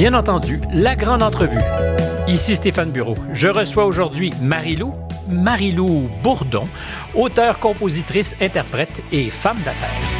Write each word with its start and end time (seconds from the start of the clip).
Bien 0.00 0.14
entendu, 0.14 0.62
la 0.72 0.96
grande 0.96 1.22
entrevue. 1.22 1.60
Ici 2.26 2.56
Stéphane 2.56 2.90
Bureau. 2.90 3.14
Je 3.34 3.48
reçois 3.48 3.84
aujourd'hui 3.84 4.32
Marie-Lou, 4.40 4.94
Marie-Lou 5.28 6.08
Bourdon, 6.22 6.64
auteure, 7.14 7.58
compositrice, 7.58 8.34
interprète 8.40 9.02
et 9.12 9.28
femme 9.28 9.58
d'affaires. 9.62 10.19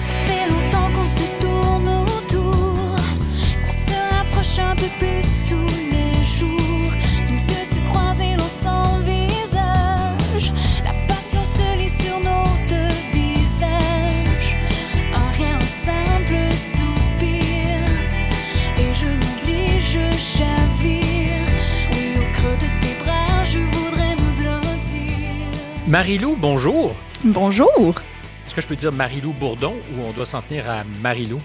Marie-Lou, 25.90 26.36
bonjour. 26.36 26.94
Bonjour. 27.25 28.00
Est-ce 28.46 28.54
que 28.54 28.61
je 28.61 28.68
peux 28.68 28.76
dire 28.76 28.93
Marie-Lou 28.93 29.32
Bourdon 29.32 29.75
ou 29.93 30.07
on 30.07 30.13
doit 30.13 30.25
s'en 30.25 30.40
tenir 30.40 30.71
à 30.71 30.85
Marie-Lou? 31.03 31.40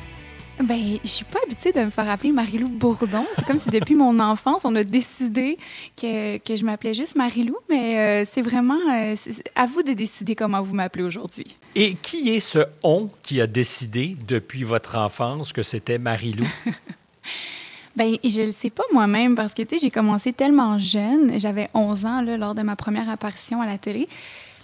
Ben, 0.62 1.00
je 1.04 1.10
suis 1.10 1.26
pas 1.26 1.40
habituée 1.44 1.72
de 1.72 1.80
me 1.80 1.90
faire 1.90 2.08
appeler 2.08 2.32
Marie-Lou 2.32 2.68
Bourdon. 2.68 3.26
C'est 3.36 3.44
comme 3.44 3.58
si 3.58 3.72
depuis 3.72 3.96
mon 3.96 4.20
enfance, 4.20 4.64
on 4.64 4.76
a 4.76 4.84
décidé 4.84 5.58
que, 6.00 6.38
que 6.38 6.56
je 6.56 6.64
m'appelais 6.64 6.94
juste 6.94 7.16
Marie-Lou, 7.16 7.58
mais 7.72 7.98
euh, 7.98 8.30
c'est 8.32 8.44
vraiment 8.44 8.78
euh, 8.94 9.16
à 9.56 9.66
vous 9.66 9.82
de 9.82 9.94
décider 9.94 10.36
comment 10.36 10.62
vous 10.62 10.76
m'appelez 10.76 11.04
aujourd'hui. 11.04 11.58
Et 11.74 11.96
qui 11.96 12.30
est 12.30 12.40
ce 12.40 12.60
on 12.84 13.10
qui 13.24 13.42
a 13.42 13.48
décidé 13.48 14.16
depuis 14.28 14.64
votre 14.64 14.96
enfance 14.96 15.54
que 15.54 15.64
c'était 15.64 15.98
Marie-Lou? 15.98 16.46
Ben, 17.96 18.18
je 18.24 18.42
le 18.42 18.52
sais 18.52 18.70
pas 18.70 18.84
moi-même 18.92 19.36
parce 19.36 19.54
que, 19.54 19.62
tu 19.62 19.76
sais, 19.76 19.78
j'ai 19.86 19.92
commencé 19.92 20.34
tellement 20.34 20.78
jeune. 20.78 21.40
J'avais 21.40 21.70
11 21.74 22.06
ans, 22.06 22.22
là, 22.22 22.36
lors 22.38 22.54
de 22.56 22.62
ma 22.62 22.76
première 22.76 23.10
apparition 23.10 23.62
à 23.62 23.66
la 23.66 23.78
télé. 23.78 24.08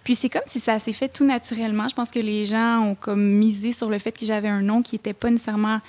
Puis 0.03 0.15
c'est 0.15 0.29
comme 0.29 0.41
si 0.47 0.59
ça 0.59 0.79
s'est 0.79 0.93
fait 0.93 1.07
tout 1.09 1.23
naturellement. 1.25 1.87
Je 1.87 1.95
pense 1.95 2.09
que 2.11 2.19
les 2.19 2.43
gens 2.43 2.79
ont 2.81 2.95
comme 2.95 3.23
misé 3.23 3.71
sur 3.71 3.89
le 3.89 3.99
fait 3.99 4.11
que 4.11 4.25
j'avais 4.25 4.47
un 4.49 4.61
nom 4.61 4.81
qui 4.81 4.95
était 4.95 5.13
pas 5.13 5.29
nécessairement 5.29 5.79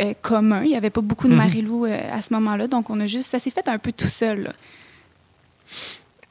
euh, 0.00 0.12
commun. 0.20 0.62
Il 0.64 0.70
y 0.70 0.76
avait 0.76 0.90
pas 0.90 1.00
beaucoup 1.00 1.28
de 1.28 1.32
Mhm. 1.32 1.38
Marie-Lou 1.38 1.86
euh, 1.86 1.98
à 2.12 2.20
ce 2.20 2.34
moment-là. 2.34 2.66
Donc, 2.66 2.90
on 2.90 2.98
a 3.00 3.06
juste... 3.06 3.30
Ça 3.30 3.38
s'est 3.38 3.50
fait 3.50 3.68
un 3.68 3.78
peu 3.78 3.92
tout 3.92 4.08
seul, 4.08 4.42
là. 4.42 4.52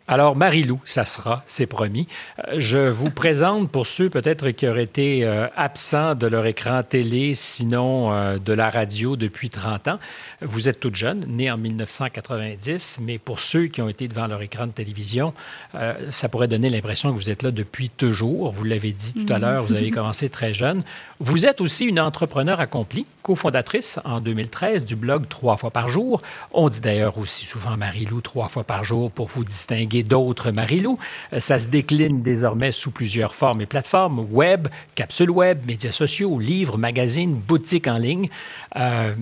Alors, 0.07 0.35
Marie-Lou, 0.35 0.79
ça 0.85 1.03
sera, 1.03 1.43
c'est 1.47 1.65
promis. 1.65 2.07
Euh, 2.47 2.55
Je 2.57 2.89
vous 2.89 3.09
présente 3.23 3.71
pour 3.71 3.87
ceux 3.87 4.07
peut-être 4.07 4.51
qui 4.51 4.67
auraient 4.67 4.83
été 4.83 5.25
euh, 5.25 5.47
absents 5.55 6.13
de 6.13 6.27
leur 6.27 6.45
écran 6.45 6.83
télé, 6.83 7.33
sinon 7.33 8.13
euh, 8.13 8.37
de 8.37 8.53
la 8.53 8.69
radio 8.69 9.15
depuis 9.15 9.49
30 9.49 9.87
ans. 9.87 9.99
Vous 10.41 10.69
êtes 10.69 10.79
toute 10.79 10.95
jeune, 10.95 11.25
née 11.27 11.49
en 11.49 11.57
1990, 11.57 12.99
mais 13.01 13.17
pour 13.17 13.39
ceux 13.39 13.65
qui 13.65 13.81
ont 13.81 13.89
été 13.89 14.07
devant 14.07 14.27
leur 14.27 14.43
écran 14.43 14.67
de 14.67 14.71
télévision, 14.73 15.33
euh, 15.73 15.95
ça 16.11 16.29
pourrait 16.29 16.47
donner 16.47 16.69
l'impression 16.69 17.11
que 17.11 17.17
vous 17.17 17.31
êtes 17.31 17.41
là 17.41 17.49
depuis 17.49 17.89
toujours. 17.89 18.51
Vous 18.51 18.63
l'avez 18.63 18.91
dit 18.91 19.15
tout 19.15 19.33
à 19.33 19.39
l'heure, 19.39 19.63
vous 19.63 19.73
avez 19.73 19.89
commencé 19.91 20.29
très 20.29 20.53
jeune. 20.53 20.83
Vous 21.19 21.47
êtes 21.47 21.61
aussi 21.61 21.85
une 21.85 21.99
entrepreneur 21.99 22.61
accomplie, 22.61 23.07
cofondatrice 23.23 23.99
en 24.05 24.21
2013 24.21 24.83
du 24.83 24.95
blog 24.95 25.27
Trois 25.29 25.57
fois 25.57 25.71
par 25.71 25.89
jour. 25.89 26.21
On 26.53 26.69
dit 26.69 26.79
d'ailleurs 26.79 27.17
aussi 27.17 27.43
souvent 27.45 27.75
Marie-Lou 27.75 28.21
trois 28.21 28.49
fois 28.49 28.63
par 28.63 28.83
jour 28.83 29.09
pour 29.09 29.27
vous 29.27 29.43
distinguer 29.43 29.94
d'autres 30.03 30.51
Marie-Lou. 30.51 30.97
Euh, 31.33 31.39
Ça 31.39 31.59
se 31.59 31.67
décline 31.67 32.21
désormais 32.21 32.71
sous 32.71 32.91
plusieurs 32.91 33.33
formes 33.33 33.61
et 33.61 33.65
plateformes 33.65 34.27
web, 34.31 34.67
capsules 34.95 35.29
web, 35.29 35.59
médias 35.65 35.91
sociaux, 35.91 36.39
livres, 36.39 36.77
magazines, 36.77 37.35
boutiques 37.35 37.87
en 37.87 37.97
ligne. 37.97 38.29
Euh, 38.75 39.13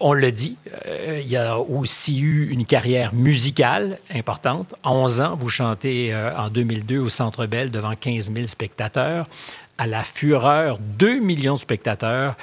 on 0.00 0.14
le 0.14 0.32
dit, 0.32 0.56
euh, 0.88 1.20
il 1.22 1.28
y 1.28 1.36
a 1.36 1.58
aussi 1.58 2.18
eu 2.18 2.48
une 2.50 2.64
carrière 2.64 3.14
musicale 3.14 3.98
importante. 4.12 4.74
À 4.82 4.92
11 4.92 5.20
ans, 5.20 5.36
vous 5.38 5.48
chantez 5.48 6.12
en 6.36 6.48
2002 6.48 6.98
au 6.98 7.08
Centre 7.08 7.46
Bell 7.46 7.70
devant 7.70 7.94
15 7.94 8.32
000 8.32 8.46
spectateurs. 8.48 9.28
À 9.78 9.86
la 9.86 10.02
fureur, 10.02 10.78
2 10.98 11.20
millions 11.20 11.54
de 11.54 11.60
spectateurs 11.60 12.36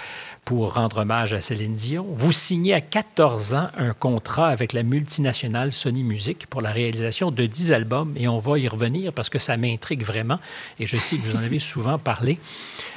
pour 0.45 0.73
rendre 0.73 0.97
hommage 0.97 1.33
à 1.33 1.41
Céline 1.41 1.75
Dion. 1.75 2.05
Vous 2.16 2.31
signez 2.31 2.73
à 2.73 2.81
14 2.81 3.53
ans 3.53 3.69
un 3.77 3.94
contrat 3.94 4.47
avec 4.50 4.73
la 4.73 4.83
multinationale 4.83 5.72
Sony 5.72 6.03
Music 6.03 6.47
pour 6.47 6.61
la 6.61 6.72
réalisation 6.72 7.31
de 7.31 7.45
10 7.45 7.72
albums 7.72 8.13
et 8.17 8.27
on 8.27 8.39
va 8.39 8.57
y 8.57 8.67
revenir 8.67 9.13
parce 9.13 9.29
que 9.29 9.39
ça 9.39 9.57
m'intrigue 9.57 10.03
vraiment 10.03 10.39
et 10.79 10.85
je 10.85 10.97
sais 10.97 11.17
que 11.17 11.22
vous 11.23 11.35
en 11.35 11.44
avez 11.44 11.59
souvent 11.59 11.97
parlé. 11.97 12.39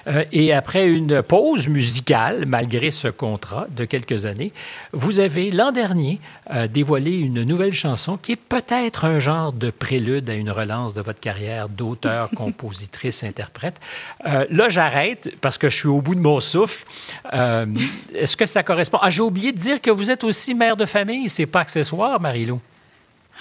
Euh, 0.09 0.25
et 0.33 0.53
après 0.53 0.89
une 0.89 1.23
pause 1.23 1.69
musicale, 1.69 2.45
malgré 2.47 2.91
ce 2.91 3.09
contrat 3.09 3.67
de 3.71 3.85
quelques 3.85 4.27
années, 4.27 4.53
vous 4.93 5.21
avez 5.21 5.51
l'an 5.51 5.73
dernier 5.73 6.21
euh, 6.53 6.67
dévoilé 6.67 7.13
une 7.13 7.45
nouvelle 7.45 7.73
chanson 7.73 8.17
qui 8.17 8.33
est 8.33 8.37
peut-être 8.37 9.05
un 9.05 9.19
genre 9.19 9.53
de 9.53 9.71
prélude 9.71 10.29
à 10.29 10.35
une 10.35 10.51
relance 10.51 10.95
de 10.95 11.03
votre 11.03 11.21
carrière 11.21 11.69
d'auteur, 11.69 12.31
compositrice, 12.37 13.23
interprète. 13.23 13.81
Euh, 14.27 14.47
là, 14.51 14.69
j'arrête 14.69 15.35
parce 15.41 15.59
que 15.59 15.71
je 15.71 15.77
suis 15.77 15.89
au 15.89 16.03
bout 16.03 16.15
de 16.15 16.21
mon 16.21 16.41
souffle. 16.41 16.85
Euh, 17.33 17.67
Est-ce 18.15 18.37
que 18.37 18.47
ça 18.47 18.63
correspond? 18.63 18.99
Ah, 19.01 19.11
j'ai 19.11 19.23
oublié 19.23 19.53
de 19.53 19.59
dire 19.59 19.81
que 19.81 19.91
vous 19.91 20.11
êtes 20.11 20.25
aussi 20.25 20.55
mère 20.55 20.77
de 20.77 20.85
famille. 20.85 21.29
C'est 21.31 21.47
pas 21.47 21.61
accessoire, 21.61 22.21
Marie-Lou. 22.21 22.61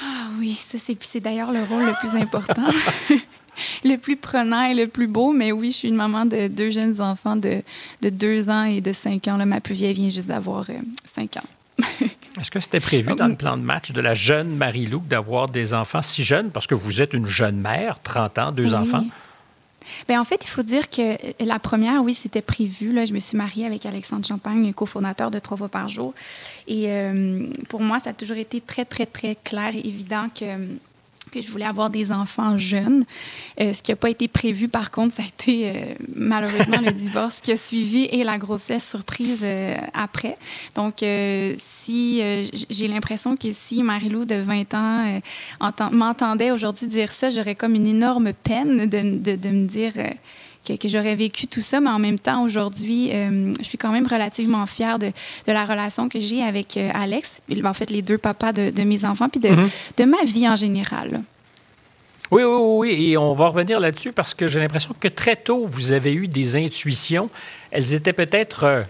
Ah 0.01 0.27
oui, 0.39 0.53
ça 0.55 0.77
c'est 0.79 1.19
d'ailleurs 1.19 1.51
le 1.51 1.63
rôle 1.63 1.83
le 1.85 1.93
plus 1.99 2.15
important, 2.15 2.65
le 3.83 3.97
plus 3.97 4.15
prenant 4.15 4.63
et 4.63 4.73
le 4.73 4.87
plus 4.87 5.07
beau. 5.07 5.33
Mais 5.33 5.51
oui, 5.51 5.71
je 5.71 5.77
suis 5.77 5.87
une 5.89 5.95
maman 5.95 6.25
de 6.25 6.47
deux 6.47 6.71
jeunes 6.71 7.01
enfants 7.01 7.35
de, 7.35 7.61
de 8.01 8.09
deux 8.09 8.49
ans 8.49 8.63
et 8.63 8.79
de 8.81 8.93
cinq 8.93 9.27
ans. 9.27 9.37
Là, 9.37 9.45
ma 9.45 9.59
plus 9.59 9.73
vieille 9.75 9.93
vient 9.93 10.09
juste 10.09 10.27
d'avoir 10.29 10.69
euh, 10.69 10.73
cinq 11.13 11.37
ans. 11.37 11.43
Est-ce 12.39 12.49
que 12.49 12.59
c'était 12.61 12.79
prévu 12.79 13.13
dans 13.15 13.27
le 13.27 13.35
plan 13.35 13.57
de 13.57 13.61
match 13.63 13.91
de 13.91 13.99
la 13.99 14.13
jeune 14.13 14.55
Marie-Lou 14.55 15.03
d'avoir 15.07 15.49
des 15.49 15.73
enfants 15.73 16.01
si 16.01 16.23
jeunes? 16.23 16.49
Parce 16.49 16.65
que 16.67 16.75
vous 16.75 17.01
êtes 17.01 17.13
une 17.13 17.27
jeune 17.27 17.57
mère, 17.59 17.99
30 18.01 18.37
ans, 18.39 18.51
deux 18.53 18.69
Oui. 18.73 18.75
enfants. 18.75 19.03
Ben, 20.07 20.19
en 20.19 20.23
fait, 20.23 20.43
il 20.43 20.47
faut 20.49 20.63
dire 20.63 20.89
que 20.89 21.17
la 21.43 21.59
première, 21.59 22.03
oui, 22.03 22.13
c'était 22.13 22.41
prévu. 22.41 22.91
Là, 22.93 23.05
je 23.05 23.13
me 23.13 23.19
suis 23.19 23.37
mariée 23.37 23.65
avec 23.65 23.85
Alexandre 23.85 24.25
Champagne, 24.25 24.73
cofondateur 24.73 25.31
de 25.31 25.39
Trois 25.39 25.57
fois 25.57 25.69
par 25.69 25.89
jour. 25.89 26.13
Et 26.67 26.85
euh, 26.87 27.47
pour 27.67 27.81
moi, 27.81 27.99
ça 27.99 28.11
a 28.11 28.13
toujours 28.13 28.37
été 28.37 28.61
très, 28.61 28.85
très, 28.85 29.05
très 29.05 29.35
clair 29.35 29.71
et 29.73 29.79
évident 29.79 30.27
que 30.33 30.45
que 31.31 31.41
je 31.41 31.49
voulais 31.49 31.65
avoir 31.65 31.89
des 31.89 32.11
enfants 32.11 32.57
jeunes. 32.57 33.03
Euh, 33.59 33.73
ce 33.73 33.81
qui 33.81 33.91
n'a 33.91 33.95
pas 33.95 34.09
été 34.09 34.27
prévu, 34.27 34.67
par 34.67 34.91
contre, 34.91 35.15
ça 35.15 35.23
a 35.23 35.25
été 35.25 35.69
euh, 35.69 35.73
malheureusement 36.15 36.79
le 36.85 36.91
divorce 37.05 37.39
qui 37.41 37.51
a 37.51 37.57
suivi 37.57 38.03
et 38.11 38.23
la 38.23 38.37
grossesse 38.37 38.87
surprise 38.87 39.39
euh, 39.43 39.75
après. 39.93 40.35
Donc, 40.75 41.01
euh, 41.03 41.55
si 41.57 42.19
euh, 42.21 42.43
j'ai 42.69 42.87
l'impression 42.87 43.35
que 43.37 43.51
si 43.53 43.81
Marie-Lou 43.81 44.25
de 44.25 44.35
20 44.35 44.73
ans 44.73 45.05
euh, 45.07 45.19
entend- 45.59 45.91
m'entendait 45.91 46.51
aujourd'hui 46.51 46.87
dire 46.87 47.11
ça, 47.11 47.29
j'aurais 47.29 47.55
comme 47.55 47.75
une 47.75 47.87
énorme 47.87 48.33
peine 48.33 48.85
de, 48.87 49.17
de- 49.17 49.35
de 49.35 49.49
me 49.49 49.67
dire 49.67 49.93
euh, 49.97 50.09
que, 50.65 50.73
que 50.73 50.87
j'aurais 50.87 51.15
vécu 51.15 51.47
tout 51.47 51.61
ça, 51.61 51.79
mais 51.79 51.89
en 51.89 51.99
même 51.99 52.19
temps, 52.19 52.43
aujourd'hui, 52.43 53.09
euh, 53.11 53.53
je 53.59 53.63
suis 53.63 53.77
quand 53.77 53.91
même 53.91 54.07
relativement 54.07 54.65
fière 54.65 54.99
de, 54.99 55.07
de 55.07 55.51
la 55.51 55.65
relation 55.65 56.09
que 56.09 56.19
j'ai 56.19 56.43
avec 56.43 56.77
euh, 56.77 56.89
Alex, 56.93 57.41
puis, 57.47 57.65
en 57.65 57.73
fait, 57.73 57.89
les 57.89 58.01
deux 58.01 58.17
papas 58.17 58.53
de, 58.53 58.69
de 58.69 58.83
mes 58.83 59.05
enfants, 59.05 59.29
puis 59.29 59.41
de, 59.41 59.49
de 59.49 60.03
ma 60.05 60.23
vie 60.23 60.47
en 60.47 60.55
général. 60.55 61.21
Oui, 62.31 62.43
oui, 62.43 62.55
oui, 62.59 62.77
oui, 62.77 63.11
et 63.11 63.17
on 63.17 63.33
va 63.33 63.47
revenir 63.47 63.79
là-dessus 63.79 64.13
parce 64.13 64.33
que 64.33 64.47
j'ai 64.47 64.59
l'impression 64.59 64.95
que 64.97 65.09
très 65.09 65.35
tôt, 65.35 65.67
vous 65.69 65.91
avez 65.91 66.13
eu 66.13 66.29
des 66.29 66.55
intuitions. 66.55 67.29
Elles 67.71 67.93
étaient 67.93 68.13
peut-être 68.13 68.85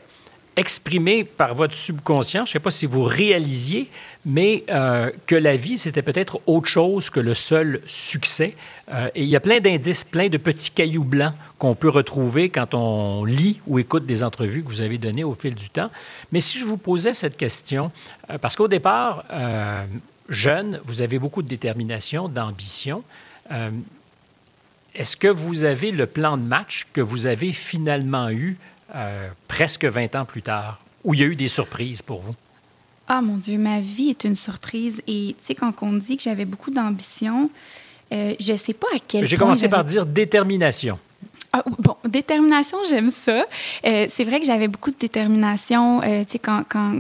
exprimées 0.62 1.24
par 1.24 1.56
votre 1.56 1.74
subconscient. 1.74 2.46
Je 2.46 2.52
ne 2.52 2.54
sais 2.54 2.60
pas 2.60 2.72
si 2.72 2.86
vous 2.86 3.04
réalisiez, 3.04 3.90
mais 4.26 4.64
euh, 4.70 5.12
que 5.26 5.36
la 5.36 5.58
vie, 5.58 5.78
c'était 5.78 6.04
peut-être 6.04 6.40
autre 6.46 6.68
chose 6.68 7.10
que 7.10 7.20
le 7.20 7.34
seul 7.34 7.82
succès. 7.86 8.56
Euh, 8.94 9.10
et 9.16 9.24
il 9.24 9.28
y 9.28 9.36
a 9.36 9.40
plein 9.40 9.60
d'indices, 9.60 10.04
plein 10.04 10.30
de 10.30 10.38
petits 10.38 10.72
cailloux 10.72 11.04
blancs 11.04 11.34
qu'on 11.58 11.74
peut 11.76 11.90
retrouver 11.90 12.50
quand 12.50 12.76
on 12.76 13.26
lit 13.26 13.60
ou 13.66 13.80
écoute 13.80 14.06
des 14.06 14.24
entrevues 14.24 14.64
que 14.64 14.70
vous 14.70 14.82
avez 14.82 15.00
données 15.00 15.24
au 15.24 15.34
fil 15.34 15.56
du 15.56 15.70
temps. 15.70 15.90
Mais 16.32 16.40
si 16.40 16.60
je 16.60 16.66
vous 16.66 16.78
posais 16.78 17.14
cette 17.14 17.38
question, 17.38 17.92
euh, 18.30 18.38
parce 18.38 18.56
qu'au 18.56 18.68
départ, 18.68 19.26
jeune, 20.30 20.80
vous 20.86 21.02
avez 21.02 21.20
beaucoup 21.20 21.42
de 21.42 21.48
détermination, 21.48 22.30
d'ambition. 22.30 23.04
Est-ce 24.94 25.18
que 25.18 25.28
vous 25.28 25.64
avez 25.64 25.92
le 25.92 26.06
plan 26.06 26.38
de 26.38 26.44
match 26.44 26.86
que 26.94 27.02
vous 27.02 27.26
avez 27.28 27.52
finalement 27.52 28.30
eu 28.30 28.58
euh, 28.96 29.30
presque 29.48 29.86
20 29.86 30.16
ans 30.16 30.26
plus 30.26 30.42
tard, 30.42 30.82
où 31.04 31.14
il 31.14 31.20
y 31.20 31.24
a 31.24 31.28
eu 31.28 31.36
des 31.36 31.48
surprises 31.48 32.02
pour 32.02 32.22
vous? 32.22 32.34
Ah 33.08 33.22
mon 33.22 33.38
Dieu, 33.38 33.58
ma 33.58 33.80
vie 33.80 34.10
est 34.10 34.24
une 34.24 34.36
surprise. 34.36 35.02
Et 35.08 35.36
tu 35.40 35.46
sais, 35.48 35.56
quand 35.56 35.74
on 35.82 35.94
dit 35.94 36.18
que 36.18 36.24
j'avais 36.24 36.46
beaucoup 36.46 36.72
d'ambition, 36.72 37.50
euh, 38.14 38.36
je 38.40 38.52
ne 38.54 38.58
sais 38.58 38.74
pas 38.74 38.88
à 38.96 39.00
quel 39.06 39.26
J'ai 39.26 39.36
point 39.36 39.48
commencé 39.48 39.70
par 39.70 39.84
dire 39.84 40.06
détermination. 40.06 41.00
Ah, 41.54 41.64
bon, 41.80 41.96
détermination, 42.08 42.78
j'aime 42.90 43.12
ça. 43.12 43.46
Euh, 43.86 44.08
c'est 44.10 44.24
vrai 44.24 44.40
que 44.40 44.46
j'avais 44.46 44.70
beaucoup 44.70 44.92
de 44.92 44.96
détermination. 44.98 46.02
Euh, 46.02 46.24
tu 46.24 46.34
sais, 46.34 46.40
quand, 46.40 46.64
quand, 46.70 46.96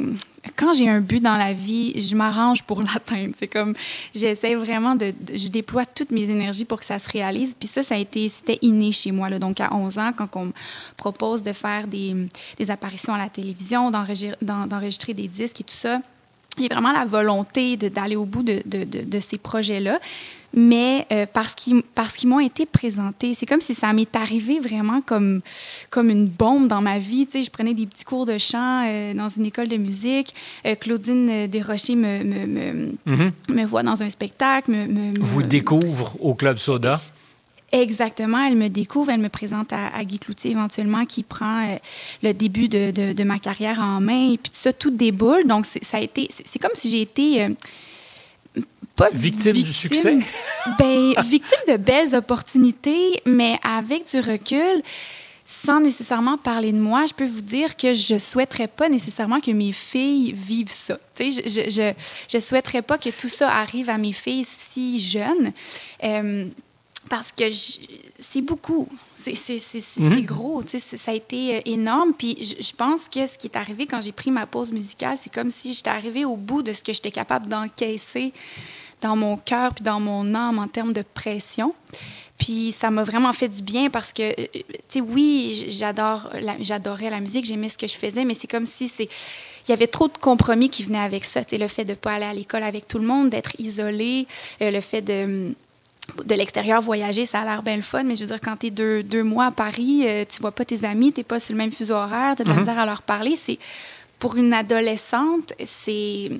quand 0.57 0.73
j'ai 0.73 0.89
un 0.89 0.99
but 0.99 1.21
dans 1.21 1.37
la 1.37 1.53
vie, 1.53 1.93
je 2.01 2.15
m'arrange 2.17 2.63
pour 2.63 2.81
l'atteindre. 2.83 3.33
C'est 3.39 3.47
comme, 3.47 3.73
j'essaie 4.13 4.55
vraiment 4.55 4.95
de, 4.95 5.13
de- 5.17 5.37
Je 5.37 5.47
déploie 5.47 5.85
toutes 5.85 6.11
mes 6.11 6.29
énergies 6.29 6.65
pour 6.65 6.79
que 6.79 6.85
ça 6.85 6.99
se 6.99 7.09
réalise. 7.09 7.55
Puis 7.57 7.69
ça, 7.69 7.81
ça 7.81 7.95
a 7.95 7.97
été... 7.97 8.27
C'était 8.27 8.59
inné 8.61 8.91
chez 8.91 9.13
moi. 9.13 9.29
Là. 9.29 9.39
Donc, 9.39 9.61
à 9.61 9.73
11 9.73 9.97
ans, 9.99 10.11
quand 10.13 10.35
on 10.35 10.45
me 10.47 10.51
propose 10.97 11.43
de 11.43 11.53
faire 11.53 11.87
des, 11.87 12.13
des 12.57 12.71
apparitions 12.71 13.13
à 13.13 13.17
la 13.17 13.29
télévision, 13.29 13.89
d'enregistrer, 13.89 14.35
d'en- 14.41 14.67
d'enregistrer 14.67 15.13
des 15.13 15.29
disques 15.29 15.61
et 15.61 15.63
tout 15.63 15.73
ça, 15.75 16.01
j'ai 16.59 16.67
vraiment 16.67 16.91
la 16.91 17.05
volonté 17.05 17.77
d'aller 17.77 18.15
au 18.15 18.25
bout 18.25 18.43
de, 18.43 18.61
de- 18.65 18.83
de- 18.83 19.03
de 19.03 19.19
ces 19.19 19.37
projets-là. 19.37 19.99
Mais 20.53 21.07
euh, 21.13 21.25
parce 21.31 21.55
qu'ils 21.55 21.81
parce 21.95 22.13
qu'ils 22.13 22.27
m'ont 22.27 22.41
été 22.41 22.65
présentés, 22.65 23.33
c'est 23.33 23.45
comme 23.45 23.61
si 23.61 23.73
ça 23.73 23.93
m'est 23.93 24.13
arrivé 24.17 24.59
vraiment 24.59 24.99
comme, 24.99 25.39
comme 25.89 26.09
une 26.09 26.27
bombe 26.27 26.67
dans 26.67 26.81
ma 26.81 26.99
vie. 26.99 27.25
Tu 27.25 27.37
sais, 27.39 27.43
je 27.43 27.49
prenais 27.51 27.73
des 27.73 27.85
petits 27.85 28.03
cours 28.03 28.25
de 28.25 28.37
chant 28.37 28.85
euh, 28.85 29.13
dans 29.13 29.29
une 29.29 29.45
école 29.45 29.69
de 29.69 29.77
musique. 29.77 30.35
Euh, 30.65 30.75
Claudine 30.75 31.47
Desrochers 31.47 31.95
me, 31.95 32.21
me, 32.25 32.45
me, 33.05 33.31
me 33.49 33.65
voit 33.65 33.83
dans 33.83 34.03
un 34.03 34.09
spectacle. 34.09 34.71
Me- 34.71 35.17
Vous 35.21 35.41
découvre 35.41 36.17
au 36.19 36.35
Club 36.35 36.57
Soda? 36.57 36.99
Exactement, 37.73 38.43
elle 38.45 38.57
me 38.57 38.67
découvre, 38.67 39.11
elle 39.11 39.21
me 39.21 39.29
présente 39.29 39.71
à, 39.71 39.87
à 39.95 40.03
Guy 40.03 40.19
Cloutier 40.19 40.51
éventuellement 40.51 41.05
qui 41.05 41.23
prend 41.23 41.63
euh, 41.69 41.77
le 42.21 42.33
début 42.33 42.67
de, 42.67 42.91
de- 42.91 43.13
de 43.13 43.23
ma 43.23 43.39
carrière 43.39 43.79
en 43.79 44.01
main 44.01 44.33
et 44.33 44.37
puis 44.37 44.49
tout 44.51 44.57
ça, 44.59 44.73
tout 44.73 44.91
déboule. 44.91 45.45
Donc, 45.47 45.65
c'est- 45.65 45.83
ça 45.83 45.97
a 45.97 46.01
été, 46.01 46.27
c'est 46.29 46.59
comme 46.59 46.71
si 46.73 46.89
j'ai 46.91 47.01
été 47.01 47.43
euh, 47.43 47.49
pas 48.95 49.09
Victime 49.13 49.53
du 49.53 49.71
succès? 49.71 50.17
Ben, 50.77 51.13
victime 51.23 51.57
de 51.69 51.77
belles 51.77 52.13
opportunités, 52.13 53.21
mais 53.25 53.55
avec 53.63 54.03
du 54.11 54.19
recul, 54.19 54.83
sans 55.43 55.79
nécessairement 55.79 56.37
parler 56.37 56.71
de 56.71 56.77
moi, 56.77 57.05
je 57.07 57.13
peux 57.13 57.25
vous 57.25 57.41
dire 57.41 57.75
que 57.77 57.93
je 57.95 58.19
souhaiterais 58.19 58.67
pas 58.67 58.87
nécessairement 58.89 59.39
que 59.39 59.49
mes 59.51 59.71
filles 59.71 60.33
vivent 60.33 60.69
ça. 60.71 60.99
Tu 61.15 61.31
sais, 61.31 61.41
je, 61.43 61.49
je, 61.49 61.69
je, 61.71 61.93
je 62.31 62.39
souhaiterais 62.39 62.81
pas 62.83 62.97
que 62.99 63.09
tout 63.09 63.27
ça 63.27 63.49
arrive 63.49 63.89
à 63.89 63.97
mes 63.97 64.13
filles 64.13 64.45
si 64.45 64.99
jeunes. 64.99 65.51
Euh, 66.03 66.45
parce 67.09 67.31
que 67.31 67.43
c'est 68.19 68.41
beaucoup. 68.41 68.87
C'est 69.15 69.33
Mhm. 69.97 70.21
gros. 70.25 70.63
tu 70.63 70.71
sais, 70.71 70.79
c'est- 70.79 70.97
Ça 70.97 71.11
a 71.11 71.13
été 71.13 71.57
euh, 71.57 71.61
énorme. 71.65 72.13
Puis 72.17 72.37
je, 72.41 72.63
je 72.63 72.73
pense 72.73 73.07
que 73.09 73.25
ce 73.27 73.37
qui 73.37 73.47
est 73.47 73.55
arrivé 73.57 73.85
quand 73.85 74.01
j'ai 74.01 74.11
pris 74.11 74.31
ma 74.31 74.45
pause 74.45 74.71
musicale, 74.71 75.17
c'est 75.19 75.31
comme 75.33 75.51
si 75.51 75.73
j'étais 75.73 75.89
arrivée 75.89 76.25
au 76.25 76.37
bout 76.37 76.61
de 76.63 76.73
ce 76.73 76.81
que 76.81 76.93
j'étais 76.93 77.11
capable 77.11 77.47
d'encaisser 77.47 78.33
dans 79.01 79.15
mon 79.15 79.37
cœur 79.37 79.73
puis 79.73 79.83
dans 79.83 79.99
mon 79.99 80.33
âme 80.35 80.59
en 80.59 80.67
termes 80.67 80.93
de 80.93 81.03
pression. 81.13 81.73
Puis 82.37 82.73
ça 82.77 82.89
m'a 82.89 83.03
vraiment 83.03 83.33
fait 83.33 83.49
du 83.49 83.61
bien 83.61 83.89
parce 83.91 84.13
que, 84.13 84.23
euh, 84.23 84.45
tu 84.53 84.63
sais, 84.89 85.01
oui, 85.01 85.65
j'adore, 85.69 86.29
j'adorais 86.61 87.09
la 87.11 87.19
musique, 87.19 87.45
j'aimais 87.45 87.69
ce 87.69 87.77
que 87.77 87.85
je 87.87 87.95
faisais, 87.95 88.25
mais 88.25 88.33
c'est 88.39 88.47
comme 88.49 88.65
si 88.65 88.87
c'est 88.87 89.09
il 89.67 89.69
y 89.69 89.73
avait 89.73 89.85
trop 89.87 90.07
de 90.07 90.17
compromis 90.17 90.71
qui 90.71 90.83
venaient 90.83 90.97
avec 90.97 91.23
ça. 91.23 91.41
Le 91.51 91.67
fait 91.67 91.85
de 91.85 91.91
ne 91.91 91.95
pas 91.95 92.13
aller 92.13 92.25
à 92.25 92.33
l'école 92.33 92.63
avec 92.63 92.87
tout 92.87 92.97
le 92.97 93.05
monde, 93.05 93.29
d'être 93.29 93.51
isolé, 93.59 94.25
euh, 94.63 94.71
le 94.71 94.81
fait 94.81 95.03
de 95.03 95.53
de 96.25 96.35
l'extérieur 96.35 96.81
voyager, 96.81 97.25
ça 97.25 97.41
a 97.41 97.45
l'air 97.45 97.63
bien 97.63 97.75
le 97.75 97.81
fun, 97.81 98.03
mais 98.03 98.15
je 98.15 98.21
veux 98.21 98.27
dire, 98.27 98.41
quand 98.41 98.57
tu 98.57 98.67
es 98.67 98.69
deux, 98.69 99.03
deux 99.03 99.23
mois 99.23 99.45
à 99.45 99.51
Paris, 99.51 100.03
euh, 100.05 100.25
tu 100.27 100.41
vois 100.41 100.51
pas 100.51 100.65
tes 100.65 100.83
amis, 100.83 101.13
tu 101.13 101.23
pas 101.23 101.39
sur 101.39 101.53
le 101.53 101.57
même 101.57 101.71
fuseau 101.71 101.93
horaire, 101.93 102.35
tu 102.35 102.41
as 102.41 102.45
de 102.45 102.49
la 102.49 102.55
misère 102.57 102.79
à 102.79 102.85
leur 102.85 103.01
parler. 103.01 103.37
C'est, 103.41 103.59
pour 104.19 104.35
une 104.35 104.53
adolescente, 104.53 105.53
c'est, 105.65 106.31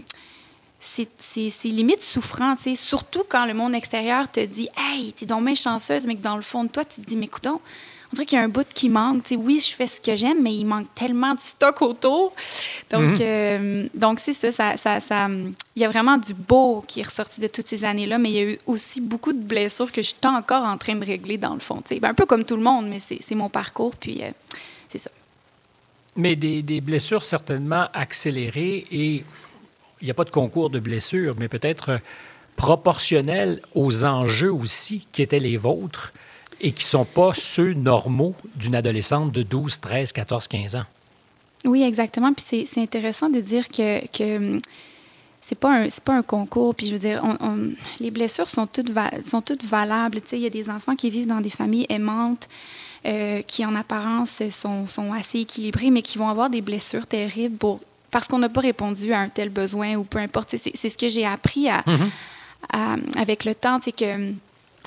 c'est, 0.80 1.50
limite 1.66 2.04
souffrant, 2.04 2.56
tu 2.56 2.64
sais, 2.64 2.76
surtout 2.76 3.24
quand 3.28 3.46
le 3.46 3.54
monde 3.54 3.74
extérieur 3.74 4.30
te 4.30 4.40
dit 4.40 4.70
«Hey, 4.78 5.14
t'es 5.14 5.26
donc 5.26 5.46
bien 5.46 5.56
chanceuse», 5.56 6.06
mais 6.08 6.16
que 6.16 6.22
dans 6.22 6.36
le 6.36 6.42
fond 6.42 6.64
de 6.64 6.70
toi, 6.70 6.86
tu 6.86 7.02
te 7.02 7.08
dis 7.08 7.16
«Mais 7.18 7.28
coudonc, 7.28 7.62
on 8.12 8.16
dirait 8.16 8.26
qu'il 8.26 8.38
y 8.38 8.42
a 8.42 8.44
un 8.44 8.50
bout 8.50 8.68
qui 8.74 8.90
manque. 8.90 9.24
Tu 9.24 9.30
sais, 9.30 9.36
oui, 9.38 9.64
je 9.66 9.74
fais 9.74 9.88
ce 9.88 10.02
que 10.02 10.16
j'aime, 10.16 10.42
mais 10.42 10.54
il 10.54 10.66
manque 10.66 10.88
tellement 10.96 11.34
de 11.34 11.40
stock 11.40 11.82
autour. 11.82 12.34
Donc, 12.92 13.22
euh, 13.22 13.88
donc 13.94 14.20
c'est 14.20 14.34
ça, 14.34 14.52
ça, 14.52 14.76
ça, 14.78 15.00
ça- 15.00 15.30
Il 15.76 15.82
y 15.82 15.86
a 15.86 15.90
vraiment 15.90 16.18
du 16.18 16.34
beau 16.34 16.84
qui 16.88 17.00
est 17.00 17.04
ressorti 17.04 17.40
de 17.40 17.48
toutes 17.48 17.68
ces 17.68 17.86
années-là, 17.86 18.18
mais 18.18 18.30
il 18.30 18.36
y 18.36 18.40
a 18.40 18.44
eu 18.44 18.60
aussi 18.66 19.00
beaucoup 19.00 19.32
de 19.32 19.40
blessures 19.42 19.92
que 19.92 20.02
je 20.02 20.08
suis 20.08 20.18
encore 20.24 20.64
en 20.66 20.78
train 20.78 20.96
de 20.96 21.06
régler 21.06 21.38
dans 21.38 21.54
le 21.54 21.62
fond. 21.62 21.82
Ben, 22.02 22.10
un 22.10 22.14
peu 22.14 22.26
comme 22.26 22.44
tout 22.44 22.58
le 22.58 22.64
monde, 22.64 22.88
mais 22.90 23.00
c'est 23.00 23.36
mon 23.36 23.48
parcours, 23.50 23.96
puis 23.96 24.22
euh, 24.24 24.32
c'est 24.90 24.98
ça. 24.98 25.10
Mais 26.18 26.36
des, 26.36 26.62
des 26.62 26.82
blessures 26.82 27.24
certainement 27.24 27.88
accélérées 27.94 28.86
et 28.92 29.24
il 30.02 30.06
n'y 30.06 30.12
a 30.12 30.14
pas 30.14 30.26
de 30.26 30.30
concours 30.32 30.70
de 30.70 30.80
blessures, 30.80 31.36
mais 31.40 31.48
peut-être 31.48 31.90
euh, 31.92 31.98
proportionnelles 32.58 33.62
aux 33.76 34.06
enjeux 34.06 34.52
aussi 34.54 35.08
qui 35.12 35.22
étaient 35.22 35.40
les 35.40 35.58
vôtres 35.58 36.12
et 36.62 36.72
qui 36.72 36.84
ne 36.84 36.88
sont 36.90 37.06
pas 37.06 37.32
ceux 37.34 37.74
normaux 37.74 38.36
d'une 38.56 38.76
adolescente 38.76 39.32
de 39.32 39.44
12, 39.44 39.80
13, 39.80 40.12
14, 40.12 40.48
15 40.48 40.76
ans. 40.76 40.86
Oui, 41.66 41.84
exactement. 41.84 42.34
Puis 42.34 42.66
c'est- 42.66 42.82
intéressant 42.82 43.30
de 43.30 43.40
dire 43.40 43.68
que, 43.70 44.06
que 44.08 44.38
hum, 44.38 44.60
c'est 45.42 45.58
pas 45.58 45.72
un 45.84 45.88
pas 46.04 46.16
un 46.18 46.22
concours. 46.24 46.74
Puis 46.76 46.88
je 46.88 46.94
veux 46.94 47.00
dire, 47.00 47.22
on- 47.24 47.38
on- 47.46 47.72
les 48.00 48.12
blessures 48.12 48.50
sont 48.50 48.68
toutes 48.68 48.92
sont 49.28 49.42
toutes 49.42 49.64
valables. 49.64 50.22
Tu 50.22 50.30
sais, 50.30 50.38
il 50.38 50.44
y 50.44 50.48
a 50.48 50.50
des 50.52 50.70
enfants 50.70 50.96
qui 50.96 51.10
vivent 51.10 51.28
dans 51.28 51.42
des 51.42 51.50
familles 51.50 51.86
aimantes. 51.90 52.48
euh, 53.04 53.42
qui 53.42 53.66
en 53.66 53.74
apparence 53.74 54.44
sont, 54.52 54.86
sont 54.86 55.12
assez 55.12 55.40
équilibrés, 55.40 55.90
mais 55.90 56.04
qui 56.04 56.20
vont 56.20 56.30
avoir 56.30 56.52
des 56.52 56.62
blessures 56.62 57.08
terribles 57.08 57.58
pour, 57.58 57.80
parce 58.12 58.28
qu'on 58.28 58.38
n'a 58.38 58.48
pas 58.48 58.62
répondu 58.62 59.12
à 59.12 59.20
un 59.22 59.28
tel 59.30 59.50
besoin 59.50 59.96
ou 59.96 60.04
peu 60.04 60.20
importe. 60.20 60.56
C'est 60.56 60.90
ce 60.90 60.96
que 61.00 61.10
j'ai 61.10 61.26
appris 61.26 61.68
à, 61.68 61.84
à- 62.72 62.98
avec 63.18 63.44
le 63.44 63.56
temps, 63.56 63.80
c'est 63.84 63.92
que 63.92 64.14
hum, 64.16 64.36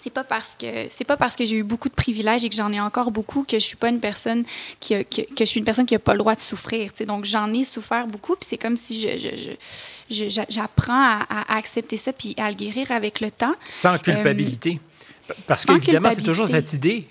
c'est 0.03 0.11
pas 0.13 0.25
parce 0.25 0.57
que 0.61 0.67
c'est 0.91 1.05
pas 1.05 1.17
parce 1.17 1.37
que 1.37 1.45
j'ai 1.45 1.57
eu 1.57 1.63
beaucoup 1.63 1.89
de 1.89 1.95
privilèges 1.95 2.45
et 2.45 2.49
que 2.49 2.55
j'en 2.57 2.73
ai 2.73 2.81
encore 2.81 3.11
beaucoup 3.11 3.45
que 3.45 3.59
je 3.59 3.65
suis 3.65 3.77
pas 3.77 3.89
une 3.89 4.01
personne 4.01 4.45
qui 4.81 4.95
a- 4.95 5.05
que, 5.05 5.23
que 5.23 5.41
je 5.41 5.45
suis 5.45 5.59
une 5.61 5.65
personne 5.65 5.87
qui 5.87 5.95
a 5.95 5.99
pas 5.99 6.13
le 6.13 6.19
droit 6.19 6.35
de 6.35 6.41
souffrir. 6.41 6.93
tu 6.93 6.99
sais. 6.99 7.07
Donc 7.07 7.25
j'en 7.25 7.53
ai 7.53 7.65
souffert 7.65 8.07
beaucoup, 8.07 8.35
puis 8.37 8.47
c'est 8.51 8.59
comme 8.59 8.77
si 8.77 9.01
je, 9.01 9.09
je- 9.19 9.37
je- 9.37 10.15
je- 10.25 10.29
j'a- 10.29 10.47
j'apprends 10.49 10.93
à, 11.21 11.27
à 11.31 11.57
accepter 11.57 11.97
ça 11.97 12.13
puis 12.13 12.35
à 12.39 12.49
le 12.51 12.57
guérir 12.57 12.91
avec 12.91 13.21
le 13.21 13.31
temps. 13.31 13.55
Sans 13.69 13.99
culpabilité. 13.99 14.81
Parce 15.47 15.63
Euh, 15.65 15.67
sans 15.73 15.75
qu'évidemment, 15.79 16.11
c'est 16.11 16.23
toujours 16.23 16.47
culpabilité. 16.47 16.71
cette 16.71 16.73
idée, 16.75 17.09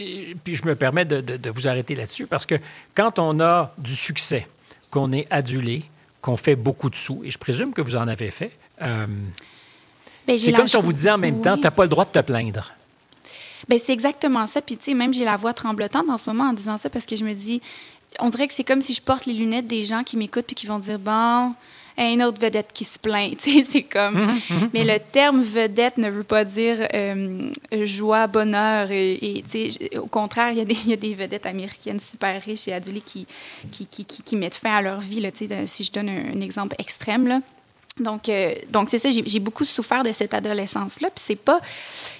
et 0.00 0.34
puis 0.42 0.54
je 0.54 0.64
me 0.66 0.74
permets 0.74 1.04
de, 1.04 1.20
de- 1.20 1.36
de 1.38 1.50
vous 1.50 1.66
arrêter 1.68 1.94
là-dessus, 1.94 2.26
parce 2.26 2.44
que 2.46 2.56
quand 2.94 3.18
on 3.18 3.40
a 3.40 3.72
du 3.78 3.94
succès, 3.96 4.46
qu'on 4.90 5.12
est 5.12 5.26
adulé, 5.30 5.82
qu'on 6.20 6.36
fait 6.36 6.56
beaucoup 6.56 6.90
de 6.90 6.96
sous, 6.96 7.22
et 7.24 7.30
je 7.30 7.38
présume 7.38 7.72
que 7.72 7.80
vous 7.82 7.96
en 7.96 8.06
avez 8.08 8.30
fait, 8.30 8.50
euh, 8.82 9.06
c'est 10.26 10.50
la 10.50 10.58
comme 10.58 10.68
si 10.68 10.76
on 10.76 10.82
vous 10.82 10.92
disait 10.92 11.10
en 11.10 11.18
même 11.18 11.40
temps, 11.42 11.56
tu 11.56 11.62
n'as 11.62 11.70
pas 11.70 11.82
le 11.84 11.88
droit 11.88 12.04
de 12.04 12.10
te 12.10 12.18
plaindre. 12.20 12.72
Ben, 13.68 13.78
c'est 13.82 13.92
exactement 13.92 14.46
ça. 14.46 14.60
Puis, 14.60 14.76
tu 14.76 14.84
sais, 14.84 14.94
même 14.94 15.14
j'ai 15.14 15.24
la 15.24 15.36
voix 15.36 15.54
tremblotante 15.54 16.08
en 16.10 16.18
ce 16.18 16.28
moment 16.28 16.50
en 16.50 16.52
disant 16.52 16.76
ça 16.76 16.90
parce 16.90 17.06
que 17.06 17.16
je 17.16 17.24
me 17.24 17.32
dis, 17.34 17.62
on 18.20 18.28
dirait 18.30 18.46
que 18.46 18.52
c'est 18.54 18.64
comme 18.64 18.82
si 18.82 18.92
je 18.94 19.00
porte 19.00 19.26
les 19.26 19.32
lunettes 19.32 19.66
des 19.66 19.84
gens 19.84 20.02
qui 20.02 20.16
m'écoutent 20.16 20.46
puis 20.46 20.54
qui 20.54 20.66
vont 20.66 20.78
dire, 20.78 20.98
bon, 20.98 21.54
une 21.96 22.22
autre 22.24 22.40
vedette 22.40 22.72
qui 22.74 22.84
se 22.84 22.98
plaint. 22.98 23.36
Tu 23.42 23.52
sais, 23.62 23.66
c'est 23.70 23.82
comme. 23.84 24.26
Mais 24.74 24.84
le 24.84 24.98
terme 24.98 25.40
vedette 25.42 25.96
ne 25.96 26.10
veut 26.10 26.24
pas 26.24 26.44
dire 26.44 26.86
euh, 26.92 27.50
joie, 27.84 28.26
bonheur. 28.26 28.90
Et, 28.90 29.42
et, 29.54 29.98
au 29.98 30.06
contraire, 30.06 30.50
il 30.50 30.58
y, 30.58 30.60
a 30.60 30.64
des- 30.64 30.74
il 30.84 30.90
y 30.90 30.92
a 30.92 30.96
des 30.96 31.14
vedettes 31.14 31.46
américaines 31.46 32.00
super 32.00 32.42
riches 32.42 32.68
et 32.68 32.72
adulées 32.74 33.00
qui, 33.00 33.26
qui, 33.70 33.86
qui, 33.86 34.04
qui, 34.04 34.22
qui 34.22 34.36
mettent 34.36 34.56
fin 34.56 34.74
à 34.74 34.82
leur 34.82 35.00
vie, 35.00 35.20
là, 35.20 35.30
tu 35.30 35.38
sais, 35.38 35.46
de- 35.46 35.66
si 35.66 35.84
je 35.84 35.92
donne 35.92 36.08
un, 36.10 36.36
un 36.36 36.40
exemple 36.42 36.74
extrême. 36.78 37.26
Là. 37.28 37.40
Donc, 38.00 38.28
euh, 38.28 38.54
donc 38.70 38.88
c'est 38.90 38.98
ça, 38.98 39.08
j'ai 39.12 39.38
beaucoup 39.38 39.64
souffert 39.64 40.02
de 40.02 40.10
cette 40.10 40.34
adolescence-là. 40.34 41.10
Puis 41.10 41.22
c'est 41.24 41.36
pas. 41.36 41.60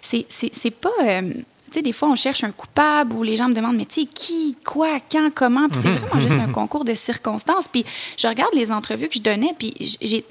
C'est 0.03 0.71
pas. 0.71 0.91
euh, 1.03 1.33
tu 1.33 1.79
sais, 1.81 1.83
des 1.83 1.93
fois, 1.93 2.09
on 2.09 2.15
cherche 2.15 2.45
un 2.45 2.53
coupable 2.53 3.13
ou 3.17 3.25
les 3.25 3.35
gens 3.35 3.49
me 3.49 3.55
demandent, 3.55 3.77
mais 3.77 3.85
tu 3.87 4.03
sais, 4.03 4.07
qui, 4.07 4.57
quoi, 4.65 5.01
quand, 5.11 5.31
comment. 5.35 5.69
Puis 5.69 5.81
c'est 5.83 5.89
vraiment 5.91 6.21
juste 6.21 6.39
un 6.39 6.53
concours 6.53 6.85
de 6.85 6.95
circonstances. 6.95 7.67
Puis 7.67 7.85
je 8.17 8.29
regarde 8.29 8.55
les 8.55 8.71
entrevues 8.71 9.09
que 9.09 9.17
je 9.17 9.23
donnais, 9.23 9.53
puis 9.59 9.75
j'ai. 10.01 10.25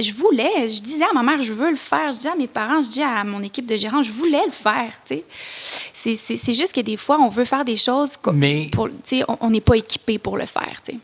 Je 0.00 0.12
voulais, 0.14 0.66
je 0.66 0.80
disais 0.80 1.04
à 1.04 1.12
ma 1.12 1.22
mère, 1.22 1.40
je 1.42 1.52
veux 1.52 1.70
le 1.70 1.76
faire. 1.76 2.10
Je 2.12 2.16
disais 2.16 2.30
à 2.30 2.34
mes 2.34 2.48
parents, 2.48 2.82
je 2.82 2.88
dis 2.88 3.02
à 3.02 3.22
mon 3.22 3.42
équipe 3.42 3.66
de 3.66 3.76
gérants, 3.76 4.02
je 4.02 4.10
voulais 4.10 4.44
le 4.46 4.50
faire. 4.50 4.92
C'est- 5.94 6.52
juste 6.54 6.72
que 6.74 6.80
des 6.80 6.96
fois, 6.96 7.18
on 7.20 7.28
veut 7.28 7.44
faire 7.44 7.64
des 7.66 7.76
choses, 7.76 8.12
Mais- 8.32 8.70
on 9.40 9.50
n'est 9.50 9.60
pas 9.60 9.76
équipé 9.76 10.18
pour 10.18 10.38
le 10.38 10.46
faire. 10.46 10.80
tu 10.84 10.92
sais. 10.94 10.98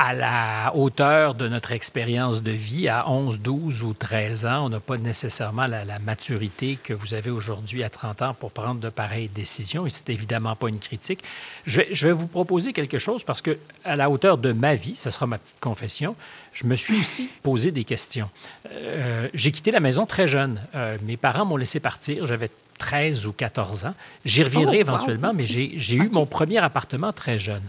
À 0.00 0.14
la 0.14 0.72
hauteur 0.76 1.34
de 1.34 1.48
notre 1.48 1.72
expérience 1.72 2.40
de 2.44 2.52
vie, 2.52 2.88
à 2.88 3.10
11, 3.10 3.40
12 3.40 3.82
ou 3.82 3.94
13 3.94 4.46
ans, 4.46 4.66
on 4.66 4.68
n'a 4.68 4.78
pas 4.78 4.96
nécessairement 4.96 5.66
la, 5.66 5.84
la 5.84 5.98
maturité 5.98 6.78
que 6.80 6.94
vous 6.94 7.14
avez 7.14 7.30
aujourd'hui 7.30 7.82
à 7.82 7.90
30 7.90 8.22
ans 8.22 8.34
pour 8.34 8.52
prendre 8.52 8.80
de 8.80 8.90
pareilles 8.90 9.28
décisions, 9.28 9.86
et 9.86 9.90
c'est 9.90 10.08
évidemment 10.10 10.54
pas 10.54 10.68
une 10.68 10.78
critique. 10.78 11.24
Je 11.66 11.80
vais, 11.80 11.88
je 11.90 12.06
vais 12.06 12.12
vous 12.12 12.28
proposer 12.28 12.72
quelque 12.72 13.00
chose 13.00 13.24
parce 13.24 13.42
que, 13.42 13.58
à 13.84 13.96
la 13.96 14.08
hauteur 14.08 14.38
de 14.38 14.52
ma 14.52 14.76
vie, 14.76 14.94
ce 14.94 15.10
sera 15.10 15.26
ma 15.26 15.36
petite 15.36 15.58
confession, 15.60 16.14
je 16.52 16.64
me 16.66 16.76
suis 16.76 17.00
aussi 17.00 17.28
posé 17.42 17.72
des 17.72 17.84
questions. 17.84 18.30
Euh, 18.70 19.28
J'ai 19.34 19.50
quitté 19.50 19.72
la 19.72 19.80
maison 19.80 20.06
très 20.06 20.28
jeune. 20.28 20.60
Euh, 20.76 20.96
mes 21.02 21.16
parents 21.16 21.44
m'ont 21.44 21.56
laissé 21.56 21.80
partir, 21.80 22.24
j'avais 22.24 22.50
13 22.78 23.26
ou 23.26 23.32
14 23.32 23.86
ans. 23.86 23.94
J'y 24.24 24.44
reviendrai 24.44 24.76
Oh, 24.76 24.86
wow, 24.86 24.94
éventuellement, 24.94 25.32
mais 25.34 25.42
j'ai 25.42 25.96
eu 25.96 26.08
mon 26.10 26.24
premier 26.24 26.58
appartement 26.58 27.12
très 27.12 27.38
jeune. 27.40 27.68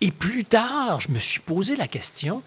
Et 0.00 0.10
plus 0.10 0.44
tard, 0.44 1.00
je 1.00 1.10
me 1.10 1.18
suis 1.18 1.40
posé 1.40 1.76
la 1.76 1.86
question, 1.86 2.42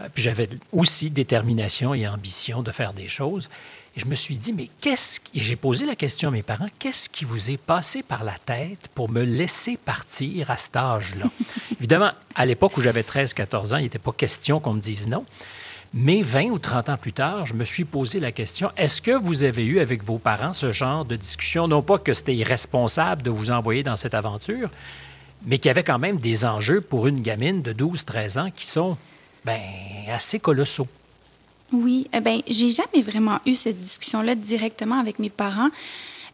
euh, 0.00 0.08
puis 0.12 0.22
j'avais 0.22 0.48
aussi 0.72 1.10
détermination 1.10 1.94
et 1.94 2.06
ambition 2.06 2.62
de 2.62 2.70
faire 2.70 2.92
des 2.92 3.08
choses, 3.08 3.48
et 3.96 4.00
je 4.00 4.06
me 4.06 4.14
suis 4.14 4.36
dit, 4.36 4.52
mais 4.52 4.68
qu'est-ce... 4.80 5.20
Et 5.34 5.40
j'ai 5.40 5.56
posé 5.56 5.86
la 5.86 5.96
question 5.96 6.28
à 6.28 6.32
mes 6.32 6.42
parents, 6.42 6.68
qu'est-ce 6.78 7.08
qui 7.08 7.24
vous 7.24 7.50
est 7.50 7.56
passé 7.56 8.02
par 8.02 8.22
la 8.22 8.34
tête 8.44 8.88
pour 8.94 9.10
me 9.10 9.22
laisser 9.22 9.76
partir 9.76 10.50
à 10.50 10.56
cet 10.56 10.76
âge-là? 10.76 11.26
Évidemment, 11.80 12.12
à 12.34 12.46
l'époque 12.46 12.76
où 12.76 12.82
j'avais 12.82 13.02
13-14 13.02 13.74
ans, 13.74 13.78
il 13.78 13.84
n'était 13.84 13.98
pas 13.98 14.12
question 14.12 14.60
qu'on 14.60 14.74
me 14.74 14.80
dise 14.80 15.08
non. 15.08 15.24
Mais 15.92 16.22
20 16.22 16.50
ou 16.50 16.58
30 16.60 16.90
ans 16.90 16.96
plus 16.96 17.12
tard, 17.12 17.46
je 17.46 17.54
me 17.54 17.64
suis 17.64 17.84
posé 17.84 18.20
la 18.20 18.30
question, 18.30 18.70
est-ce 18.76 19.02
que 19.02 19.10
vous 19.10 19.42
avez 19.42 19.64
eu 19.64 19.80
avec 19.80 20.04
vos 20.04 20.18
parents 20.18 20.52
ce 20.52 20.70
genre 20.70 21.04
de 21.04 21.16
discussion? 21.16 21.66
Non 21.66 21.82
pas 21.82 21.98
que 21.98 22.12
c'était 22.12 22.36
irresponsable 22.36 23.22
de 23.22 23.30
vous 23.30 23.50
envoyer 23.50 23.82
dans 23.82 23.96
cette 23.96 24.14
aventure, 24.14 24.70
mais 25.44 25.58
qu'il 25.58 25.68
y 25.68 25.70
avait 25.70 25.84
quand 25.84 25.98
même 25.98 26.18
des 26.18 26.44
enjeux 26.44 26.80
pour 26.80 27.06
une 27.06 27.22
gamine 27.22 27.62
de 27.62 27.72
12-13 27.72 28.38
ans 28.40 28.50
qui 28.54 28.66
sont 28.66 28.96
ben, 29.44 29.60
assez 30.08 30.38
colossaux. 30.38 30.88
Oui, 31.72 32.08
eh 32.12 32.20
ben, 32.20 32.40
j'ai 32.48 32.70
jamais 32.70 33.02
vraiment 33.02 33.38
eu 33.46 33.54
cette 33.54 33.80
discussion-là 33.80 34.34
directement 34.34 34.98
avec 34.98 35.18
mes 35.18 35.30
parents 35.30 35.70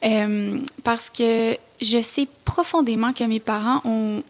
euh, 0.05 0.59
parce 0.83 1.11
que 1.11 1.57
je 1.81 2.01
sais 2.03 2.27
profondément 2.45 3.13
que 3.13 3.25
mes 3.25 3.41
parents 3.41 3.81
ont. 3.85 4.23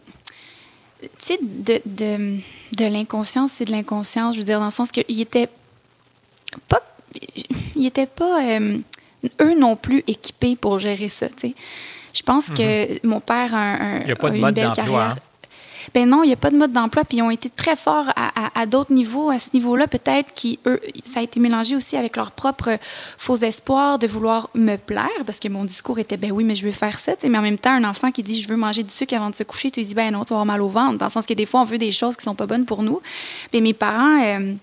Tu 1.01 1.07
sais, 1.19 1.39
de, 1.41 1.81
de, 1.85 2.39
de 2.75 2.85
l'inconscience, 2.85 3.51
c'est 3.55 3.65
de 3.65 3.71
l'inconscience. 3.71 4.33
Je 4.35 4.39
veux 4.39 4.45
dire, 4.45 4.59
dans 4.59 4.65
le 4.65 4.71
sens 4.71 4.91
qu'ils 4.91 5.21
étaient 5.21 5.49
pas. 6.67 6.81
Ils 7.75 7.85
étaient 7.85 8.05
pas. 8.05 8.43
euh, 8.43 8.77
eux 9.41 9.57
non 9.57 9.75
plus 9.75 10.03
équipés 10.07 10.55
pour 10.55 10.79
gérer 10.79 11.09
ça, 11.09 11.29
tu 11.29 11.49
sais. 11.49 11.55
Je 12.17 12.23
pense 12.23 12.49
que 12.49 13.05
mon 13.07 13.19
père 13.19 13.53
a, 13.53 13.57
un- 13.73 13.99
Il 14.01 14.07
y 14.07 14.11
a 14.11 14.15
pas 14.15 14.29
de 14.31 14.35
une 14.35 14.41
mode 14.41 14.55
belle 14.55 14.65
d'emploi, 14.65 14.83
carrière. 14.85 15.01
hein? 15.11 15.15
Ben 15.93 16.09
non, 16.09 16.21
il 16.23 16.27
n'y 16.27 16.33
a 16.33 16.37
pas 16.37 16.49
de 16.51 16.57
mode 16.57 16.73
d'emploi, 16.73 17.05
puis 17.05 17.19
ils 17.19 17.21
ont 17.21 17.29
été 17.31 17.49
très 17.49 17.77
forts 17.77 18.09
à, 18.17 18.27
à- 18.47 18.61
à 18.61 18.65
d'autres 18.65 18.91
niveaux. 18.91 19.29
À 19.29 19.39
ce 19.39 19.47
niveau-là, 19.53 19.87
peut-être 19.87 20.33
qui 20.33 20.59
eux, 20.65 20.81
ça 21.09 21.21
a 21.21 21.23
été 21.23 21.39
mélangé 21.39 21.77
aussi 21.77 21.95
avec 21.95 22.17
leur 22.17 22.31
propre 22.31 22.77
faux 23.17 23.37
espoir 23.37 23.97
de 23.97 24.05
vouloir 24.05 24.49
me 24.53 24.75
plaire, 24.75 25.07
parce 25.25 25.39
que 25.39 25.47
mon 25.47 25.63
discours 25.63 25.97
était 25.97 26.17
ben 26.17 26.31
oui, 26.33 26.43
mais 26.43 26.55
je 26.55 26.65
veux 26.65 26.73
faire 26.73 26.99
ça. 26.99 27.13
Mais 27.29 27.37
en 27.37 27.41
même 27.41 27.57
temps, 27.57 27.71
un 27.71 27.85
enfant 27.85 28.11
qui 28.11 28.21
dit 28.21 28.41
je 28.41 28.49
veux 28.49 28.57
manger 28.57 28.83
du 28.83 28.93
sucre 28.93 29.13
avant 29.15 29.29
de 29.29 29.35
se 29.35 29.43
coucher, 29.43 29.71
tu 29.71 29.79
lui 29.79 29.87
dis 29.87 29.95
ben 29.95 30.11
non, 30.11 30.25
tu 30.25 30.33
vas 30.33 30.41
avoir 30.41 30.45
mal 30.45 30.61
au 30.61 30.67
ventre. 30.67 30.97
Dans 30.97 31.05
le 31.05 31.11
sens 31.11 31.25
que 31.25 31.33
des 31.33 31.45
fois, 31.45 31.61
on 31.61 31.65
veut 31.65 31.77
des 31.77 31.93
choses 31.93 32.17
qui 32.17 32.23
sont 32.25 32.35
pas 32.35 32.47
bonnes 32.47 32.65
pour 32.65 32.83
nous. 32.83 32.99
Mais 33.53 33.61
mes 33.61 33.73
parents. 33.73 34.19
euh, 34.25 34.55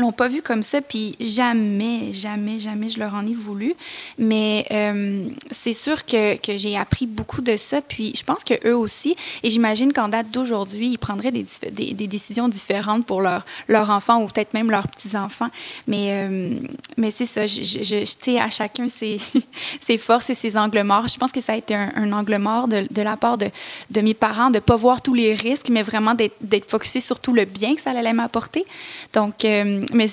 l'ont 0.00 0.12
pas 0.12 0.28
vu 0.28 0.42
comme 0.42 0.62
ça, 0.62 0.80
puis 0.80 1.16
jamais, 1.20 2.12
jamais, 2.12 2.58
jamais 2.58 2.88
je 2.88 2.98
leur 2.98 3.14
en 3.14 3.26
ai 3.26 3.34
voulu. 3.34 3.74
Mais 4.18 4.66
euh, 4.70 5.28
c'est 5.50 5.72
sûr 5.72 6.04
que, 6.04 6.36
que 6.38 6.56
j'ai 6.56 6.76
appris 6.76 7.06
beaucoup 7.06 7.40
de 7.40 7.56
ça, 7.56 7.80
puis 7.80 8.12
je 8.16 8.22
pense 8.24 8.44
que 8.44 8.54
eux 8.68 8.76
aussi, 8.76 9.16
et 9.42 9.50
j'imagine 9.50 9.92
qu'en 9.92 10.08
date 10.08 10.30
d'aujourd'hui, 10.30 10.88
ils 10.88 10.98
prendraient 10.98 11.32
des, 11.32 11.46
des, 11.72 11.94
des 11.94 12.06
décisions 12.06 12.48
différentes 12.48 13.06
pour 13.06 13.20
leur, 13.20 13.44
leur 13.68 13.90
enfant 13.90 14.22
ou 14.22 14.26
peut-être 14.28 14.54
même 14.54 14.70
leurs 14.70 14.88
petits-enfants. 14.88 15.48
Mais, 15.86 16.08
euh, 16.10 16.50
mais 16.96 17.10
c'est 17.10 17.26
ça, 17.26 17.46
je, 17.46 17.62
je, 17.62 17.82
je- 17.82 18.36
à 18.40 18.50
chacun 18.50 18.88
ses, 18.88 19.18
ses 19.86 19.98
forces 19.98 20.30
et 20.30 20.34
ses 20.34 20.56
angles 20.56 20.82
morts. 20.82 21.08
Je 21.08 21.16
pense 21.16 21.32
que 21.32 21.40
ça 21.40 21.52
a 21.52 21.56
été 21.56 21.74
un, 21.74 21.92
un 21.96 22.12
angle 22.12 22.38
mort 22.38 22.68
de, 22.68 22.84
de 22.90 23.02
la 23.02 23.16
part 23.16 23.38
de, 23.38 23.46
de 23.90 24.00
mes 24.00 24.14
parents, 24.14 24.50
de 24.50 24.58
pas 24.58 24.76
voir 24.76 25.00
tous 25.00 25.14
les 25.14 25.34
risques, 25.34 25.68
mais 25.70 25.82
vraiment 25.82 26.14
d'être 26.14 26.70
focusé 26.70 27.00
sur 27.00 27.20
tout 27.20 27.32
le 27.32 27.44
bien 27.44 27.74
que 27.74 27.80
ça 27.80 27.90
allait 27.90 28.12
m'apporter. 28.12 28.64
Donc, 29.12 29.44
euh, 29.44 29.80
mais 29.92 30.06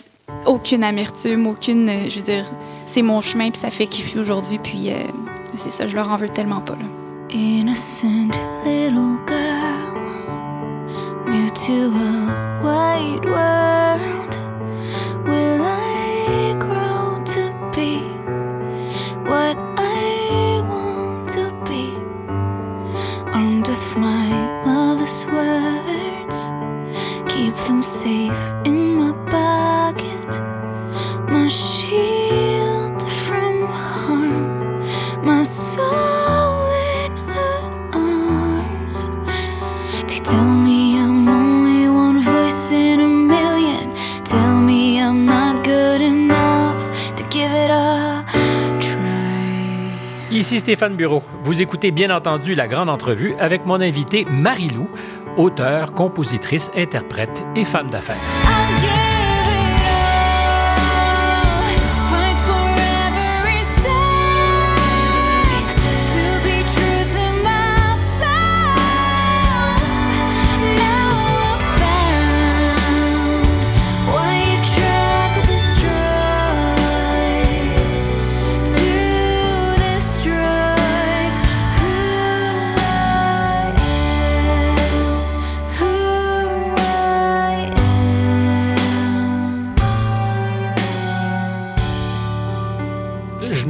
aucune 0.45 0.83
amertume, 0.83 1.47
aucune, 1.47 1.89
euh, 1.89 2.09
je 2.09 2.17
veux 2.17 2.23
dire, 2.23 2.45
c'est 2.85 3.01
mon 3.01 3.21
chemin, 3.21 3.49
puis 3.51 3.59
ça 3.59 3.71
fait 3.71 3.87
qui 3.87 4.03
aujourd'hui, 4.17 4.59
puis 4.59 4.91
euh, 4.91 4.95
c'est 5.53 5.71
ça, 5.71 5.87
je 5.87 5.95
leur 5.95 6.09
en 6.09 6.17
veux 6.17 6.29
tellement 6.29 6.61
pas. 6.61 6.77
Innocent 7.31 8.31
little 8.65 9.17
girl, 9.27 9.99
new 11.27 11.49
to 11.49 11.91
a 11.95 12.63
Stéphane 50.73 50.95
Bureau. 50.95 51.21
Vous 51.43 51.61
écoutez 51.61 51.91
bien 51.91 52.09
entendu 52.09 52.55
la 52.55 52.67
grande 52.67 52.89
entrevue 52.89 53.35
avec 53.39 53.67
mon 53.67 53.79
invité 53.79 54.25
Marie-Lou, 54.25 54.89
auteure, 55.37 55.91
compositrice, 55.91 56.71
interprète 56.75 57.43
et 57.55 57.63
femme 57.63 57.91
d'affaires. 57.91 59.02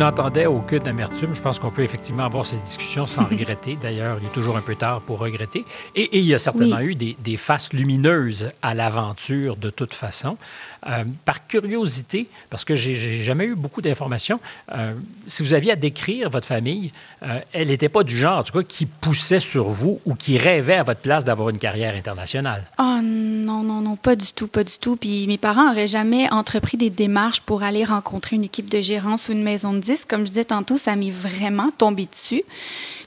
N'entendais 0.04 0.46
aucune 0.46 0.88
amertume. 0.88 1.34
Je 1.34 1.42
pense 1.42 1.60
qu'on 1.60 1.72
peut 1.72 1.84
effectivement 1.84 2.26
avoir 2.26 2.46
cette 2.46 2.62
discussion 2.64 3.08
sans 3.08 3.24
regretter. 3.30 3.78
D'ailleurs, 3.82 4.18
il 4.22 4.26
est 4.28 4.32
toujours 4.32 4.58
un 4.58 4.62
peu 4.62 4.76
tard 4.76 5.02
pour 5.02 5.20
regretter. 5.20 5.66
Et, 5.96 6.02
et 6.04 6.20
il 6.20 6.26
y 6.26 6.34
a 6.34 6.38
certainement 6.38 6.78
Oui. 6.78 6.86
eu 6.92 6.96
des, 6.96 7.18
des 7.20 7.38
faces 7.38 7.72
lumineuses 7.74 8.52
à 8.62 8.74
l'aventure 8.74 9.56
de 9.56 9.70
toute 9.70 9.94
façon. 9.94 10.38
Euh, 10.86 11.06
par 11.24 11.48
curiosité, 11.48 12.28
parce 12.50 12.66
que 12.66 12.76
j'ai 12.76 13.24
jamais 13.24 13.46
eu 13.46 13.56
beaucoup 13.56 13.82
d'informations, 13.82 14.42
euh, 14.74 14.94
si 15.28 15.42
vous 15.42 15.54
aviez 15.54 15.72
à 15.72 15.76
décrire 15.78 16.30
votre 16.30 16.46
famille, 16.46 16.92
euh, 17.22 17.40
elle 17.54 17.70
n'était 17.70 17.88
pas 17.88 18.04
du 18.04 18.18
genre, 18.18 18.40
en 18.40 18.44
tout 18.44 18.52
cas, 18.52 18.64
qui 18.64 18.86
poussait 18.86 19.40
sur 19.40 19.70
vous 19.70 20.02
ou 20.04 20.14
qui 20.14 20.38
rêvait 20.38 20.76
à 20.76 20.84
votre 20.84 21.00
place 21.00 21.24
d'avoir 21.24 21.50
une 21.50 21.58
carrière 21.60 21.96
internationale? 21.96 22.66
Oh 22.80 23.00
non, 23.02 23.64
non, 23.64 23.80
non, 23.80 23.96
pas 23.96 24.18
du 24.18 24.34
tout, 24.34 24.48
pas 24.48 24.66
du 24.66 24.78
tout. 24.78 24.98
Puis 24.98 25.26
mes 25.28 25.38
parents 25.38 25.70
n'auraient 25.70 25.88
jamais 25.88 26.30
entrepris 26.32 26.76
des 26.76 26.90
démarches 26.90 27.42
pour 27.42 27.64
aller 27.64 27.86
rencontrer 27.86 28.36
une 28.36 28.44
équipe 28.44 28.70
de 28.70 28.82
gérance 28.82 29.30
ou 29.30 29.32
une 29.32 29.44
maison 29.44 29.74
de 29.74 29.80
disques. 29.80 30.10
Comme 30.10 30.26
je 30.26 30.32
disais 30.32 30.46
tantôt, 30.46 30.76
ça 30.76 30.98
m'est 30.98 31.12
vraiment 31.12 31.70
tombé 31.72 32.08
dessus. 32.12 32.44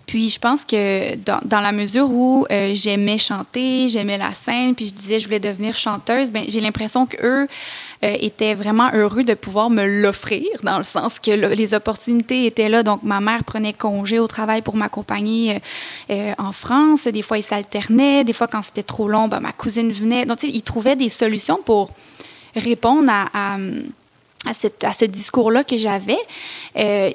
Puis 0.06 0.30
je 0.30 0.38
pense 0.38 0.64
que 0.64 1.16
dans, 1.16 1.40
dans 1.44 1.58
la 1.60 1.72
mesure 1.72 2.08
où 2.08 2.46
euh, 2.52 2.70
j'aimais 2.74 3.18
chanter, 3.18 3.88
j'aimais 3.88 4.18
la 4.18 4.30
scène, 4.30 4.74
puis 4.76 4.86
je 4.86 4.94
disais 4.94 5.18
je 5.18 5.24
voulais 5.24 5.40
devenir 5.40 5.74
chanteuse, 5.74 6.30
ben 6.30 6.44
j'ai 6.46 6.60
l'impression 6.60 7.06
qu'eux 7.06 7.48
euh, 8.04 8.16
étaient 8.20 8.54
vraiment 8.54 8.88
heureux 8.94 9.24
de 9.24 9.34
pouvoir 9.34 9.68
me 9.68 9.84
l'offrir, 10.02 10.44
dans 10.62 10.76
le 10.78 10.84
sens 10.84 11.18
que 11.18 11.32
le- 11.32 11.54
les 11.54 11.74
opportunités 11.74 12.46
étaient 12.46 12.68
là. 12.68 12.84
Donc 12.84 13.02
ma 13.02 13.20
mère 13.20 13.42
prenait 13.42 13.72
congé 13.72 14.20
au 14.20 14.28
travail 14.28 14.62
pour 14.62 14.76
m'accompagner 14.76 15.56
euh, 15.56 15.58
euh, 16.10 16.32
en 16.38 16.52
France. 16.52 17.08
Des 17.08 17.22
fois, 17.22 17.38
ils 17.38 17.42
s'alternaient. 17.42 18.22
Des 18.22 18.32
fois, 18.32 18.46
quand 18.46 18.62
c'était 18.62 18.84
trop 18.84 19.08
long, 19.08 19.26
ben, 19.26 19.40
ma 19.40 19.52
cousine 19.52 19.90
venait. 19.90 20.24
Donc, 20.24 20.42
ils 20.44 20.62
trouvaient 20.62 20.96
des 20.96 21.08
solutions 21.08 21.58
pour 21.64 21.90
répondre 22.54 23.10
à, 23.10 23.54
à, 23.54 23.58
à 24.46 24.54
cette- 24.54 24.84
à 24.84 24.92
ce 24.92 25.04
discours-là 25.04 25.64
que 25.64 25.76
j'avais. 25.76 26.18
Euh, 26.76 27.10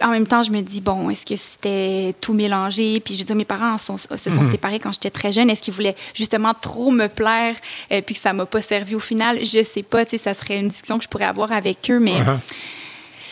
en 0.00 0.08
même 0.08 0.26
temps, 0.26 0.42
je 0.42 0.50
me 0.50 0.60
dis, 0.60 0.80
bon, 0.80 1.10
est-ce 1.10 1.26
que 1.26 1.36
c'était 1.36 2.14
tout 2.20 2.32
mélangé? 2.32 3.00
Puis, 3.00 3.14
je 3.14 3.20
veux 3.20 3.24
dire, 3.24 3.36
mes 3.36 3.44
parents 3.44 3.76
sont- 3.78 3.96
se 3.96 4.30
sont 4.30 4.44
séparés 4.50 4.78
quand 4.78 4.92
j'étais 4.92 5.10
très 5.10 5.32
jeune. 5.32 5.50
Est-ce 5.50 5.60
qu'ils 5.62 5.74
voulaient 5.74 5.96
justement 6.14 6.52
trop 6.54 6.90
me 6.90 7.08
plaire 7.08 7.56
euh, 7.92 8.00
puis 8.02 8.14
que 8.14 8.20
ça 8.20 8.32
m'a 8.32 8.46
pas 8.46 8.62
servi 8.62 8.94
au 8.94 9.00
final? 9.00 9.38
Je 9.44 9.62
sais 9.62 9.82
pas. 9.82 10.04
Tu 10.04 10.12
sais, 10.12 10.18
ça 10.24 10.34
serait 10.34 10.58
une 10.58 10.68
discussion 10.68 10.98
que 10.98 11.04
je 11.04 11.08
pourrais 11.08 11.24
avoir 11.26 11.52
avec 11.52 11.90
eux, 11.90 11.98
mais... 11.98 12.20
Uh-huh. 12.20 12.36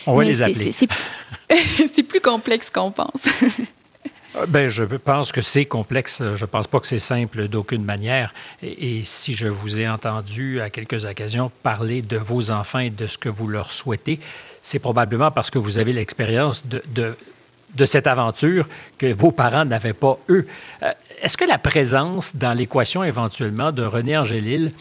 On 0.07 0.15
va 0.15 0.21
mais 0.23 0.29
les 0.29 0.41
appeler. 0.43 0.71
c'est 1.95 2.03
plus 2.03 2.21
complexe 2.21 2.69
qu'on 2.69 2.91
pense. 2.91 3.21
Euh, 4.37 4.45
Ben, 4.47 4.67
je 4.67 4.83
pense 4.83 5.31
que 5.31 5.41
c'est 5.41 5.65
complexe. 5.65 6.21
Je 6.35 6.43
ne 6.43 6.49
pense 6.49 6.67
pas 6.67 6.79
que 6.79 6.87
c'est 6.87 6.99
simple 6.99 7.47
d'aucune 7.47 7.83
manière. 7.83 8.33
Et, 8.61 9.03
si 9.03 9.33
je 9.33 9.47
vous 9.47 9.79
ai 9.79 9.87
entendu 9.87 10.61
à 10.61 10.69
quelques 10.69 11.05
occasions 11.05 11.51
parler 11.63 12.01
de 12.01 12.17
vos 12.17 12.51
enfants 12.51 12.79
et 12.79 12.89
de 12.89 13.07
ce 13.07 13.17
que 13.17 13.29
vous 13.29 13.47
leur 13.47 13.71
souhaitez, 13.71 14.19
c'est 14.61 14.79
probablement 14.79 15.31
parce 15.31 15.49
que 15.49 15.59
vous 15.59 15.77
avez 15.77 15.93
l'expérience 15.93 16.65
de 16.65 17.85
cette 17.85 18.07
aventure 18.07 18.67
que 18.97 19.13
vos 19.13 19.31
parents 19.31 19.65
n'avaient 19.65 19.93
pas 19.93 20.17
eux. 20.29 20.47
Euh, 20.83 20.91
Est-ce 21.21 21.37
que 21.37 21.45
la 21.45 21.57
présence 21.57 22.35
dans 22.35 22.53
l'équation 22.53 23.03
éventuellement 23.03 23.71
de 23.71 23.83
René 23.83 24.17
Angélil, 24.17 24.71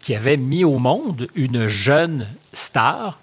qui 0.00 0.14
avait 0.14 0.36
mis 0.36 0.64
au 0.64 0.78
monde 0.78 1.28
une 1.34 1.68
jeune 1.68 2.26
star, 2.52 3.18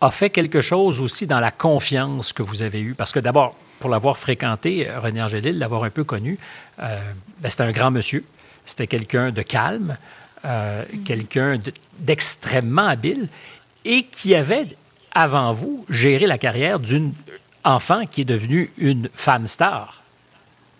a 0.00 0.10
fait 0.10 0.30
quelque 0.30 0.60
chose 0.60 1.00
aussi 1.00 1.26
dans 1.26 1.40
la 1.40 1.50
confiance 1.50 2.32
que 2.32 2.42
vous 2.42 2.62
avez 2.62 2.80
eue? 2.80 2.94
Parce 2.94 3.12
que 3.12 3.18
d'abord, 3.18 3.54
pour 3.78 3.90
l'avoir 3.90 4.16
fréquenté, 4.18 4.88
euh, 4.88 5.00
René 5.00 5.22
Angélil, 5.22 5.58
l'avoir 5.58 5.84
un 5.84 5.90
peu 5.90 6.04
connu, 6.04 6.38
euh, 6.80 6.98
ben, 7.40 7.50
c'était 7.50 7.62
un 7.64 7.72
grand 7.72 7.90
monsieur. 7.90 8.24
C'était 8.66 8.86
quelqu'un 8.86 9.30
de 9.30 9.42
calme, 9.42 9.96
euh, 10.44 10.84
quelqu'un 11.04 11.56
de- 11.58 11.72
d'extrêmement 11.98 12.86
habile 12.86 13.28
et 13.84 14.02
qui 14.04 14.34
avait, 14.34 14.66
avant 15.12 15.52
vous, 15.52 15.84
géré 15.88 16.26
la 16.26 16.38
carrière 16.38 16.78
d'une 16.78 17.14
enfant 17.64 18.06
qui 18.06 18.22
est 18.22 18.24
devenue 18.26 18.70
une 18.78 19.08
femme 19.14 19.46
star. 19.46 20.02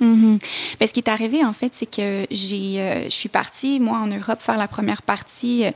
Ben, 0.00 0.86
ce 0.86 0.92
qui 0.92 1.00
est 1.00 1.08
arrivé, 1.08 1.44
en 1.44 1.52
fait, 1.52 1.72
c'est 1.74 1.90
que 1.90 2.26
j'ai, 2.30 2.80
euh, 2.80 3.04
je 3.04 3.14
suis 3.14 3.28
partie, 3.28 3.80
moi, 3.80 3.98
en 3.98 4.06
Europe, 4.06 4.40
faire 4.40 4.56
la 4.56 4.68
première 4.68 5.02
partie 5.02 5.64
euh, 5.64 5.70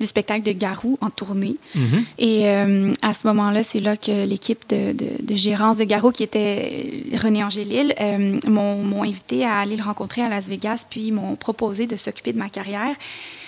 du 0.00 0.06
spectacle 0.06 0.42
de 0.42 0.52
Garou 0.52 0.98
en 1.00 1.10
tournée. 1.10 1.56
Mhm. 1.74 2.04
Et 2.18 2.48
euh, 2.48 2.92
à 3.02 3.14
ce 3.14 3.26
moment-là, 3.26 3.62
c'est 3.62 3.80
là 3.80 3.96
que 3.96 4.26
l'équipe 4.26 4.68
de, 4.68 4.92
de, 4.92 5.06
de 5.22 5.36
gérance 5.36 5.76
de 5.76 5.84
Garou, 5.84 6.10
qui 6.12 6.22
était 6.22 7.04
René 7.14 7.42
Angélil, 7.42 7.94
euh, 8.00 8.38
m'ont, 8.46 8.82
m'ont 8.82 9.02
invité 9.02 9.44
à 9.44 9.58
aller 9.58 9.76
le 9.76 9.82
rencontrer 9.84 10.22
à 10.22 10.28
Las 10.28 10.48
Vegas, 10.48 10.84
puis 10.88 11.12
m'ont 11.12 11.36
proposé 11.36 11.86
de 11.86 11.96
s'occuper 11.96 12.32
de 12.32 12.38
ma 12.38 12.48
carrière. 12.48 12.94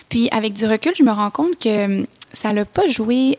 Puis, 0.09 0.29
avec 0.31 0.53
du 0.53 0.67
recul, 0.67 0.93
je 0.97 1.03
me 1.03 1.13
rends 1.13 1.31
compte 1.31 1.59
que 1.59 2.01
euh, 2.01 2.05
ça 2.33 2.53
l'a 2.53 2.65
pas 2.65 2.89
joué... 2.89 3.39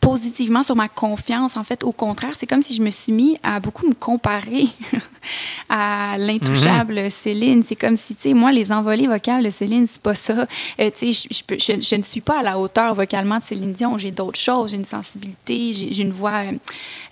positivement 0.00 0.62
sur 0.62 0.76
ma 0.76 0.88
confiance. 0.88 1.56
En 1.56 1.64
fait, 1.64 1.84
au 1.84 1.92
contraire, 1.92 2.32
c'est 2.38 2.46
comme 2.46 2.62
si 2.62 2.74
je 2.74 2.82
me 2.82 2.90
suis 2.90 3.12
mis 3.12 3.36
à 3.42 3.60
beaucoup 3.60 3.86
me 3.86 3.94
comparer 3.94 4.66
à 5.68 6.16
l'intouchable 6.18 7.10
Céline. 7.10 7.62
C'est 7.66 7.76
comme 7.76 7.96
si, 7.96 8.14
tu 8.14 8.22
sais, 8.30 8.34
moi, 8.34 8.50
les 8.52 8.72
envolées 8.72 9.06
vocales 9.06 9.44
de 9.44 9.50
Céline, 9.50 9.86
c'est 9.86 10.00
pas 10.00 10.14
ça. 10.14 10.46
Euh, 10.80 10.90
tu 10.96 11.12
sais, 11.12 11.28
je, 11.30 11.54
je, 11.58 11.58
je- 11.74 11.80
je 11.80 11.94
ne 11.96 12.02
suis 12.02 12.20
pas 12.20 12.40
à 12.40 12.42
la 12.42 12.58
hauteur 12.58 12.94
vocalement 12.94 13.38
de 13.38 13.44
Céline 13.44 13.72
Dion. 13.72 13.98
J'ai 13.98 14.10
d'autres 14.10 14.38
choses. 14.38 14.70
J'ai 14.70 14.76
une 14.78 14.84
sensibilité, 14.84 15.72
j'ai 15.74 16.02
une 16.02 16.12
voix 16.12 16.44
euh, 16.44 16.52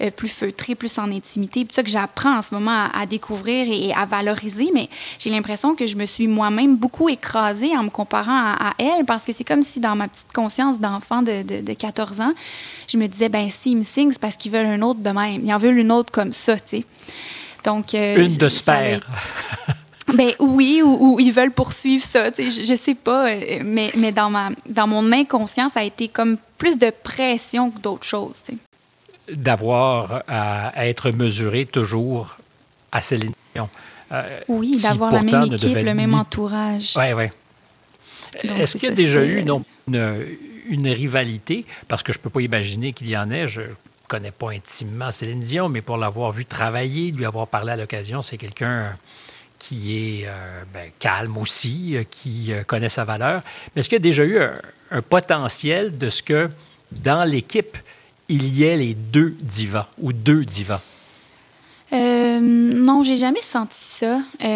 euh, 0.01 0.11
plus 0.11 0.29
feutrée, 0.29 0.75
plus 0.75 0.99
en 0.99 1.11
intimité. 1.13 1.65
Puis 1.65 1.75
ça 1.75 1.83
que 1.83 1.91
j'apprends 1.91 2.39
en 2.39 2.43
ce 2.43 2.55
moment 2.55 2.71
à, 2.93 3.01
à 3.03 3.07
découvrir 3.07 3.67
et 3.71 3.93
à 3.93 4.07
valoriser. 4.07 4.71
Mais 4.75 4.89
j'ai 5.19 5.31
l'impression 5.31 5.75
que 5.75 5.87
je 5.87 5.97
me 5.97 6.07
suis 6.07 6.27
moi-même 6.27 6.77
beaucoup 6.77 7.09
écrasée 7.09 7.77
en 7.77 7.83
me 7.85 7.91
comparant 7.91 8.33
à, 8.55 8.71
à 8.71 8.75
elle 8.79 9.05
parce 9.05 9.23
que 9.25 9.33
c'est 9.33 9.45
comme 9.45 9.63
si 9.63 9.79
dans 9.81 9.95
ma 9.95 10.09
petite 10.09 10.33
conscience 10.33 10.81
d'enfant 10.81 11.23
de, 11.23 11.43
de, 11.43 11.61
de 11.61 11.73
14 11.75 12.21
ans, 12.21 12.33
je 12.89 12.97
me 12.97 13.07
disais, 13.07 13.29
ben 13.29 13.49
s'ils 13.51 13.77
me 13.77 13.83
signent, 13.83 14.11
c'est 14.13 14.21
parce 14.21 14.37
qu'ils 14.37 14.53
veulent 14.53 14.67
un 14.67 14.83
autre 14.83 15.01
de 15.01 15.11
même. 15.11 15.45
Ils 15.45 15.53
en 15.53 15.59
veulent 15.59 15.79
une 15.79 15.93
autre 15.93 16.11
comme 16.13 16.33
ça, 16.33 16.57
tu 16.57 16.79
sais. 16.79 16.85
Donc, 17.65 17.95
euh, 17.95 18.17
Une 18.19 18.37
de 18.37 18.47
spare. 18.47 19.01
ben 20.15 20.33
oui, 20.39 20.81
ou, 20.83 21.15
ou 21.15 21.21
ils 21.21 21.33
veulent 21.33 21.51
poursuivre 21.53 22.05
ça, 22.05 22.31
tu 22.31 22.51
sais, 22.51 22.63
je, 22.63 22.67
je 22.69 22.75
sais 22.75 22.95
pas, 22.95 23.29
euh, 23.29 23.61
mais, 23.65 23.93
mais 23.97 24.13
dans, 24.13 24.31
ma, 24.31 24.51
dans 24.69 24.87
mon 24.87 25.13
inconscient, 25.13 25.69
ça 25.69 25.81
a 25.81 25.85
été 25.85 26.09
comme 26.09 26.37
plus 26.57 26.79
de 26.79 26.91
pression 27.03 27.71
que 27.71 27.81
d'autres 27.81 28.07
choses, 28.07 28.41
tu 28.45 28.53
sais. 28.53 28.59
D'avoir 29.35 30.23
à, 30.27 30.87
être 30.87 31.11
mesuré 31.11 31.67
toujours 31.67 32.39
à 32.91 33.03
Céline 33.03 33.33
Dion. 33.55 33.69
euh, 34.13 34.41
Oui, 34.49 34.79
d'avoir 34.81 35.13
la 35.13 35.23
même 35.23 35.43
équipe, 35.53 35.77
le 35.77 35.93
même 35.95 36.15
entourage. 36.15 36.95
Oui, 36.97 37.13
oui. 37.15 37.25
Est-ce 38.59 38.79
qu'il 38.79 38.89
y 38.89 38.93
a 38.93 38.95
déjà 38.95 39.23
eu 39.25 39.43
non, 39.45 39.63
une, 39.89 40.25
une 40.69 40.89
rivalité? 40.89 41.65
Parce 41.89 42.03
que 42.03 42.13
je 42.13 42.19
ne 42.19 42.23
peux 42.23 42.31
pas 42.31 42.41
imaginer 42.41 42.93
qu'il 42.93 43.09
y 43.09 43.17
en 43.17 43.31
ait. 43.31 43.49
Je 43.49 43.63
connais 44.09 44.33
pas 44.33 44.51
intimement 44.51 45.11
Céline 45.11 45.41
Dion, 45.41 45.69
mais 45.69 45.83
pour 45.83 45.97
l'avoir 45.97 46.33
vu 46.33 46.45
travailler, 46.45 47.13
lui 47.13 47.27
avoir 47.27 47.47
parlé 47.47 47.73
à 47.73 47.77
l'occasion, 47.77 48.23
c'est 48.23 48.39
quelqu'un 48.39 48.97
qui 49.59 49.97
est 49.97 50.27
euh, 50.27 50.63
ben, 50.73 50.91
calme 50.99 51.37
aussi, 51.37 51.97
euh, 51.97 52.05
qui 52.09 52.53
euh, 52.53 52.63
connaît 52.63 52.89
sa 52.89 53.05
valeur. 53.05 53.43
Mais 53.75 53.81
est-ce 53.81 53.89
qu'il 53.89 53.97
y 53.97 54.01
a 54.01 54.01
déjà 54.01 54.25
eu 54.25 54.39
un, 54.91 55.03
potentiel 55.03 55.99
de 55.99 56.09
ce 56.09 56.23
que 56.23 56.49
dans 56.93 57.29
l'équipe, 57.29 57.77
il 58.29 58.49
y 58.49 58.65
ait 58.65 58.77
les 58.77 58.95
deux 58.95 59.37
divas 59.41 59.89
ou 59.99 60.13
deux 60.13 60.45
divas? 60.45 60.81
Non, 62.41 63.03
j'ai 63.03 63.17
jamais 63.17 63.43
senti 63.43 63.77
ça. 63.79 64.21
Tu 64.39 64.47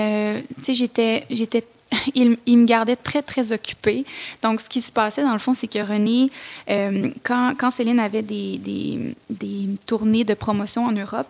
sais, 0.63 0.75
j'étais, 0.75 1.27
j'étais, 1.31 1.65
il, 2.15 2.59
me 2.59 2.65
gardait 2.65 2.97
très, 2.97 3.23
très 3.23 3.53
occupée. 3.53 4.05
Donc, 4.43 4.61
ce 4.61 4.69
qui 4.69 4.81
se 4.81 4.93
passait, 4.93 5.23
dans 5.23 5.33
le 5.33 5.39
fond, 5.39 5.55
c'est 5.55 5.69
que 5.69 5.79
René, 5.79 6.31
euh, 6.71 7.11
quand, 7.23 7.55
quand 7.59 7.71
Céline 7.71 8.01
avait 8.01 8.23
des, 8.23 8.59
des, 8.59 9.15
des 9.31 9.69
tournées 9.87 10.25
de 10.25 10.35
promotion 10.35 10.87
en 10.87 10.93
Europe, 10.93 11.29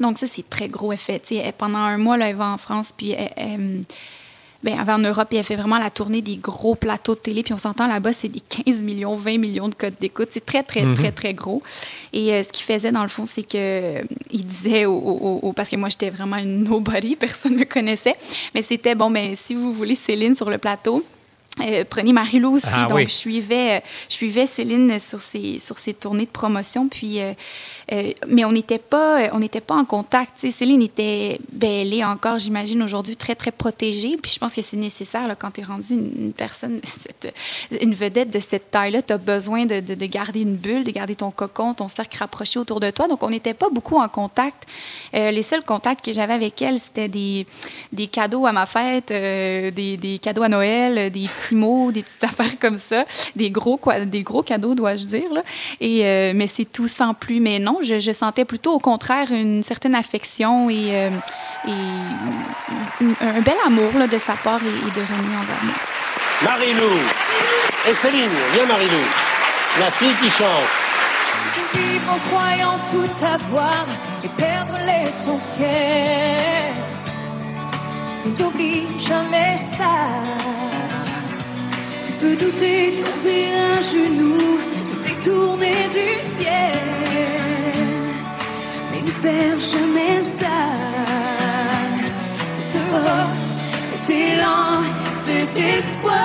donc 0.00 0.18
ça, 0.18 0.26
c'est 0.30 0.48
très 0.48 0.68
gros 0.68 0.92
effet. 0.92 1.20
Pendant 1.56 1.78
un 1.78 1.98
mois, 1.98 2.18
elle 2.18 2.36
va 2.36 2.46
en 2.52 2.58
France, 2.58 2.92
puis 2.96 3.10
elle- 3.10 3.84
ben, 4.62 4.76
elle 4.78 4.84
va 4.84 4.96
en 4.96 4.98
Europe, 4.98 5.28
puis 5.28 5.38
elle 5.38 5.44
fait 5.44 5.54
vraiment 5.56 5.78
la 5.78 5.88
tournée 5.90 6.20
des 6.20 6.36
gros 6.36 6.74
plateaux 6.74 7.14
de 7.14 7.20
télé. 7.20 7.42
Puis 7.44 7.52
on 7.54 7.58
s'entend 7.58 7.86
là-bas, 7.86 8.12
c'est 8.12 8.28
des 8.28 8.40
15 8.40 8.82
millions, 8.82 9.14
20 9.14 9.38
millions 9.38 9.68
de 9.68 9.74
codes 9.74 9.94
d'écoute. 10.00 10.28
C'est 10.32 10.44
très, 10.44 10.62
très, 10.64 10.82
très, 10.94 11.12
très 11.12 11.32
gros. 11.34 11.62
Et 12.12 12.32
euh, 12.32 12.42
ce 12.42 12.48
qu'il 12.48 12.64
faisait, 12.64 12.90
dans 12.90 13.02
le 13.02 13.08
fond, 13.08 13.24
c'est 13.24 13.44
que 13.44 13.56
euh, 13.56 14.02
il 14.32 14.44
disait, 14.44 14.84
au, 14.86 14.94
au- 14.96 15.38
au- 15.48 15.52
parce 15.52 15.68
que 15.68 15.76
moi, 15.76 15.88
j'étais 15.88 16.10
vraiment 16.10 16.36
une 16.38 16.64
nobody, 16.64 17.14
personne 17.20 17.54
ne 17.54 17.58
me 17.60 17.64
connaissait, 17.64 18.14
mais 18.54 18.62
c'était, 18.62 18.94
bon, 18.94 19.10
ben 19.10 19.36
si 19.36 19.54
vous 19.54 19.72
voulez 19.72 19.94
Céline 19.94 20.34
sur 20.34 20.50
le 20.50 20.58
plateau, 20.58 21.04
euh, 21.60 21.84
prenez 21.88 22.12
Marie-Lou 22.12 22.56
aussi. 22.56 22.66
Ah 22.72 22.86
donc, 22.86 22.98
oui. 22.98 23.04
je, 23.06 23.12
suivais, 23.12 23.82
je 24.08 24.14
suivais 24.14 24.46
Céline 24.46 24.98
sur 24.98 25.20
ses, 25.20 25.58
sur 25.58 25.78
ses 25.78 25.94
tournées 25.94 26.24
de 26.26 26.30
promotion. 26.30 26.88
Puis, 26.88 27.20
euh, 27.20 27.32
euh, 27.92 28.12
mais 28.28 28.44
on 28.44 28.52
n'était 28.52 28.78
pas, 28.78 29.28
on 29.32 29.38
n'était 29.40 29.60
pas 29.60 29.74
en 29.74 29.84
contact. 29.84 30.32
tu 30.40 30.50
sais. 30.50 30.56
Céline 30.58 30.82
était, 30.82 31.38
ben, 31.52 31.70
elle 31.70 31.94
est 31.94 32.04
encore, 32.04 32.38
j'imagine, 32.38 32.82
aujourd'hui 32.82 33.16
très, 33.16 33.34
très 33.34 33.50
protégée. 33.52 34.16
Puis 34.20 34.32
je 34.32 34.38
pense 34.38 34.54
que 34.54 34.62
c'est 34.62 34.76
nécessaire 34.76 35.26
là, 35.28 35.34
quand 35.34 35.50
tu 35.52 35.60
es 35.60 35.64
rendu 35.64 35.92
une, 35.94 36.12
une 36.18 36.32
personne, 36.32 36.80
cette- 36.84 37.34
une 37.80 37.94
vedette 37.94 38.30
de 38.30 38.38
cette 38.40 38.70
taille-là. 38.70 39.02
Tu 39.02 39.12
as 39.12 39.18
besoin 39.18 39.66
de, 39.66 39.80
de- 39.80 39.94
de 39.94 40.06
garder 40.06 40.42
une 40.42 40.56
bulle, 40.56 40.84
de 40.84 40.90
garder 40.90 41.14
ton 41.14 41.30
cocon, 41.30 41.74
ton 41.74 41.88
cercle 41.88 42.16
rapproché 42.18 42.58
autour 42.58 42.80
de 42.80 42.90
toi. 42.90 43.08
Donc, 43.08 43.22
on 43.22 43.30
n'était 43.30 43.54
pas 43.54 43.68
beaucoup 43.70 43.96
en 43.96 44.08
contact. 44.08 44.64
Euh, 45.14 45.30
les 45.30 45.42
seuls 45.42 45.64
contacts 45.64 46.04
que 46.04 46.12
j'avais 46.12 46.34
avec 46.34 46.60
elle, 46.62 46.78
c'était 46.78 47.08
des, 47.08 47.46
des 47.92 48.06
cadeaux 48.06 48.46
à 48.46 48.52
ma 48.52 48.66
fête, 48.66 49.10
euh, 49.10 49.70
des, 49.70 49.96
des 49.96 50.18
cadeaux 50.18 50.42
à 50.42 50.48
Noël, 50.48 50.98
euh, 50.98 51.10
des 51.10 51.26
petits 51.48 51.56
mots, 51.56 51.92
des 51.92 52.02
petites 52.02 52.24
affaires 52.38 52.58
comme 52.60 52.78
ça, 52.78 53.04
des 53.36 53.50
gros, 53.50 53.76
quoi, 53.76 54.00
des 54.00 54.22
gros 54.22 54.42
cadeaux, 54.42 54.74
dois-je 54.74 55.06
dire. 55.06 55.32
Là. 55.32 55.42
Et, 55.80 56.04
euh, 56.04 56.32
mais 56.34 56.46
c'est 56.46 56.64
tout 56.64 56.88
sans 56.88 57.14
plus. 57.14 57.40
Mais 57.40 57.58
non, 57.58 57.78
je, 57.82 57.98
je 57.98 58.12
sentais 58.12 58.44
plutôt 58.44 58.72
au 58.72 58.78
contraire 58.78 59.30
une 59.30 59.62
certaine 59.62 59.94
affection 59.94 60.70
et, 60.70 60.90
euh, 60.92 61.10
et 61.66 63.04
un, 63.04 63.36
un 63.36 63.40
bel 63.40 63.56
amour 63.66 63.92
là, 63.98 64.06
de 64.06 64.18
sa 64.18 64.34
part 64.34 64.60
et, 64.62 64.66
et 64.66 64.90
de 64.90 65.00
René 65.06 65.36
envers 65.36 65.64
moi. 65.64 65.74
Marie-Lou 66.42 66.96
et 67.90 67.94
Céline, 67.94 68.30
viens 68.54 68.66
Marie-Lou, 68.66 69.04
la 69.80 69.90
fille 69.90 70.14
qui 70.22 70.30
chante. 70.30 70.48
Vivre 71.74 72.12
en 72.12 72.18
croyant 72.30 72.78
tout 72.92 73.24
avoir 73.24 73.84
et 74.24 74.28
perdre 74.28 74.78
l'essentiel. 74.86 76.38
N'oublie 78.38 78.86
jamais 79.00 79.56
ça. 79.56 80.08
Peux 82.20 82.36
douter, 82.36 82.94
tomber 83.04 83.46
un 83.54 83.80
genou, 83.80 84.38
tout 84.88 85.00
détourner 85.08 85.88
du 85.98 86.08
ciel. 86.40 86.72
Mais 88.90 89.02
ne 89.02 89.12
perds 89.22 89.60
jamais 89.60 90.20
ça. 90.22 90.58
Cette 92.56 92.78
force, 92.90 93.46
cet 93.90 94.10
élan, 94.10 94.82
cet 95.24 95.56
espoir. 95.56 96.16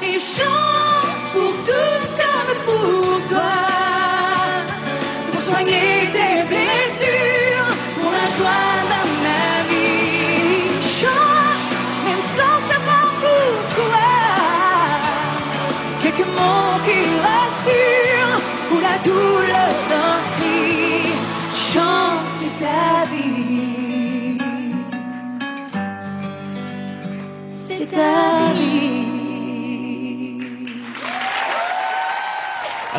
Et 0.00 0.18
chante 0.20 1.18
pour 1.32 1.52
tous 1.68 2.06
comme 2.22 2.58
pour 2.66 3.28
toi. 3.28 3.52
Pour 5.32 5.40
soigner 5.40 5.93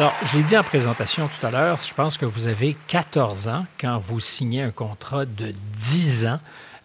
Alors, 0.06 0.18
je 0.32 0.38
l'ai 0.38 0.44
dit 0.44 0.56
en 0.56 0.62
présentation 0.62 1.28
tout 1.28 1.48
à 1.48 1.50
l'heure, 1.50 1.80
je 1.84 1.92
pense 1.92 2.16
que 2.16 2.28
vous 2.28 2.46
avez 2.46 2.76
14 2.90 3.48
ans 3.48 3.66
quand 3.82 3.98
vous 3.98 4.20
signez 4.20 4.62
un 4.62 4.70
contrat 4.70 5.26
de 5.26 5.52
10 5.80 6.28
ans 6.28 6.40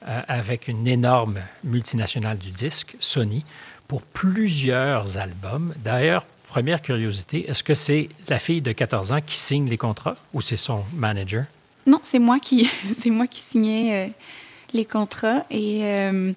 euh, 0.09 0.23
avec 0.27 0.69
une 0.69 0.87
énorme 0.87 1.41
multinationale 1.63 2.39
du 2.39 2.51
disque, 2.51 2.97
Sony, 2.99 3.45
pour 3.89 4.01
plusieurs 4.01 5.19
albums. 5.19 5.75
D'ailleurs, 5.85 6.25
première 6.47 6.81
curiosité, 6.81 7.51
est-ce 7.51 7.63
que 7.63 7.75
c'est 7.75 8.09
la 8.31 8.39
fille 8.39 8.63
de 8.63 8.73
14 8.73 9.13
ans 9.13 9.21
qui 9.21 9.37
signe 9.37 9.69
les 9.69 9.77
contrats 9.77 10.17
ou 10.33 10.41
c'est 10.41 10.57
son 10.57 10.83
manager? 10.95 11.45
Non, 11.87 12.01
c'est 12.03 12.21
moi 12.21 12.39
qui, 12.39 12.71
c'est 13.03 13.11
moi 13.11 13.27
qui 13.27 13.43
signais 13.43 14.07
euh, 14.07 14.11
les 14.73 14.87
contrats. 14.87 15.45
Et 15.51 15.85
euh, 15.85 16.33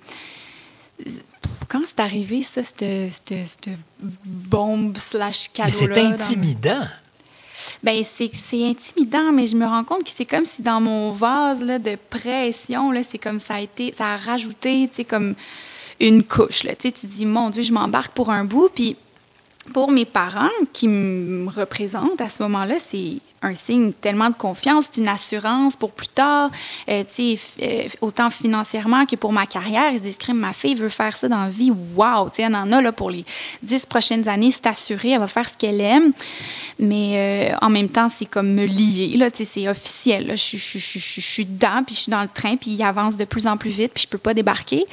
quand 1.67 1.81
c'est 1.85 1.99
arrivé, 1.99 2.41
ça, 2.41 2.61
cette, 2.63 3.69
bombe 3.99 4.97
slash 4.97 5.49
cadeau 5.53 5.69
Mais 5.71 5.93
c'est 5.93 5.99
intimidant. 5.99 6.87
Ben, 7.81 8.03
c'est 8.03 8.29
c'est 8.33 8.65
intimidant, 8.65 9.31
mais 9.31 9.47
je 9.47 9.55
me 9.55 9.65
rends 9.65 9.83
compte 9.83 10.03
que 10.03 10.11
c'est 10.13 10.25
comme 10.25 10.45
si 10.45 10.61
dans 10.61 10.81
mon 10.81 11.11
vase 11.11 11.63
là, 11.63 11.79
de 11.79 11.97
pression, 12.09 12.91
là, 12.91 13.01
c'est 13.07 13.17
comme 13.17 13.39
ça 13.39 13.55
a 13.55 13.61
été, 13.61 13.93
ça 13.97 14.13
a 14.13 14.17
rajouté, 14.17 14.89
tu 14.89 14.97
sais, 14.97 15.03
comme 15.05 15.35
une 15.99 16.23
couche. 16.23 16.63
Là. 16.63 16.75
Tu 16.75 16.89
sais, 16.89 16.91
tu 16.91 17.07
dis, 17.07 17.25
mon 17.25 17.49
Dieu, 17.49 17.63
je 17.63 17.73
m'embarque 17.73 18.13
pour 18.13 18.29
un 18.29 18.43
bout. 18.43 18.69
Puis 18.73 18.97
pour 19.73 19.91
mes 19.91 20.05
parents 20.05 20.49
qui 20.73 20.87
me 20.87 21.49
représentent 21.49 22.19
à 22.19 22.29
ce 22.29 22.43
moment-là, 22.43 22.75
c'est 22.85 23.17
un 23.43 23.53
signe 23.53 23.91
tellement 23.93 24.29
de 24.29 24.35
confiance, 24.35 24.85
c'est 24.91 25.01
une 25.01 25.07
assurance 25.07 25.75
pour 25.75 25.91
plus 25.91 26.07
tard, 26.07 26.49
euh, 26.89 27.03
tu 27.03 27.37
sais, 27.37 27.39
euh, 27.61 27.87
autant 28.01 28.29
financièrement 28.29 29.05
que 29.05 29.15
pour 29.15 29.31
ma 29.33 29.45
carrière. 29.45 29.91
Ils 29.91 29.99
se 29.99 30.03
disent, 30.03 30.17
ma 30.33 30.53
fille 30.53 30.75
veut 30.75 30.89
faire 30.89 31.15
ça 31.15 31.27
dans 31.27 31.43
la 31.43 31.49
vie. 31.49 31.71
Wow! 31.95 32.29
Tu 32.29 32.37
sais, 32.37 32.41
elle 32.43 32.55
en 32.55 32.71
a 32.71 32.81
là, 32.81 32.91
pour 32.91 33.09
les 33.11 33.25
dix 33.61 33.85
prochaines 33.85 34.27
années, 34.27 34.51
c'est 34.51 34.65
assuré, 34.67 35.11
elle 35.11 35.19
va 35.19 35.27
faire 35.27 35.47
ce 35.49 35.55
qu'elle 35.57 35.81
aime. 35.81 36.13
Mais 36.79 37.51
euh, 37.53 37.55
en 37.61 37.69
même 37.69 37.89
temps, 37.89 38.09
c'est 38.09 38.25
comme 38.25 38.53
me 38.53 38.65
lier, 38.65 39.15
là, 39.17 39.29
tu 39.29 39.45
sais, 39.45 39.51
c'est 39.53 39.67
officiel. 39.69 40.27
là. 40.27 40.35
Je, 40.35 40.41
suis- 40.41 40.57
je, 40.57 40.63
suis- 40.63 40.79
je, 40.79 40.99
suis- 40.99 41.21
je 41.21 41.27
suis 41.27 41.45
dedans, 41.45 41.83
puis 41.85 41.95
je 41.95 42.01
suis 42.01 42.11
dans 42.11 42.21
le 42.21 42.29
train, 42.33 42.55
puis 42.55 42.71
il 42.71 42.83
avance 42.83 43.17
de 43.17 43.25
plus 43.25 43.45
en 43.47 43.57
plus 43.57 43.69
vite, 43.69 43.91
puis 43.93 44.03
je 44.03 44.07
peux 44.07 44.17
pas 44.17 44.33
débarquer. 44.33 44.85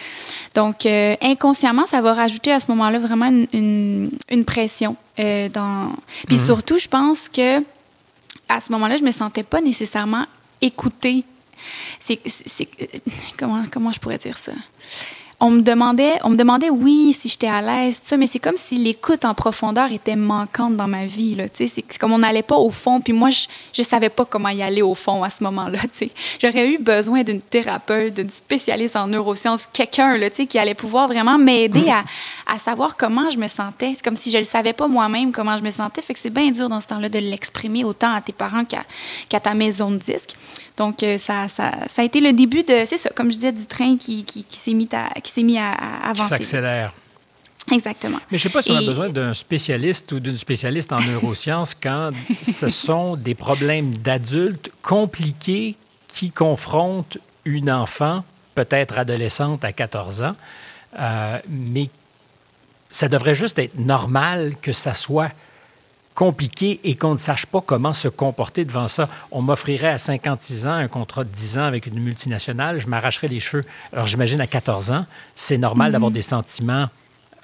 Donc, 0.55 0.85
euh, 0.87 1.15
inconsciemment, 1.23 1.87
ça 1.87 2.01
va 2.03 2.15
rajouter 2.15 2.53
à 2.53 2.61
ce 2.61 2.67
moment-là 2.69 2.99
vraiment 2.99 3.27
une, 3.27 3.47
une, 3.53 4.11
une 4.31 4.45
pression. 4.45 4.97
euh, 5.19 5.49
dans... 5.49 5.93
Puis 6.27 6.39
surtout, 6.39 6.79
je 6.79 6.89
pense 6.89 7.29
que 7.29 7.61
à 8.51 8.61
ce 8.61 8.73
moment-là, 8.73 8.97
je 8.97 9.05
me 9.05 9.13
sentais 9.13 9.43
pas 9.43 9.61
nécessairement 9.61 10.27
écoutée. 10.61 11.25
C'est, 12.01 12.21
c'est- 12.27 12.69
comment, 13.39 13.65
comment 13.71 13.93
je 13.93 14.01
pourrais 14.01 14.19
dire 14.19 14.37
ça? 14.37 14.53
On 15.43 15.51
me 15.51 15.63
demandait, 15.63 16.19
on 16.23 16.29
me 16.29 16.37
demandait 16.37 16.69
oui 16.69 17.17
si 17.19 17.31
j'étais 17.31 17.47
à 17.47 17.63
l'aise, 17.63 18.03
mais 18.19 18.27
c'est 18.27 18.39
comme 18.39 18.59
si 18.59 18.77
l'écoute 18.77 19.25
en 19.25 19.33
profondeur 19.33 19.91
était 19.91 20.15
manquante 20.15 20.77
dans 20.77 20.87
ma 20.87 21.07
vie. 21.07 21.35
Là, 21.35 21.49
tu 21.49 21.67
sais. 21.67 21.73
c'est 21.89 21.99
comme 21.99 22.13
on 22.13 22.19
n'allait 22.19 22.43
pas 22.43 22.59
au 22.59 22.71
fond, 22.71 23.01
puis 23.01 23.15
moi, 23.15 23.31
je 23.31 23.47
ne 23.81 23.85
savais 23.85 24.11
pas 24.11 24.27
comment 24.27 24.51
y 24.51 24.63
aller 24.63 24.83
au 24.83 24.95
fond 24.95 25.23
à 25.23 25.31
ce 25.31 25.43
moment-là. 25.45 25.79
tu 25.79 25.89
sais. 25.93 26.11
J'aurais 26.43 26.69
eu 26.69 26.77
besoin 26.77 27.23
d'une 27.23 27.41
thérapeute, 27.41 28.13
d'une 28.13 28.29
spécialiste 28.29 28.97
en 28.97 29.07
neurosciences, 29.07 29.65
quelqu'un 29.73 30.19
là, 30.19 30.29
tu 30.29 30.37
sais, 30.37 30.47
qui 30.47 30.59
allait 30.59 30.75
pouvoir 30.75 31.09
vraiment 31.09 31.39
m'aider 31.39 31.89
à, 31.89 32.05
à 32.53 32.59
savoir 32.59 32.99
comment 32.99 33.31
je 33.31 33.39
me 33.39 33.49
sentais. 33.49 33.93
C'est 33.95 34.05
comme 34.05 34.17
si 34.17 34.31
je 34.31 34.37
ne 34.37 34.43
le 34.43 34.47
savais 34.49 34.75
pas 34.75 34.89
moi-même 34.89 35.33
comment 35.33 35.57
je 35.57 35.63
me 35.63 35.71
sentais. 35.71 36.03
Fait 36.03 36.13
que 36.13 36.21
c'est 36.21 36.29
bien 36.29 36.51
dur 36.51 36.69
dans 36.69 36.83
ce 36.83 36.87
temps-là 36.89 37.09
de 37.09 37.19
l'exprimer 37.19 37.83
autant 37.83 38.13
à 38.13 38.21
tes 38.21 38.35
parents 38.35 38.67
qu'à 38.67 38.85
qu'à 39.31 39.41
ta 39.41 39.55
maison 39.55 39.91
de 39.91 39.97
disque. 39.97 40.37
Donc, 40.77 41.03
euh, 41.03 41.19
ça, 41.19 41.49
ça, 41.49 41.73
ça 41.93 42.03
a 42.03 42.05
été 42.05 42.21
le 42.21 42.33
début 42.33 42.63
de, 42.63 42.85
c'est 42.87 42.97
ça, 42.97 43.11
comme 43.11 43.31
je 43.31 43.37
disais, 43.37 43.53
du 43.53 43.67
train 43.67 43.97
qui, 43.97 44.25
qui, 44.25 44.45
qui 44.45 44.59
s'est 44.59 44.73
mis 44.73 44.89
à, 44.93 45.11
qui 45.21 45.31
s'est 45.33 45.43
mis 45.43 45.59
à, 45.59 45.73
à 45.73 46.13
Qui 46.15 46.21
avancer. 46.21 46.37
vite. 46.37 46.47
s'accélère. 46.47 46.95
Exactement. 47.71 48.19
Mais 48.31 48.39
je 48.39 48.47
ne 48.47 48.49
sais 48.51 48.53
pas 48.53 48.63
si 48.63 48.71
on 48.73 48.77
a 48.77 48.83
Et- 48.83 48.87
besoin 48.87 49.09
d'un 49.11 49.35
spécialiste 49.35 50.11
ou 50.13 50.21
d'une 50.21 50.37
spécialiste 50.37 50.93
en 50.93 51.01
neurosciences 51.01 51.75
quand 51.81 52.11
ce 52.43 52.69
sont 52.71 53.17
des 53.17 53.35
problèmes 53.35 53.97
d'adultes 53.99 54.71
compliqués 54.83 55.77
qui 56.09 56.31
confrontent 56.31 57.19
une 57.45 57.71
enfant, 57.71 58.25
peut-être 58.55 58.99
adolescente 58.99 59.65
à 59.65 59.73
14 59.73 60.23
ans, 60.23 60.35
euh, 60.99 61.39
mais 61.49 61.89
ça 62.89 63.09
devrait 63.09 63.35
juste 63.35 63.59
être 63.59 63.79
normal 63.79 64.55
que 64.61 64.73
ça 64.73 64.95
soit 64.95 65.31
compliqué 66.21 66.81
et 66.85 66.97
qu'on 66.97 67.15
ne 67.15 67.19
sache 67.19 67.47
pas 67.47 67.63
comment 67.63 67.95
se 67.95 68.07
comporter 68.07 68.67
devant 68.67 68.89
ça. 68.89 69.09
On 69.31 69.41
m'offrirait 69.41 69.89
à 69.89 69.97
56 69.97 70.67
ans 70.67 70.73
un 70.73 70.87
contrat 70.87 71.25
de 71.25 71.31
10 71.31 71.57
ans 71.57 71.65
avec 71.65 71.87
une 71.87 71.99
multinationale, 71.99 72.79
je 72.79 72.89
m'arracherais 72.89 73.29
les 73.29 73.41
cheveux. 73.41 73.65
Alors 73.91 74.07
j'imagine 74.07 74.39
à 74.39 74.47
14 74.47 74.91
ans, 74.91 75.07
c'est 75.35 75.57
normal 75.57 75.93
d'avoir 75.93 76.11
des 76.11 76.21
sentiments 76.21 76.91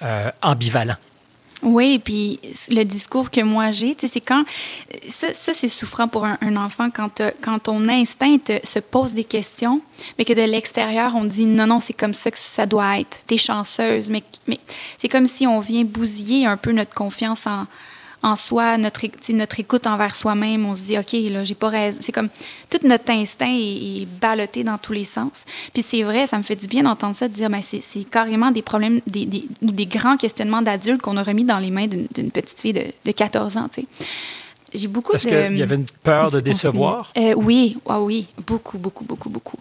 euh, 0.03 0.29
ambivalents. 0.43 0.97
Oui, 1.63 1.97
puis 1.97 2.39
le 2.69 2.83
discours 2.83 3.31
que 3.31 3.41
moi 3.41 3.71
j'ai, 3.71 3.95
tu 3.95 4.01
sais, 4.05 4.13
c'est 4.13 4.21
quand. 4.21 4.45
Ça, 5.09 5.33
ça, 5.33 5.55
c'est 5.55 5.69
souffrant 5.69 6.07
pour 6.07 6.25
un, 6.25 6.37
un 6.41 6.55
enfant 6.55 6.91
quand, 6.91 7.19
euh, 7.19 7.31
quand 7.41 7.57
ton 7.57 7.89
instinct 7.89 8.37
te- 8.37 8.63
se 8.63 8.77
pose 8.77 9.13
des 9.13 9.23
questions, 9.23 9.81
mais 10.19 10.25
que 10.25 10.33
de 10.33 10.43
l'extérieur, 10.43 11.13
on 11.15 11.23
dit 11.23 11.47
non, 11.47 11.65
non, 11.65 11.79
c'est 11.79 11.93
comme 11.93 12.13
ça 12.13 12.29
que 12.29 12.37
ça 12.37 12.67
doit 12.67 12.99
être. 12.99 13.25
T'es 13.25 13.37
chanceuse. 13.37 14.11
Mais, 14.11 14.21
mais 14.45 14.59
c'est 14.99 15.09
comme 15.09 15.25
si 15.25 15.47
on 15.47 15.61
vient 15.61 15.83
bousiller 15.83 16.45
un 16.45 16.57
peu 16.57 16.71
notre 16.73 16.93
confiance 16.93 17.47
en, 17.47 17.65
en 18.23 18.35
soi, 18.35 18.77
notre, 18.77 19.01
notre 19.29 19.59
écoute 19.59 19.87
envers 19.87 20.15
soi-même. 20.15 20.65
On 20.65 20.75
se 20.75 20.81
dit, 20.81 20.97
OK, 20.97 21.13
là, 21.31 21.43
j'ai 21.43 21.55
pas 21.55 21.69
raison. 21.69 21.99
C'est 22.01 22.11
comme 22.11 22.29
tout 22.69 22.79
notre 22.83 23.11
instinct 23.11 23.51
est, 23.53 24.01
est 24.01 24.07
ballotté 24.19 24.63
dans 24.63 24.77
tous 24.77 24.93
les 24.93 25.03
sens. 25.03 25.43
Puis 25.73 25.83
c'est 25.83 26.03
vrai, 26.03 26.27
ça 26.27 26.37
me 26.37 26.43
fait 26.43 26.55
du 26.55 26.67
bien 26.67 26.83
d'entendre 26.83 27.15
ça, 27.15 27.27
de 27.27 27.33
dire, 27.33 27.49
ben, 27.49 27.61
c'est 27.61 27.81
c'est 27.81 28.03
carrément 28.03 28.51
des 28.51 28.61
problèmes, 28.61 29.01
des, 29.07 29.25
des, 29.25 29.47
ou 29.61 29.71
des 29.71 29.85
grands 29.85 30.17
questionnements 30.17 30.61
d'adultes 30.61 31.01
qu'on 31.01 31.17
a 31.17 31.23
remis 31.23 31.43
dans 31.43 31.59
les 31.59 31.71
mains 31.71 31.87
d'une 31.87 32.07
d'une 32.13 32.31
petite 32.31 32.59
fille 32.59 32.73
de, 32.73 32.85
de 33.05 33.11
14 33.11 33.57
ans, 33.57 33.69
tu 33.71 33.81
sais. 33.81 33.87
J'ai 34.73 34.87
beaucoup 34.89 35.13
Est-ce 35.13 35.27
de... 35.27 35.47
qu'il 35.47 35.57
y 35.57 35.63
avait 35.63 35.75
une 35.75 35.85
peur 36.03 36.29
de 36.29 36.41
décevoir? 36.41 37.11
euh, 37.17 37.33
oui, 37.37 37.77
ah 37.87 38.01
oui, 38.01 38.27
beaucoup, 38.45 38.77
beaucoup, 38.77 39.05
beaucoup, 39.05 39.29
beaucoup. 39.29 39.57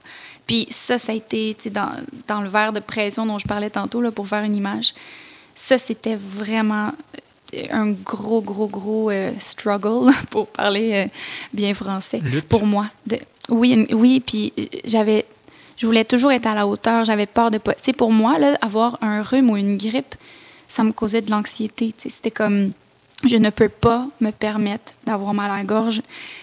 Puis 0.46 0.66
ça, 0.70 0.98
ça 0.98 1.12
a 1.12 1.14
été 1.14 1.56
dans, 1.70 1.92
dans 2.26 2.40
le 2.40 2.48
verre 2.48 2.72
de 2.72 2.80
pression 2.80 3.24
dont 3.24 3.38
je 3.38 3.46
parlais 3.46 3.70
tantôt 3.70 4.00
là, 4.00 4.10
pour 4.10 4.26
faire 4.26 4.42
une 4.42 4.56
image. 4.56 4.94
Ça, 5.54 5.78
c'était 5.78 6.16
vraiment 6.16 6.92
un 7.70 7.90
gros, 7.90 8.42
gros, 8.42 8.68
gros 8.68 9.10
euh, 9.10 9.30
struggle, 9.38 10.12
pour 10.30 10.46
parler 10.48 10.92
euh, 10.94 11.06
bien 11.52 11.74
français, 11.74 12.20
Lutte? 12.24 12.46
pour 12.48 12.66
moi. 12.66 12.86
De- 13.06 13.18
oui, 13.48 13.86
oui, 13.92 14.20
puis 14.20 14.52
euh, 14.58 14.64
j'avais... 14.84 15.24
Je 15.76 15.86
voulais 15.86 16.04
toujours 16.04 16.32
être 16.32 16.46
à 16.46 16.54
la 16.54 16.66
hauteur, 16.66 17.04
j'avais 17.04 17.26
peur 17.26 17.50
de 17.50 17.58
pas... 17.58 17.74
Tu 17.74 17.80
sais, 17.84 17.92
pour 17.92 18.10
moi, 18.10 18.38
là, 18.38 18.56
avoir 18.62 18.96
un 19.02 19.22
rhume 19.22 19.50
ou 19.50 19.56
une 19.56 19.76
grippe, 19.76 20.14
ça 20.68 20.82
me 20.84 20.92
causait 20.92 21.20
de 21.20 21.30
l'anxiété. 21.30 21.92
C'était 21.98 22.30
comme 22.30 22.72
je 23.24 23.36
ne 23.36 23.50
peux 23.50 23.68
pas 23.68 24.08
me 24.20 24.30
permettre 24.30 24.92
d'avoir 25.04 25.34
mal 25.34 25.50
à 25.50 25.56
la 25.58 25.64
gorge. 25.64 26.02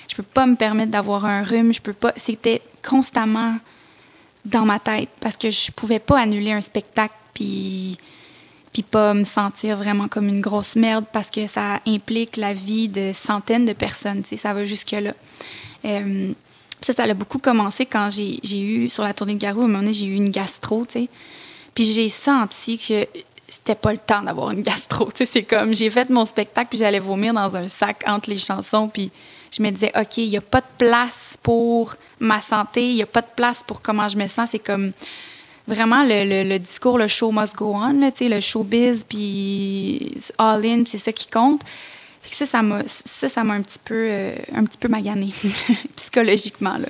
Je 0.09 0.15
peux 0.15 0.23
pas 0.23 0.45
me 0.45 0.55
permettre 0.55 0.91
d'avoir 0.91 1.25
un 1.25 1.43
rhume. 1.43 1.73
Je 1.73 1.81
peux 1.81 1.93
pas. 1.93 2.13
C'était 2.15 2.61
constamment 2.87 3.55
dans 4.45 4.65
ma 4.65 4.79
tête 4.79 5.09
parce 5.19 5.37
que 5.37 5.49
je 5.49 5.71
pouvais 5.71 5.99
pas 5.99 6.19
annuler 6.19 6.51
un 6.51 6.61
spectacle 6.61 7.13
puis 7.33 7.97
puis 8.73 8.81
pas 8.81 9.13
me 9.13 9.23
sentir 9.23 9.77
vraiment 9.77 10.07
comme 10.07 10.27
une 10.27 10.41
grosse 10.41 10.75
merde 10.75 11.05
parce 11.13 11.29
que 11.29 11.45
ça 11.47 11.79
implique 11.87 12.37
la 12.37 12.55
vie 12.55 12.89
de 12.89 13.11
centaines 13.13 13.65
de 13.65 13.73
personnes. 13.73 14.23
Tu 14.23 14.29
sais, 14.29 14.37
ça 14.37 14.53
va 14.53 14.65
jusque 14.65 14.91
là. 14.91 15.13
Euh, 15.85 16.33
ça, 16.81 16.91
ça 16.91 17.03
a 17.03 17.13
beaucoup 17.13 17.37
commencé 17.37 17.85
quand 17.85 18.09
j'ai 18.09 18.59
eu 18.59 18.89
sur 18.89 19.03
la 19.03 19.13
tournée 19.13 19.35
de 19.35 19.39
Garou. 19.39 19.61
À 19.61 19.65
un 19.65 19.67
moment 19.67 19.79
donné, 19.79 19.93
j'ai 19.93 20.07
eu 20.07 20.15
une 20.15 20.29
gastro. 20.29 20.85
Tu 20.85 21.01
sais. 21.01 21.09
Puis 21.75 21.85
j'ai 21.85 22.09
senti 22.09 22.79
que 22.79 23.07
c'était 23.47 23.75
pas 23.75 23.93
le 23.93 23.99
temps 23.99 24.23
d'avoir 24.23 24.51
une 24.51 24.61
gastro. 24.61 25.05
Tu 25.11 25.19
sais, 25.19 25.25
c'est 25.25 25.43
comme 25.43 25.75
j'ai 25.75 25.91
fait 25.91 26.09
mon 26.09 26.25
spectacle 26.25 26.69
puis 26.69 26.79
j'allais 26.79 26.99
vomir 26.99 27.33
dans 27.33 27.55
un 27.55 27.67
sac 27.67 28.03
entre 28.07 28.31
les 28.31 28.39
chansons 28.39 28.87
puis 28.87 29.11
je 29.55 29.61
me 29.61 29.69
disais 29.69 29.91
OK, 29.95 30.17
il 30.17 30.25
y 30.25 30.37
a 30.37 30.41
pas 30.41 30.61
de 30.61 30.65
place 30.79 31.35
pour 31.43 31.95
ma 32.19 32.41
santé, 32.41 32.89
il 32.89 32.95
y 32.95 33.03
a 33.03 33.05
pas 33.05 33.21
de 33.21 33.27
place 33.35 33.61
pour 33.65 33.83
comment 33.83 34.09
je 34.09 34.17
me 34.17 34.27
sens, 34.27 34.49
c'est 34.51 34.59
comme 34.59 34.93
vraiment 35.67 36.03
le, 36.03 36.43
le- 36.47 36.59
discours 36.59 36.97
le 36.97 37.07
show 37.07 37.31
must 37.31 37.55
go 37.55 37.73
on, 37.75 37.99
là, 37.99 38.11
le 38.19 38.39
showbiz 38.39 39.05
puis 39.07 40.15
all 40.37 40.65
in, 40.65 40.83
c'est 40.87 40.97
ça 40.97 41.11
qui 41.11 41.27
compte. 41.27 41.61
Ça 42.25 42.45
ça 42.45 42.61
m'a 42.63 42.77
un 43.53 43.61
petit 43.61 43.79
peu 43.83 44.07
euh, 44.09 44.35
un 44.55 44.63
petit 44.63 44.77
peu 44.77 44.87
magané 44.87 45.31
psychologiquement 45.95 46.77
là. 46.77 46.87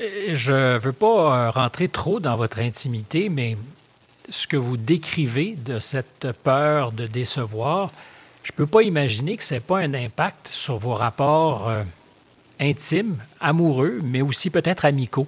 Euh, 0.00 0.34
Je 0.34 0.78
veux 0.78 0.92
pas 0.92 1.06
euh, 1.46 1.50
rentrer 1.50 1.88
trop 1.88 2.20
dans 2.20 2.36
votre 2.36 2.60
intimité, 2.60 3.28
mais 3.28 3.56
ce 4.28 4.46
que 4.46 4.56
vous 4.56 4.76
décrivez 4.76 5.56
de 5.58 5.78
cette 5.80 6.28
peur 6.44 6.92
de 6.92 7.06
décevoir, 7.06 7.90
je 8.44 8.52
ne 8.52 8.56
peux 8.56 8.66
pas 8.66 8.82
imaginer 8.82 9.36
que 9.36 9.42
ce 9.44 9.54
n'ait 9.54 9.60
pas 9.60 9.78
un 9.78 9.92
impact 9.94 10.48
sur 10.50 10.78
vos 10.78 10.94
rapports 10.94 11.68
euh, 11.68 11.82
intimes, 12.60 13.16
amoureux, 13.40 13.98
mais 14.04 14.22
aussi 14.22 14.48
peut-être 14.50 14.84
amicaux. 14.84 15.26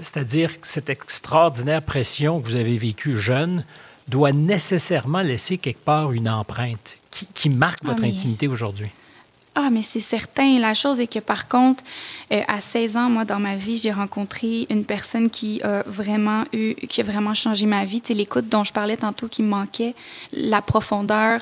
C'est-à-dire 0.00 0.60
que 0.60 0.66
cette 0.66 0.90
extraordinaire 0.90 1.82
pression 1.82 2.40
que 2.40 2.46
vous 2.48 2.56
avez 2.56 2.76
vécue 2.76 3.18
jeune 3.18 3.64
doit 4.08 4.32
nécessairement 4.32 5.20
laisser 5.20 5.58
quelque 5.58 5.84
part 5.84 6.12
une 6.12 6.28
empreinte 6.28 6.98
qui, 7.10 7.26
qui 7.34 7.50
marque 7.50 7.78
Ah, 7.84 7.88
votre 7.88 8.02
mais- 8.02 8.10
intimité 8.10 8.46
aujourd'hui. 8.48 8.88
Ah, 9.58 9.70
mais 9.72 9.80
c'est 9.80 10.00
certain. 10.00 10.58
La 10.58 10.74
chose 10.74 11.00
est 11.00 11.06
que, 11.06 11.18
par 11.18 11.48
contre, 11.48 11.82
euh, 12.30 12.42
à 12.46 12.60
16 12.60 12.94
ans, 12.98 13.08
moi, 13.08 13.24
dans 13.24 13.40
ma 13.40 13.56
vie, 13.56 13.78
j'ai 13.82 13.90
rencontré 13.90 14.66
une 14.68 14.84
personne 14.84 15.30
qui 15.30 15.62
a 15.62 15.82
vraiment 15.86 16.44
eu, 16.52 16.74
qui 16.74 17.00
a 17.00 17.04
vraiment 17.04 17.32
changé 17.32 17.64
ma 17.64 17.86
vie. 17.86 18.02
Tu 18.02 18.08
sais, 18.08 18.14
l'écoute 18.14 18.50
dont 18.50 18.64
je 18.64 18.72
parlais 18.74 18.98
tantôt 18.98 19.28
qui 19.28 19.42
me 19.42 19.48
manquait, 19.48 19.94
la 20.34 20.60
profondeur. 20.60 21.40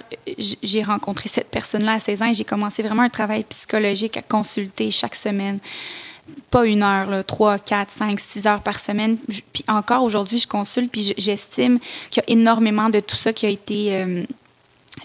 J'ai 0.63 0.85
rencontré 0.85 1.29
cette 1.29 1.51
personne-là 1.51 1.95
à 1.95 1.99
16 2.01 2.23
ans 2.23 2.27
et 2.31 2.35
j'ai 2.35 2.45
commencé 2.45 2.85
vraiment 2.85 3.03
un 3.03 3.09
travail 3.09 3.43
psychologique 3.49 4.17
à 4.17 4.23
consulter 4.23 4.93
chaque 4.93 5.17
semaine. 5.17 5.59
Pas 6.51 6.65
une 6.67 6.83
heure, 6.83 7.11
là, 7.11 7.23
trois, 7.23 7.59
quatre, 7.59 7.93
cinq, 7.93 8.19
six 8.19 8.47
heures 8.47 8.63
par 8.63 8.79
semaine. 8.79 9.19
Puis 9.53 9.65
encore 9.69 10.03
aujourd'hui, 10.03 10.39
je 10.39 10.49
consulte, 10.49 10.91
puis 10.91 11.13
j'estime 11.19 11.79
qu'il 12.11 12.23
y 12.27 12.31
a 12.31 12.33
énormément 12.33 12.89
de 12.89 13.01
tout 13.01 13.17
ça 13.17 13.33
qui 13.33 13.45
a 13.45 13.51
été 13.51 13.95
euh, 13.95 14.25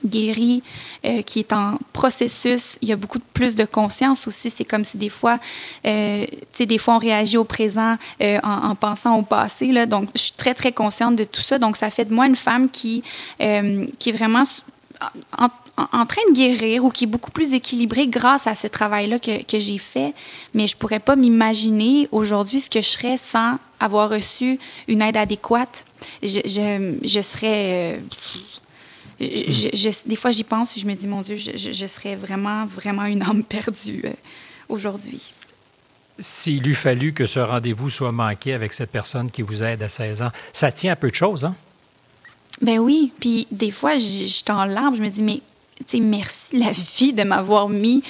guéri, 0.05 0.63
euh, 1.05 1.21
qui 1.23 1.39
est 1.39 1.51
en 1.51 1.77
processus. 1.91 2.77
Il 2.81 2.87
y 2.87 2.93
a 2.93 2.95
beaucoup 2.95 3.17
de- 3.17 3.23
plus 3.33 3.55
de 3.55 3.65
conscience 3.65 4.27
aussi. 4.27 4.49
C'est 4.49 4.63
comme 4.63 4.85
si 4.85 4.97
des 4.97 5.09
fois, 5.09 5.39
euh, 5.85 6.25
tu 6.25 6.37
sais, 6.53 6.65
des 6.65 6.77
fois 6.77 6.95
on 6.95 6.99
réagit 6.99 7.37
au 7.37 7.43
présent 7.43 7.97
en, 8.21 8.39
en 8.69 8.75
pensant 8.75 9.17
au 9.17 9.23
passé. 9.23 9.73
Là. 9.73 9.85
Donc, 9.85 10.09
je 10.15 10.21
suis 10.21 10.33
très, 10.37 10.53
très 10.53 10.71
consciente 10.71 11.15
de 11.17 11.25
tout 11.25 11.41
ça. 11.41 11.59
Donc, 11.59 11.75
ça 11.75 11.89
fait 11.89 12.05
de 12.05 12.13
moi 12.13 12.27
une 12.27 12.37
femme 12.37 12.69
qui, 12.69 13.03
qui 13.39 14.09
est 14.09 14.13
vraiment 14.13 14.43
en, 15.37 15.49
en- 15.91 16.05
train 16.05 16.21
de 16.29 16.33
guérir 16.35 16.83
ou 16.85 16.89
qui 16.89 17.03
est 17.05 17.07
beaucoup 17.07 17.31
plus 17.31 17.53
équilibrée 17.53 18.07
grâce 18.07 18.47
à 18.47 18.55
ce 18.55 18.67
travail-là 18.67 19.19
que, 19.19 19.43
que 19.43 19.59
j'ai 19.59 19.77
fait. 19.77 20.13
Mais 20.53 20.67
je 20.67 20.75
pourrais 20.75 20.99
pas 20.99 21.15
m'imaginer 21.15 22.07
aujourd'hui 22.11 22.59
ce 22.59 22.69
que 22.69 22.81
je 22.81 22.87
serais 22.89 23.17
sans 23.17 23.57
avoir 23.79 24.09
reçu 24.09 24.59
une 24.87 25.01
aide 25.01 25.17
adéquate. 25.17 25.85
Je, 26.23 26.39
je, 26.45 26.97
je 27.07 27.21
serais... 27.21 27.97
euh, 27.97 27.99
je- 29.19 30.07
des 30.07 30.15
fois, 30.15 30.31
j'y 30.31 30.43
pense 30.43 30.75
et 30.77 30.79
je 30.79 30.87
me 30.87 30.93
dis, 30.95 31.07
mon 31.07 31.21
Dieu, 31.21 31.35
je, 31.35 31.85
serais 31.87 32.15
vraiment, 32.15 32.65
vraiment 32.65 33.05
une 33.05 33.21
âme 33.23 33.43
perdue 33.43 34.01
euh, 34.05 34.11
aujourd'hui. 34.69 35.33
S'il 36.19 36.67
eût 36.67 36.73
fallu 36.73 37.13
que 37.13 37.25
ce 37.25 37.39
rendez-vous 37.39 37.89
soit 37.89 38.11
manqué 38.11 38.53
avec 38.53 38.73
cette 38.73 38.91
personne 38.91 39.31
qui 39.31 39.41
vous 39.41 39.63
aide 39.63 39.81
à 39.83 39.89
16 39.89 40.21
ans, 40.21 40.31
ça 40.51 40.71
tient 40.71 40.93
à 40.93 40.95
peu 40.95 41.09
de 41.09 41.15
choses, 41.15 41.45
hein? 41.45 41.55
Ben 42.61 42.77
oui, 42.79 43.13
puis 43.21 43.47
des 43.51 43.71
fois, 43.71 43.97
je 43.97 44.25
suis 44.25 44.43
en 44.49 44.65
larmes, 44.65 44.95
je 44.97 45.01
me 45.01 45.07
dis, 45.07 45.23
mais 45.23 45.41
merci 46.01 46.57
la 46.57 46.71
vie 46.97 47.13
de 47.13 47.23
m'avoir 47.23 47.69
mis, 47.69 48.03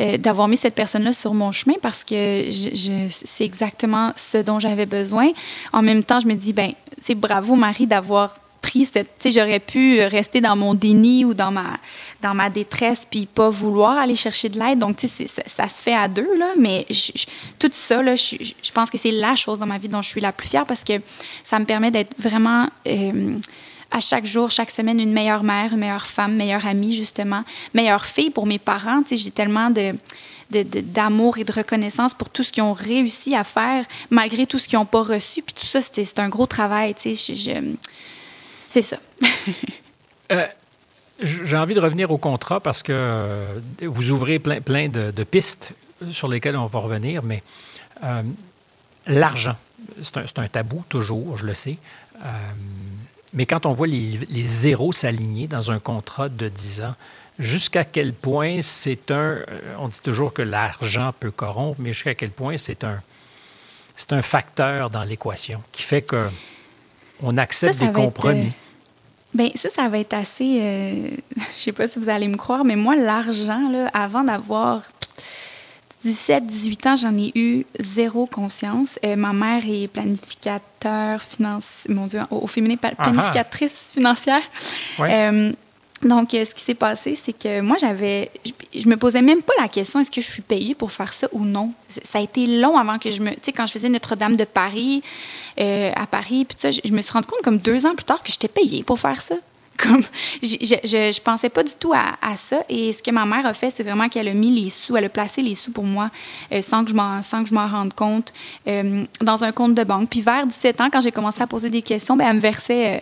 euh, 0.00 0.16
d'avoir 0.18 0.48
mis 0.48 0.56
cette 0.56 0.74
personne-là 0.74 1.12
sur 1.12 1.34
mon 1.34 1.52
chemin 1.52 1.74
parce 1.82 2.04
que 2.04 2.14
je, 2.50 2.70
je- 2.74 3.08
c'est 3.10 3.44
exactement 3.44 4.12
ce 4.16 4.38
dont 4.38 4.58
j'avais 4.58 4.86
besoin. 4.86 5.30
En 5.72 5.82
même 5.82 6.02
temps, 6.04 6.20
je 6.20 6.26
me 6.26 6.34
dis, 6.34 6.52
ben, 6.52 6.72
sais, 7.02 7.14
bravo 7.14 7.54
Marie 7.54 7.86
d'avoir 7.86 8.36
pris 8.60 8.84
cette, 8.86 9.06
tu 9.18 9.30
sais, 9.30 9.40
j'aurais 9.40 9.60
pu 9.60 10.00
rester 10.02 10.40
dans 10.40 10.56
mon 10.56 10.74
déni 10.74 11.24
ou 11.24 11.32
dans 11.32 11.52
ma, 11.52 11.64
dans 12.22 12.34
ma 12.34 12.50
détresse 12.50 13.02
puis 13.08 13.26
pas 13.26 13.48
vouloir 13.50 13.96
aller 13.98 14.16
chercher 14.16 14.48
de 14.48 14.58
l'aide. 14.58 14.78
Donc, 14.80 14.96
tu 14.96 15.06
sais, 15.06 15.26
c'est- 15.28 15.48
ça, 15.48 15.66
se 15.68 15.74
fait 15.82 15.94
à 15.94 16.08
deux, 16.08 16.36
là, 16.38 16.48
mais 16.58 16.84
je- 16.90 17.12
je- 17.14 17.26
tout 17.58 17.70
ça, 17.72 18.02
là, 18.02 18.16
je- 18.16 18.36
je 18.62 18.70
pense 18.72 18.90
que 18.90 18.98
c'est 18.98 19.12
la 19.12 19.36
chose 19.36 19.58
dans 19.60 19.66
ma 19.66 19.78
vie 19.78 19.88
dont 19.88 20.02
je 20.02 20.08
suis 20.08 20.20
la 20.20 20.32
plus 20.32 20.48
fière 20.48 20.66
parce 20.66 20.82
que 20.82 20.94
ça 21.44 21.58
me 21.58 21.64
permet 21.66 21.90
d'être 21.90 22.14
vraiment... 22.18 22.68
euh, 22.86 23.36
à 23.90 24.00
chaque 24.00 24.26
jour, 24.26 24.50
chaque 24.50 24.70
semaine, 24.70 25.00
une 25.00 25.12
meilleure 25.12 25.42
mère, 25.42 25.72
une 25.72 25.80
meilleure 25.80 26.06
femme, 26.06 26.36
meilleure 26.36 26.66
amie, 26.66 26.94
justement, 26.94 27.44
meilleure 27.74 28.04
fille 28.04 28.30
pour 28.30 28.46
mes 28.46 28.58
parents. 28.58 29.02
J'ai 29.10 29.30
tellement 29.30 29.70
de, 29.70 29.94
d'amour 30.50 31.38
et 31.38 31.44
de 31.44 31.52
reconnaissance 31.52 32.14
pour 32.14 32.28
tout 32.28 32.42
ce 32.42 32.52
qu'ils 32.52 32.62
ont 32.62 32.72
réussi 32.72 33.34
à 33.34 33.44
faire, 33.44 33.84
malgré 34.10 34.46
tout 34.46 34.58
ce 34.58 34.68
qu'ils 34.68 34.78
n'ont 34.78 34.86
pas 34.86 35.02
reçu. 35.02 35.42
Puis 35.42 35.54
tout 35.54 35.66
ça, 35.66 35.80
c'est 35.82 36.18
un 36.18 36.28
gros 36.28 36.46
travail. 36.46 36.94
Tu 36.94 37.14
sais, 37.14 37.62
c'est 38.68 38.82
ça. 38.82 38.98
Euh, 40.30 40.46
J'ai 41.22 41.56
envie 41.56 41.72
de 41.72 41.80
revenir 41.80 42.10
au 42.10 42.18
contrat 42.18 42.60
parce 42.60 42.82
que 42.82 42.92
euh, 42.92 43.60
vous 43.80 44.10
ouvrez 44.10 44.38
plein, 44.38 44.60
plein 44.60 44.90
de, 44.90 45.24
pistes 45.24 45.72
sur 46.10 46.28
lesquelles 46.28 46.54
on 46.54 46.66
va 46.66 46.78
revenir, 46.80 47.22
mais 47.22 47.42
euh, 48.04 48.22
l'argent, 49.06 49.56
c'est 50.02 50.38
un 50.38 50.48
tabou 50.48 50.84
toujours, 50.90 51.38
je 51.38 51.46
le 51.46 51.54
sais. 51.54 51.78
Mais 53.32 53.46
quand 53.46 53.66
on 53.66 53.72
voit 53.72 53.86
les, 53.86 54.18
les 54.28 54.42
zéros 54.42 54.92
s'aligner 54.92 55.46
dans 55.48 55.70
un 55.70 55.78
contrat 55.78 56.28
de 56.28 56.48
10 56.48 56.80
ans, 56.82 56.94
jusqu'à 57.38 57.84
quel 57.84 58.12
point 58.14 58.60
c'est 58.62 59.10
un... 59.10 59.16
euh, 59.16 59.44
On 59.78 59.88
dit 59.88 60.00
toujours 60.02 60.32
que 60.32 60.42
l'argent 60.42 61.12
peut 61.18 61.30
corrompre, 61.30 61.76
mais 61.80 61.92
jusqu'à 61.92 62.14
quel 62.14 62.30
point 62.30 62.56
c'est 62.56 62.84
un, 62.84 63.00
c'est 63.96 64.12
un 64.12 64.22
facteur 64.22 64.90
dans 64.90 65.04
l'équation 65.04 65.62
qui 65.72 65.82
fait 65.82 66.02
que 66.02 66.28
on 67.22 67.36
accepte 67.36 67.74
Ça, 67.74 67.78
ça 67.80 67.84
des 67.84 67.90
être, 67.90 67.94
compromis. 68.04 68.46
euh, 68.46 69.34
Ben 69.34 69.50
ça, 69.56 69.68
ça 69.68 69.88
va 69.88 69.98
être 69.98 70.14
assez. 70.14 70.58
euh, 70.62 71.08
je 71.56 71.62
sais 71.62 71.72
pas 71.72 71.86
si 71.88 71.98
vous 71.98 72.08
allez 72.08 72.28
me 72.28 72.36
croire, 72.36 72.64
mais 72.64 72.76
moi, 72.76 72.96
l'argent, 72.96 73.68
là, 73.70 73.88
avant 73.92 74.24
d'avoir 74.24 74.82
17, 76.04 76.46
18 76.46 76.86
ans, 76.86 76.96
j'en 76.96 77.16
ai 77.16 77.32
eu 77.34 77.66
zéro 77.80 78.26
conscience. 78.26 78.98
Euh, 79.04 79.16
ma 79.16 79.32
mère 79.32 79.62
est 79.68 79.88
planificateur 79.88 81.20
financier, 81.20 81.92
mon 81.92 82.06
Dieu, 82.06 82.20
au, 82.30 82.38
au 82.38 82.46
féminin, 82.46 82.76
planificatrice 82.76 83.90
financière. 83.92 84.42
Euh, 85.00 85.52
donc, 86.02 86.32
euh, 86.32 86.44
ce 86.44 86.54
qui 86.54 86.62
s'est 86.62 86.74
passé, 86.74 87.16
c'est 87.16 87.32
que 87.32 87.60
moi, 87.60 87.76
j'avais. 87.80 88.30
Je, 88.44 88.80
je 88.80 88.88
me 88.88 88.96
posais 88.96 89.22
même 89.22 89.42
pas 89.42 89.54
la 89.60 89.68
question 89.68 89.98
est-ce 89.98 90.10
que 90.10 90.20
je 90.20 90.30
suis 90.30 90.42
payée 90.42 90.76
pour 90.76 90.92
faire 90.92 91.12
ça 91.12 91.26
ou 91.32 91.44
non? 91.44 91.72
Ça 91.88 92.18
a 92.18 92.22
été 92.22 92.46
long 92.46 92.78
avant 92.78 92.98
que 92.98 93.10
je 93.10 93.20
me. 93.20 93.30
Tu 93.30 93.38
sais, 93.42 93.52
quand 93.52 93.66
je 93.66 93.72
faisais 93.72 93.88
Notre-Dame 93.88 94.36
de 94.36 94.44
Paris, 94.44 95.02
euh, 95.58 95.90
à 95.96 96.06
Paris, 96.06 96.44
puis 96.44 96.56
ça, 96.56 96.70
je, 96.70 96.80
je 96.84 96.92
me 96.92 97.00
suis 97.00 97.12
rendu 97.12 97.26
compte 97.26 97.42
comme 97.42 97.58
deux 97.58 97.84
ans 97.86 97.94
plus 97.96 98.04
tard 98.04 98.22
que 98.22 98.30
j'étais 98.30 98.48
payée 98.48 98.84
pour 98.84 99.00
faire 99.00 99.20
ça. 99.20 99.34
Comme, 99.78 100.02
je, 100.42 100.56
je, 100.84 101.20
pensais 101.20 101.48
pas 101.48 101.62
du 101.62 101.72
tout 101.78 101.92
à, 101.92 102.16
à 102.20 102.36
ça. 102.36 102.62
Et 102.68 102.92
ce 102.92 103.02
que 103.02 103.10
ma 103.10 103.24
mère 103.24 103.46
a 103.46 103.54
fait, 103.54 103.72
c'est 103.74 103.84
vraiment 103.84 104.08
qu'elle 104.08 104.28
a 104.28 104.34
mis 104.34 104.50
les 104.60 104.70
sous, 104.70 104.96
elle 104.96 105.04
a 105.04 105.08
placé 105.08 105.40
les 105.40 105.54
sous 105.54 105.70
pour 105.70 105.84
moi 105.84 106.10
euh, 106.52 106.60
sans 106.62 106.84
que 106.84 106.90
je 106.90 106.96
m'en 106.96 107.22
sans 107.22 107.42
que 107.42 107.48
je 107.48 107.54
m'en 107.54 107.66
rende 107.66 107.94
compte 107.94 108.32
euh, 108.66 109.04
dans 109.20 109.44
un 109.44 109.52
compte 109.52 109.74
de 109.74 109.84
banque. 109.84 110.08
Puis 110.10 110.20
vers 110.20 110.46
17 110.46 110.80
ans, 110.80 110.88
quand 110.92 111.00
j'ai 111.00 111.12
commencé 111.12 111.40
à 111.42 111.46
poser 111.46 111.70
des 111.70 111.82
questions, 111.82 112.16
ben, 112.16 112.26
elle 112.28 112.36
me 112.36 112.40
versait 112.40 112.96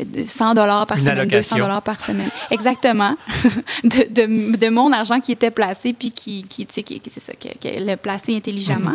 euh, 0.00 0.04
de 0.04 0.24
100 0.26 0.54
dollars 0.54 0.86
par 0.86 0.98
Une 0.98 1.04
semaine, 1.04 1.18
allocation. 1.18 1.56
200 1.56 1.66
dollars 1.66 1.82
par 1.82 2.00
semaine. 2.00 2.30
Exactement. 2.50 3.16
de, 3.84 4.06
de, 4.10 4.56
de 4.56 4.68
mon 4.68 4.92
argent 4.92 5.20
qui 5.20 5.32
était 5.32 5.50
placé, 5.50 5.92
puis 5.92 6.12
qui, 6.12 6.44
qui, 6.48 6.66
tu 6.66 6.74
sais, 6.74 6.82
qui, 6.82 7.00
c'est 7.10 7.20
ça, 7.20 7.32
que- 7.34 7.90
a 7.90 7.96
placé 7.96 8.36
intelligemment. 8.36 8.94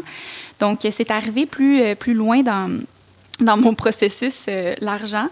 Donc, 0.60 0.86
euh, 0.86 0.89
c'est 0.96 1.12
arrivé 1.12 1.46
plus, 1.46 1.82
euh, 1.82 1.96
plus 1.96 2.13
loin 2.13 2.41
dans, 2.41 2.80
dans 3.39 3.58
mon 3.58 3.74
processus, 3.74 4.46
euh, 4.48 4.76
l'argent. 4.82 5.28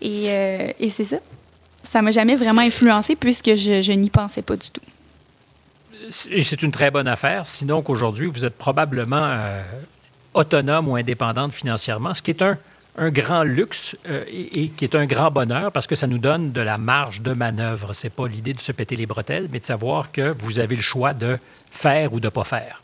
Et, 0.00 0.24
euh, 0.28 0.72
et 0.78 0.90
c'est 0.90 1.04
ça. 1.04 1.18
Ça 1.82 2.02
m'a 2.02 2.10
jamais 2.10 2.36
vraiment 2.36 2.62
influencé 2.62 3.16
puisque 3.16 3.54
je, 3.54 3.82
je 3.82 3.92
n'y 3.92 4.10
pensais 4.10 4.42
pas 4.42 4.56
du 4.56 4.68
tout. 4.70 4.82
C'est 6.10 6.62
une 6.62 6.72
très 6.72 6.90
bonne 6.90 7.08
affaire, 7.08 7.46
sinon 7.46 7.82
qu'aujourd'hui, 7.82 8.28
vous 8.28 8.44
êtes 8.44 8.56
probablement 8.56 9.24
euh, 9.24 9.62
autonome 10.32 10.88
ou 10.88 10.96
indépendante 10.96 11.52
financièrement, 11.52 12.14
ce 12.14 12.22
qui 12.22 12.30
est 12.30 12.40
un, 12.40 12.56
un 12.96 13.10
grand 13.10 13.42
luxe 13.42 13.96
euh, 14.08 14.24
et, 14.28 14.62
et 14.62 14.68
qui 14.68 14.84
est 14.84 14.94
un 14.94 15.06
grand 15.06 15.30
bonheur 15.30 15.70
parce 15.70 15.86
que 15.86 15.94
ça 15.94 16.06
nous 16.06 16.18
donne 16.18 16.52
de 16.52 16.60
la 16.60 16.78
marge 16.78 17.20
de 17.20 17.32
manœuvre. 17.32 17.92
C'est 17.92 18.10
pas 18.10 18.26
l'idée 18.26 18.54
de 18.54 18.60
se 18.60 18.72
péter 18.72 18.96
les 18.96 19.06
bretelles, 19.06 19.48
mais 19.52 19.60
de 19.60 19.64
savoir 19.64 20.10
que 20.10 20.34
vous 20.40 20.60
avez 20.60 20.76
le 20.76 20.82
choix 20.82 21.12
de 21.12 21.38
faire 21.70 22.12
ou 22.12 22.20
de 22.20 22.28
pas 22.28 22.44
faire. 22.44 22.82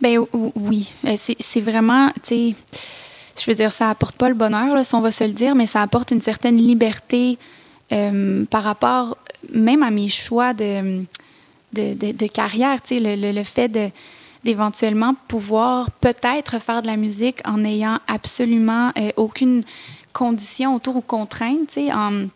Ben 0.00 0.18
oui, 0.32 0.92
c'est 1.16 1.36
c'est 1.40 1.60
vraiment, 1.60 2.10
tu 2.22 2.52
sais, 2.52 2.54
je 3.38 3.50
veux 3.50 3.54
dire, 3.56 3.72
ça 3.72 3.90
apporte 3.90 4.16
pas 4.16 4.28
le 4.28 4.34
bonheur, 4.34 4.84
si 4.84 4.94
on 4.94 5.00
va 5.00 5.12
se 5.12 5.24
le 5.24 5.32
dire, 5.32 5.54
mais 5.54 5.66
ça 5.66 5.82
apporte 5.82 6.10
une 6.10 6.20
certaine 6.22 6.56
liberté 6.56 7.38
euh, 7.92 8.44
par 8.46 8.62
rapport 8.62 9.16
même 9.52 9.82
à 9.82 9.90
mes 9.90 10.08
choix 10.08 10.52
de, 10.52 11.02
de, 11.72 11.94
de- 11.94 12.12
de 12.12 12.26
carrière, 12.26 12.80
tu 12.82 12.96
sais, 12.96 13.00
le, 13.00 13.20
le- 13.20 13.32
le 13.32 13.44
fait 13.44 13.68
de 13.68 13.88
d'éventuellement 14.42 15.14
pouvoir 15.28 15.90
peut-être 15.90 16.58
faire 16.62 16.80
de 16.80 16.86
la 16.86 16.96
musique 16.96 17.40
en 17.46 17.58
n'ayant 17.58 17.98
absolument 18.08 18.90
euh, 18.96 19.10
aucune 19.16 19.62
condition 20.14 20.74
autour 20.74 20.96
ou 20.96 21.02
contrainte, 21.02 21.68
tu 21.68 21.74
sais, 21.86 21.92
en- 21.92 22.26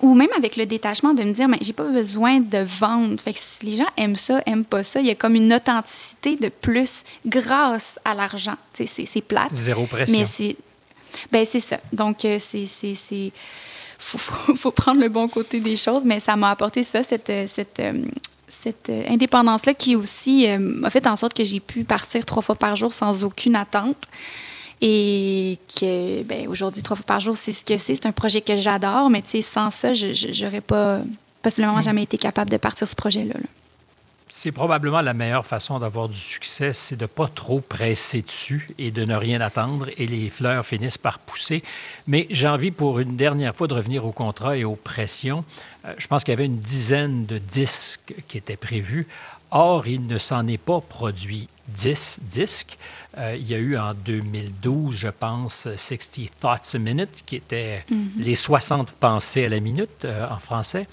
ou 0.00 0.14
même 0.14 0.28
avec 0.36 0.56
le 0.56 0.66
détachement 0.66 1.14
de 1.14 1.22
me 1.22 1.32
dire, 1.32 1.48
mais 1.48 1.58
j'ai 1.60 1.72
pas 1.72 1.84
besoin 1.84 2.40
de 2.40 2.58
vendre. 2.58 3.20
Fait 3.20 3.32
que 3.32 3.38
si 3.40 3.64
les 3.66 3.76
gens 3.78 3.86
aiment 3.96 4.16
ça, 4.16 4.42
aiment 4.46 4.64
pas 4.64 4.82
ça, 4.82 5.00
il 5.00 5.06
y 5.06 5.10
a 5.10 5.14
comme 5.14 5.34
une 5.34 5.52
authenticité 5.52 6.36
de 6.36 6.48
plus 6.48 7.02
grâce 7.26 7.98
à 8.04 8.14
l'argent. 8.14 8.56
C'est- 8.74 8.86
c'est 8.86 9.20
plate. 9.22 9.52
Zéro 9.54 9.86
pression. 9.86 10.18
Mais 10.18 10.24
c'est. 10.26 10.56
Ben, 11.32 11.46
c'est 11.50 11.60
ça. 11.60 11.78
Donc, 11.92 12.24
euh, 12.24 12.38
c'est. 12.40 12.66
c'est- 12.66 13.32
Faut, 13.98 14.18
faut, 14.18 14.54
faut 14.54 14.70
prendre 14.70 15.00
le 15.00 15.08
bon 15.08 15.26
côté 15.28 15.58
des 15.60 15.76
choses, 15.76 16.04
mais 16.04 16.20
ça 16.20 16.36
m'a 16.36 16.50
apporté 16.50 16.84
ça, 16.84 17.02
cette, 17.02 17.30
euh, 17.30 17.46
cette, 17.48 17.80
euh, 17.80 17.92
cette 18.46 18.90
euh, 18.90 19.02
indépendance-là 19.08 19.72
qui 19.74 19.96
aussi 19.96 20.46
euh, 20.48 20.82
a 20.84 20.90
fait 20.90 21.06
en 21.06 21.16
sorte 21.16 21.32
que 21.34 21.42
j'ai 21.44 21.60
pu 21.60 21.82
partir 21.84 22.24
trois 22.26 22.42
fois 22.42 22.54
par 22.56 22.76
jour 22.76 22.92
sans 22.92 23.24
aucune 23.24 23.56
attente. 23.56 23.96
Et 24.80 25.58
que, 25.80 26.22
ben, 26.22 26.48
aujourd'hui, 26.48 26.82
trois 26.82 26.96
fois 26.96 27.06
par 27.06 27.20
jour, 27.20 27.36
c'est 27.36 27.52
ce 27.52 27.64
que 27.64 27.78
c'est. 27.78 27.94
C'est 27.94 28.06
un 28.06 28.12
projet 28.12 28.40
que 28.42 28.56
j'adore, 28.56 29.08
mais 29.08 29.22
tu 29.22 29.30
sais, 29.30 29.42
sans 29.42 29.70
ça, 29.70 29.94
je 29.94 30.12
j'aurais 30.32 30.60
pas, 30.60 31.00
possiblement 31.42 31.80
jamais 31.80 32.02
été 32.02 32.18
capable 32.18 32.50
de 32.50 32.56
partir 32.56 32.86
ce 32.86 32.94
projet-là. 32.94 33.34
là. 33.34 33.48
C'est 34.28 34.50
probablement 34.50 35.00
la 35.00 35.14
meilleure 35.14 35.46
façon 35.46 35.78
d'avoir 35.78 36.08
du 36.08 36.18
succès, 36.18 36.72
c'est 36.72 36.96
de 36.96 37.02
ne 37.02 37.06
pas 37.06 37.28
trop 37.28 37.60
presser 37.60 38.22
dessus 38.22 38.68
et 38.76 38.90
de 38.90 39.04
ne 39.04 39.14
rien 39.14 39.40
attendre 39.40 39.86
et 39.96 40.08
les 40.08 40.28
fleurs 40.30 40.66
finissent 40.66 40.98
par 40.98 41.20
pousser. 41.20 41.62
Mais 42.08 42.26
j'ai 42.30 42.48
envie 42.48 42.72
pour 42.72 42.98
une 42.98 43.16
dernière 43.16 43.54
fois 43.54 43.68
de 43.68 43.74
revenir 43.74 44.04
au 44.04 44.10
contrat 44.10 44.56
et 44.56 44.64
aux 44.64 44.74
pressions. 44.74 45.44
Euh, 45.84 45.94
je 45.96 46.08
pense 46.08 46.24
qu'il 46.24 46.32
y 46.32 46.36
avait 46.36 46.46
une 46.46 46.58
dizaine 46.58 47.24
de 47.24 47.38
disques 47.38 48.14
qui 48.26 48.36
étaient 48.36 48.56
prévus. 48.56 49.06
Or, 49.50 49.86
il 49.86 50.06
ne 50.06 50.18
s'en 50.18 50.46
est 50.46 50.58
pas 50.58 50.80
produit 50.80 51.48
10 51.68 52.18
disques. 52.22 52.78
Euh, 53.18 53.36
il 53.36 53.46
y 53.46 53.54
a 53.54 53.58
eu 53.58 53.76
en 53.76 53.94
2012, 53.94 54.96
je 54.96 55.08
pense, 55.08 55.68
60 55.74 56.30
Thoughts 56.40 56.74
a 56.74 56.78
Minute, 56.78 57.22
qui 57.24 57.36
était 57.36 57.84
les 58.16 58.34
60 58.34 58.90
pensées 58.92 59.44
à 59.44 59.48
la 59.48 59.60
minute 59.60 60.04
euh, 60.04 60.28
en 60.28 60.38
français, 60.38 60.86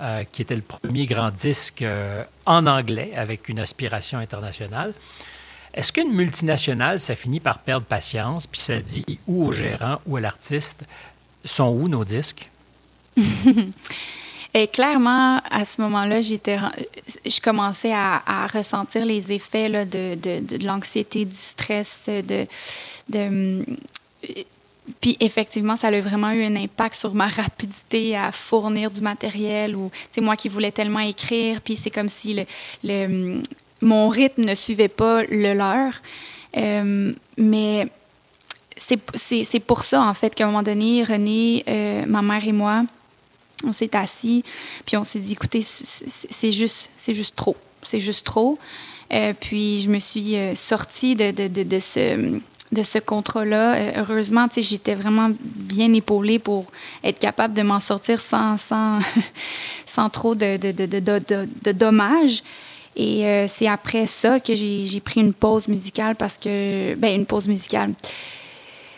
euh, 0.00 0.24
qui 0.30 0.42
était 0.42 0.56
le 0.56 0.62
premier 0.62 1.06
grand 1.06 1.30
disque 1.30 1.84
en 2.46 2.66
anglais 2.66 3.12
avec 3.16 3.48
une 3.48 3.58
aspiration 3.58 4.18
internationale. 4.18 4.92
Est-ce 5.74 5.92
qu'une 5.92 6.12
multinationale, 6.12 7.00
ça 7.00 7.16
finit 7.16 7.40
par 7.40 7.60
perdre 7.60 7.86
patience, 7.86 8.46
puis 8.46 8.60
ça 8.60 8.78
dit 8.78 9.18
ou 9.26 9.46
au 9.46 9.52
gérant 9.52 10.00
ou 10.06 10.16
à 10.16 10.20
l'artiste, 10.20 10.84
sont 11.44 11.68
où 11.68 11.88
nos 11.88 12.04
disques? 12.04 12.50
Et 14.54 14.68
clairement, 14.68 15.38
à 15.50 15.64
ce 15.64 15.80
moment-là, 15.80 16.20
j'étais, 16.20 16.58
je 17.24 17.40
commençais 17.40 17.92
à, 17.94 18.46
ressentir 18.52 19.06
les 19.06 19.32
effets 19.32 19.68
là, 19.68 19.84
de, 19.84 20.14
de, 20.14 20.40
de 20.40 20.64
l'anxiété, 20.64 21.24
du 21.24 21.34
stress, 21.34 22.00
de, 22.06 22.46
de, 23.08 23.64
puis 25.00 25.16
effectivement, 25.20 25.76
ça 25.76 25.88
a 25.88 26.00
vraiment 26.00 26.30
eu 26.30 26.44
un 26.44 26.56
impact 26.56 26.94
sur 26.94 27.14
ma 27.14 27.28
rapidité 27.28 28.16
à 28.16 28.32
fournir 28.32 28.90
du 28.90 29.00
matériel 29.00 29.74
ou, 29.76 29.90
c'est 30.10 30.20
moi 30.20 30.36
qui 30.36 30.48
voulais 30.48 30.72
tellement 30.72 31.00
écrire, 31.00 31.60
puis 31.60 31.76
c'est 31.76 31.90
comme 31.90 32.08
si 32.08 32.34
le, 32.34 32.44
le, 32.84 33.40
mon 33.80 34.08
rythme 34.08 34.44
ne 34.44 34.54
suivait 34.54 34.88
pas 34.88 35.22
le 35.24 35.54
leur. 35.54 35.92
Euh, 36.56 37.12
mais 37.36 37.88
c'est 38.76 39.60
pour 39.60 39.82
ça, 39.84 40.02
en 40.02 40.14
fait, 40.14 40.34
qu'à 40.34 40.44
un 40.44 40.48
moment 40.48 40.62
donné, 40.62 41.04
René, 41.04 41.64
euh, 41.68 42.04
ma 42.06 42.22
mère 42.22 42.46
et 42.46 42.52
moi, 42.52 42.84
on 43.64 43.72
s'est 43.72 43.94
assis, 43.96 44.44
puis 44.84 44.96
on 44.96 45.04
s'est 45.04 45.20
dit, 45.20 45.32
écoutez, 45.32 45.62
c'est- 45.62 46.52
juste, 46.52 46.90
c'est 46.96 47.14
juste 47.14 47.34
trop. 47.36 47.56
C'est 47.82 48.00
juste 48.00 48.24
trop. 48.24 48.58
Euh, 49.12 49.32
puis 49.38 49.80
je 49.80 49.90
me 49.90 49.98
suis 49.98 50.36
euh, 50.36 50.54
sortie 50.54 51.14
de, 51.16 51.30
de, 51.32 51.62
de, 51.62 51.78
ce 51.78 52.40
de 52.72 52.82
ce 52.82 52.98
contrat-là. 52.98 53.74
Euh, 53.74 53.92
heureusement, 53.98 54.48
j'étais 54.56 54.94
vraiment 54.94 55.30
bien 55.40 55.92
épaulée 55.92 56.38
pour 56.38 56.66
être 57.04 57.18
capable 57.18 57.54
de 57.54 57.62
m'en 57.62 57.80
sortir 57.80 58.20
sans, 58.20 58.56
sans, 58.56 59.00
sans 59.86 60.08
trop 60.08 60.34
de, 60.34 60.56
de, 60.56 61.72
dommages. 61.72 62.42
Et 62.96 63.26
euh, 63.26 63.46
c'est 63.48 63.68
après 63.68 64.06
ça 64.06 64.40
que 64.40 64.54
j'ai 64.54 64.84
j'ai 64.86 65.00
pris 65.00 65.20
une 65.20 65.32
pause 65.32 65.68
musicale 65.68 66.16
parce 66.16 66.36
que... 66.36 66.94
Ben, 66.94 67.14
une 67.14 67.26
pause 67.26 67.48
musicale. 67.48 67.94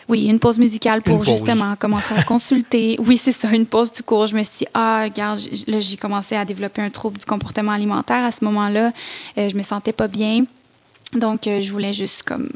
Oui, 0.08 0.26
une 0.26 0.38
pause 0.38 0.58
musicale 0.58 1.02
pour 1.02 1.18
pause. 1.18 1.28
justement 1.28 1.74
commencer 1.76 2.14
à 2.14 2.22
consulter. 2.22 2.96
Oui, 3.06 3.18
c'est 3.18 3.32
ça, 3.32 3.50
une 3.50 3.66
pause 3.66 3.92
tout 3.92 4.02
court. 4.02 4.26
Je 4.26 4.34
me 4.34 4.42
suis 4.42 4.58
dit, 4.58 4.66
ah, 4.72 5.02
regarde, 5.04 5.38
là, 5.66 5.80
j'ai 5.80 5.96
commencé 5.96 6.34
à 6.36 6.44
développer 6.44 6.80
un 6.80 6.90
trouble 6.90 7.18
du 7.18 7.26
comportement 7.26 7.72
alimentaire 7.72 8.24
à 8.24 8.30
ce 8.30 8.44
moment-là. 8.44 8.92
Euh, 9.38 9.48
je 9.50 9.56
me 9.56 9.62
sentais 9.62 9.92
pas 9.92 10.08
bien. 10.08 10.44
Donc, 11.14 11.46
euh, 11.46 11.60
je 11.60 11.70
voulais 11.70 11.92
juste 11.92 12.22
comme 12.22 12.48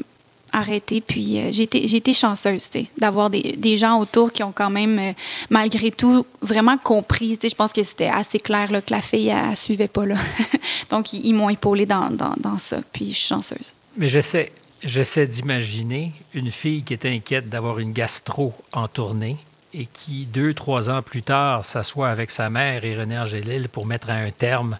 arrêter. 0.51 1.01
Puis, 1.01 1.37
euh, 1.39 1.49
j'ai 1.51 1.63
été, 1.63 1.87
j'ai 1.87 1.97
été 1.97 2.13
chanceuse, 2.13 2.69
tu 2.69 2.79
sais, 2.79 2.85
d'avoir 2.97 3.29
des, 3.29 3.55
des 3.57 3.77
gens 3.77 3.99
autour 3.99 4.31
qui 4.31 4.43
ont 4.43 4.51
quand 4.51 4.69
même, 4.69 4.99
euh, 4.99 5.11
malgré 5.49 5.91
tout, 5.91 6.25
vraiment 6.41 6.77
compris. 6.77 7.37
Tu 7.37 7.41
sais, 7.47 7.49
je 7.49 7.55
pense 7.55 7.73
que 7.73 7.83
c'était 7.83 8.07
assez 8.07 8.39
clair 8.39 8.71
là, 8.71 8.81
que 8.81 8.91
la 8.91 9.01
fille, 9.01 9.27
elle, 9.27 9.37
elle 9.51 9.57
suivait 9.57 9.87
pas 9.87 10.05
là. 10.05 10.15
Donc, 10.89 11.13
ils, 11.13 11.25
ils 11.25 11.33
m'ont 11.33 11.49
épaulée 11.49 11.85
dans, 11.85 12.09
dans, 12.09 12.33
dans 12.37 12.57
ça. 12.57 12.77
Puis, 12.91 13.09
je 13.09 13.17
suis 13.17 13.27
chanceuse. 13.27 13.73
Mais 13.97 14.07
j'essaie, 14.07 14.51
j'essaie 14.83 15.27
d'imaginer 15.27 16.11
une 16.33 16.51
fille 16.51 16.83
qui 16.83 16.93
est 16.93 17.05
inquiète 17.05 17.49
d'avoir 17.49 17.79
une 17.79 17.93
gastro 17.93 18.53
en 18.73 18.87
tournée 18.87 19.37
et 19.73 19.85
qui, 19.85 20.25
deux, 20.25 20.53
trois 20.53 20.89
ans 20.89 21.01
plus 21.01 21.21
tard, 21.21 21.65
s'assoit 21.65 22.09
avec 22.09 22.31
sa 22.31 22.49
mère 22.49 22.83
et 22.85 22.97
René 22.97 23.19
Angélil 23.19 23.69
pour 23.69 23.85
mettre 23.85 24.09
un 24.09 24.31
terme 24.31 24.77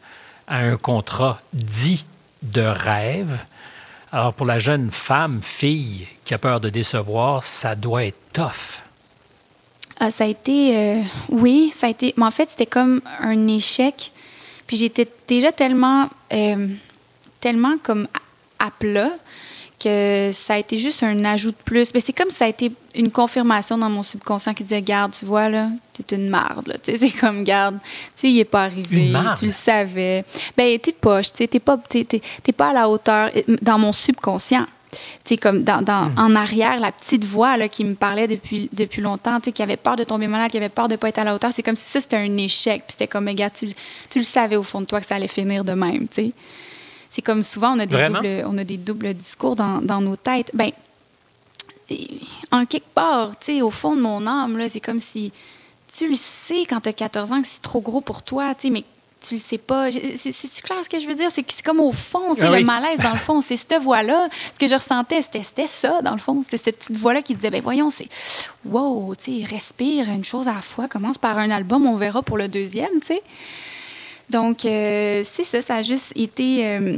à 0.47 0.59
un 0.59 0.77
contrat 0.77 1.41
dit 1.53 2.05
de 2.41 2.61
rêve. 2.61 3.37
Alors, 4.11 4.33
pour 4.33 4.47
la 4.47 4.57
jeune 4.57 4.89
femme, 4.91 5.41
fille 5.43 6.07
qui 6.25 6.33
a 6.33 6.39
peur 6.39 6.59
de 6.59 6.69
décevoir, 6.69 7.43
ça 7.43 7.75
doit 7.75 8.05
être 8.05 8.17
tough. 8.33 8.81
Ah, 9.99 10.09
ça 10.09 10.23
a 10.23 10.27
été. 10.27 10.75
euh, 10.75 11.01
oui, 11.29 11.71
ça 11.73 11.87
a 11.87 11.89
été. 11.89 12.13
Mais 12.17 12.25
en 12.25 12.31
fait, 12.31 12.49
c'était 12.49 12.65
comme 12.65 13.01
un 13.19 13.47
échec. 13.47 14.11
Puis 14.65 14.77
j'étais 14.77 15.07
déjà 15.27 15.51
tellement. 15.51 16.09
euh, 16.33 16.67
tellement 17.39 17.77
comme 17.81 18.07
à, 18.59 18.65
à 18.67 18.71
plat 18.71 19.11
que 19.79 20.31
ça 20.33 20.55
a 20.55 20.57
été 20.57 20.77
juste 20.77 21.03
un 21.03 21.23
ajout 21.25 21.51
de 21.51 21.57
plus. 21.63 21.93
Mais 21.93 22.01
c'est 22.01 22.13
comme 22.13 22.29
si 22.29 22.35
ça 22.35 22.45
a 22.45 22.49
été 22.49 22.71
une 22.95 23.09
confirmation 23.11 23.77
dans 23.77 23.89
mon 23.89 24.03
subconscient 24.03 24.53
qui 24.53 24.63
disait 24.63 24.81
Garde, 24.81 25.13
tu 25.17 25.25
vois, 25.25 25.47
là, 25.49 25.69
t'es 25.93 26.15
une 26.15 26.29
marde. 26.29 26.77
c'est 26.83 27.11
comme 27.11 27.43
Garde, 27.43 27.77
tu 28.17 28.27
y 28.27 28.39
es 28.39 28.45
pas 28.45 28.63
arrivé. 28.65 29.11
Tu 29.39 29.45
le 29.45 29.51
savais. 29.51 30.25
Ben, 30.57 30.77
t'es 30.79 30.91
poche, 30.91 31.31
t'es 31.33 31.47
pas, 31.59 31.77
t'es- 31.77 32.03
t'es 32.05 32.51
pas 32.51 32.69
à 32.69 32.73
la 32.73 32.89
hauteur 32.89 33.29
dans 33.61 33.79
mon 33.79 33.93
subconscient. 33.93 34.65
Tu 34.91 35.35
sais, 35.35 35.37
comme 35.37 35.63
dans, 35.63 35.83
dans- 35.83 36.11
en 36.17 36.35
arrière, 36.35 36.79
la 36.79 36.91
petite 36.91 37.23
voix 37.23 37.55
là, 37.57 37.69
qui 37.69 37.85
me 37.85 37.93
parlait 37.93 38.27
depuis, 38.27 38.69
depuis 38.73 39.03
longtemps, 39.03 39.39
qui 39.39 39.61
avait 39.61 39.77
peur 39.77 39.95
de 39.95 40.03
tomber 40.03 40.27
malade, 40.27 40.49
qui 40.49 40.57
avait 40.57 40.67
peur 40.67 40.87
de 40.87 40.95
pas 40.95 41.09
être 41.09 41.19
à 41.19 41.23
la 41.23 41.35
hauteur, 41.35 41.51
c'est 41.53 41.61
comme 41.61 41.75
si 41.75 41.87
ça, 41.87 42.01
c'était 42.01 42.15
un 42.17 42.37
échec. 42.37 42.81
Puis 42.87 42.93
c'était 42.93 43.07
comme, 43.07 43.25
mais 43.25 43.35
gars, 43.35 43.51
tu, 43.51 43.67
tu 44.09 44.17
le 44.17 44.25
savais 44.25 44.55
au 44.55 44.63
fond 44.63 44.81
de 44.81 44.85
toi 44.87 44.99
que 44.99 45.05
ça 45.05 45.13
allait 45.15 45.27
finir 45.27 45.63
de 45.63 45.73
même, 45.73 46.07
tu 46.07 46.15
sais. 46.15 46.31
C'est 47.09 47.21
comme 47.23 47.43
souvent, 47.43 47.75
on 47.75 47.79
a 47.79 47.85
des, 47.85 47.95
Vraiment? 47.95 48.17
doubles, 48.21 48.43
on 48.45 48.57
a 48.57 48.63
des 48.63 48.77
doubles 48.77 49.13
discours 49.13 49.55
dans, 49.55 49.81
dans 49.81 49.99
nos 50.01 50.15
têtes. 50.15 50.51
Ben, 50.53 50.71
en 52.51 52.65
quelque 52.65 52.87
part, 52.93 53.31
au 53.63 53.71
fond 53.71 53.95
de 53.95 54.01
mon 54.01 54.27
âme, 54.27 54.61
c'est 54.69 54.79
comme 54.79 54.99
si 54.99 55.31
tu 55.91 56.07
le 56.07 56.15
sais 56.15 56.65
quand 56.69 56.81
tu 56.81 56.89
as 56.89 56.93
14 56.93 57.31
ans 57.31 57.41
que 57.41 57.47
c'est 57.47 57.61
trop 57.61 57.81
gros 57.81 58.01
pour 58.01 58.21
toi, 58.21 58.53
mais 58.71 58.83
tu 59.27 59.33
le 59.33 59.39
sais 59.39 59.57
pas. 59.57 59.91
C'est- 59.91 60.15
C'est 60.17 60.31
c'est 60.31 60.61
clair 60.61 60.77
ce 60.83 60.89
que 60.89 60.99
je 60.99 61.07
veux 61.07 61.15
dire? 61.15 61.29
C'est 61.33 61.43
comme 61.63 61.79
au 61.79 61.91
fond, 61.91 62.35
tu 62.35 62.41
sais, 62.41 62.47
Ah 62.47 62.57
le 62.59 62.63
malaise, 62.63 62.99
dans 62.99 63.11
le 63.13 63.19
fond, 63.19 63.41
c'est 63.41 63.57
cette 63.57 63.73
voix-là. 63.81 64.29
Ce 64.53 64.59
que 64.59 64.67
je 64.67 64.75
ressentais, 64.75 65.21
c'était 65.23 65.43
c'était 65.43 65.67
ça, 65.67 66.01
dans 66.03 66.13
le 66.13 66.19
fond. 66.19 66.41
C'était 66.43 66.57
cette 66.57 66.77
petite 66.77 66.95
voix-là 66.97 67.21
qui 67.23 67.33
disait, 67.33 67.49
ben 67.49 67.61
voyons, 67.61 67.89
c'est 67.89 68.07
wow, 68.65 69.15
tu 69.15 69.39
sais, 69.41 69.45
respire 69.45 70.07
une 70.09 70.23
chose 70.23 70.47
à 70.47 70.53
la 70.53 70.61
fois, 70.61 70.87
commence 70.87 71.17
par 71.17 71.37
un 71.39 71.49
album, 71.49 71.85
on 71.87 71.95
verra 71.95 72.21
pour 72.21 72.37
le 72.37 72.47
deuxième, 72.47 72.99
tu 73.01 73.07
sais. 73.07 73.23
Donc, 74.29 74.65
euh, 74.65 75.23
c'est 75.29 75.43
ça, 75.43 75.61
ça 75.61 75.75
a 75.77 75.81
juste 75.81 76.13
été. 76.15 76.65
euh, 76.65 76.97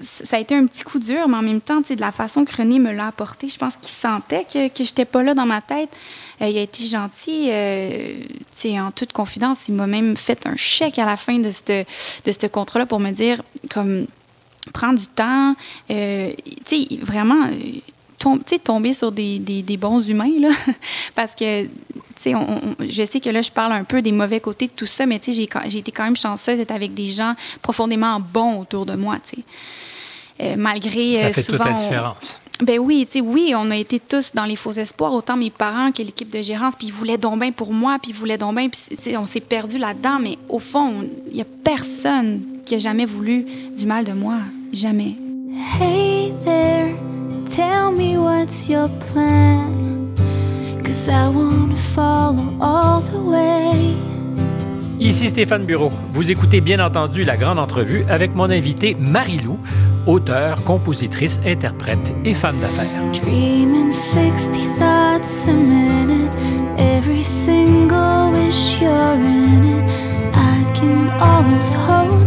ça 0.00 0.36
a 0.36 0.40
été 0.40 0.54
un 0.54 0.66
petit 0.66 0.84
coup 0.84 0.98
dur, 0.98 1.28
mais 1.28 1.36
en 1.36 1.42
même 1.42 1.60
temps, 1.60 1.80
de 1.80 2.00
la 2.00 2.12
façon 2.12 2.44
que 2.44 2.56
René 2.56 2.78
me 2.78 2.92
l'a 2.92 3.08
apporté, 3.08 3.48
je 3.48 3.58
pense 3.58 3.76
qu'il 3.76 3.88
sentait 3.88 4.44
que, 4.44 4.68
je 4.76 4.82
n'étais 4.82 5.04
pas 5.04 5.22
là 5.22 5.34
dans 5.34 5.46
ma 5.46 5.60
tête. 5.60 5.90
Euh, 6.40 6.48
il 6.48 6.56
a 6.56 6.62
été 6.62 6.84
gentil. 6.84 7.48
euh, 7.50 8.14
en 8.78 8.90
toute 8.92 9.12
confidence, 9.12 9.68
il 9.68 9.74
m'a 9.74 9.86
même 9.86 10.16
fait 10.16 10.46
un 10.46 10.56
chèque 10.56 10.98
à 10.98 11.04
la 11.04 11.16
fin 11.16 11.38
de 11.38 11.50
ce 11.50 11.82
de 12.24 12.48
contrat-là 12.48 12.86
pour 12.86 13.00
me 13.00 13.10
dire, 13.10 13.42
comme, 13.70 14.06
prends 14.72 14.92
du 14.92 15.06
temps. 15.06 15.54
vraiment, 15.88 17.48
tom- 18.22 18.38
tu 18.38 18.54
sais, 18.54 18.58
tomber 18.58 18.94
sur 18.94 19.10
des, 19.12 19.38
des- 19.38 19.62
des 19.62 19.76
bons 19.76 20.00
humains, 20.08 20.30
là. 20.40 20.48
Parce 21.14 21.32
que, 21.34 21.64
tu 21.64 21.70
sais, 22.20 22.34
on- 22.34 22.40
on- 22.40 22.74
je 22.88 23.02
sais 23.04 23.20
que 23.20 23.30
là, 23.30 23.42
je 23.42 23.50
parle 23.50 23.72
un 23.72 23.84
peu 23.84 24.00
des 24.02 24.12
mauvais 24.12 24.40
côtés 24.40 24.66
de 24.66 24.72
tout 24.74 24.86
ça, 24.86 25.06
mais 25.06 25.18
tu 25.18 25.32
sais, 25.32 25.36
j'ai 25.42 25.48
j'ai 25.70 25.78
été 25.78 25.90
quand 25.92 26.04
même 26.04 26.16
chanceuse 26.16 26.58
d'être 26.58 26.70
avec 26.72 26.94
des 26.94 27.08
gens 27.10 27.34
profondément 27.60 28.18
bons 28.20 28.60
autour 28.60 28.86
de 28.86 28.94
moi, 28.94 29.16
tu 29.26 29.36
sais. 29.36 29.42
Euh, 30.40 30.54
malgré 30.56 31.16
Ça 31.16 31.26
euh, 31.26 31.32
fait 31.32 31.42
toute 31.42 31.58
la 31.58 31.72
on- 31.72 31.76
différence. 31.76 32.40
ben 32.62 32.78
oui, 32.78 33.06
tu 33.10 33.18
sais, 33.18 33.20
oui, 33.20 33.52
on 33.56 33.70
a 33.70 33.76
été 33.76 34.00
tous 34.00 34.32
dans 34.34 34.44
les 34.46 34.56
faux 34.56 34.72
espoirs, 34.72 35.12
autant 35.12 35.36
mes 35.36 35.50
parents 35.50 35.92
que 35.92 36.02
l'équipe 36.02 36.30
de 36.30 36.40
gérance, 36.42 36.74
puis 36.76 36.86
ils 36.88 36.92
voulaient 36.92 37.18
donc 37.18 37.38
bien 37.40 37.52
pour 37.52 37.72
moi, 37.72 37.98
puis 38.00 38.12
ils 38.12 38.16
voulaient 38.16 38.38
donc 38.38 38.56
bien, 38.56 38.68
puis 38.68 38.80
tu 38.88 38.96
sais, 39.02 39.16
on 39.16 39.26
s'est 39.26 39.40
perdu 39.40 39.78
là-dedans, 39.78 40.18
mais 40.20 40.38
au 40.48 40.58
fond, 40.58 40.92
il 41.30 41.36
y 41.36 41.40
a 41.42 41.46
personne 41.64 42.40
qui 42.64 42.74
a 42.76 42.78
jamais 42.78 43.04
voulu 43.04 43.44
du 43.76 43.84
mal 43.86 44.04
de 44.04 44.12
moi, 44.12 44.38
jamais. 44.72 45.14
Hey 45.80 46.32
there, 46.44 46.94
tell 47.48 47.92
me 47.92 48.16
what's 48.16 48.68
your 48.68 48.88
plan. 49.12 50.14
Cause 50.84 51.08
I 51.08 51.28
wanna 51.28 51.76
follow 51.76 52.56
all 52.60 53.00
the 53.00 53.18
way. 53.18 53.94
Ici 55.00 55.28
Stéphane 55.28 55.64
Bureau. 55.64 55.90
Vous 56.12 56.30
écoutez 56.30 56.60
bien 56.60 56.78
entendu 56.78 57.24
la 57.24 57.36
grande 57.36 57.58
entrevue 57.58 58.04
avec 58.08 58.34
mon 58.34 58.50
invité 58.50 58.96
Marie-Lou, 59.00 59.58
auteure, 60.06 60.62
compositrice, 60.64 61.40
interprète 61.44 62.12
et 62.24 62.34
femme 62.34 62.58
d'affaires. 62.60 62.86
Dreaming 63.20 63.90
60 63.90 64.52
thoughts 64.78 65.48
a 65.48 65.52
minute. 65.52 66.30
Every 66.78 67.22
single 67.22 68.30
wish 68.32 68.80
you're 68.80 69.18
in 69.18 69.64
it. 69.64 69.90
I 70.34 70.78
can 70.78 71.10
almost 71.20 71.74
hold 71.74 72.21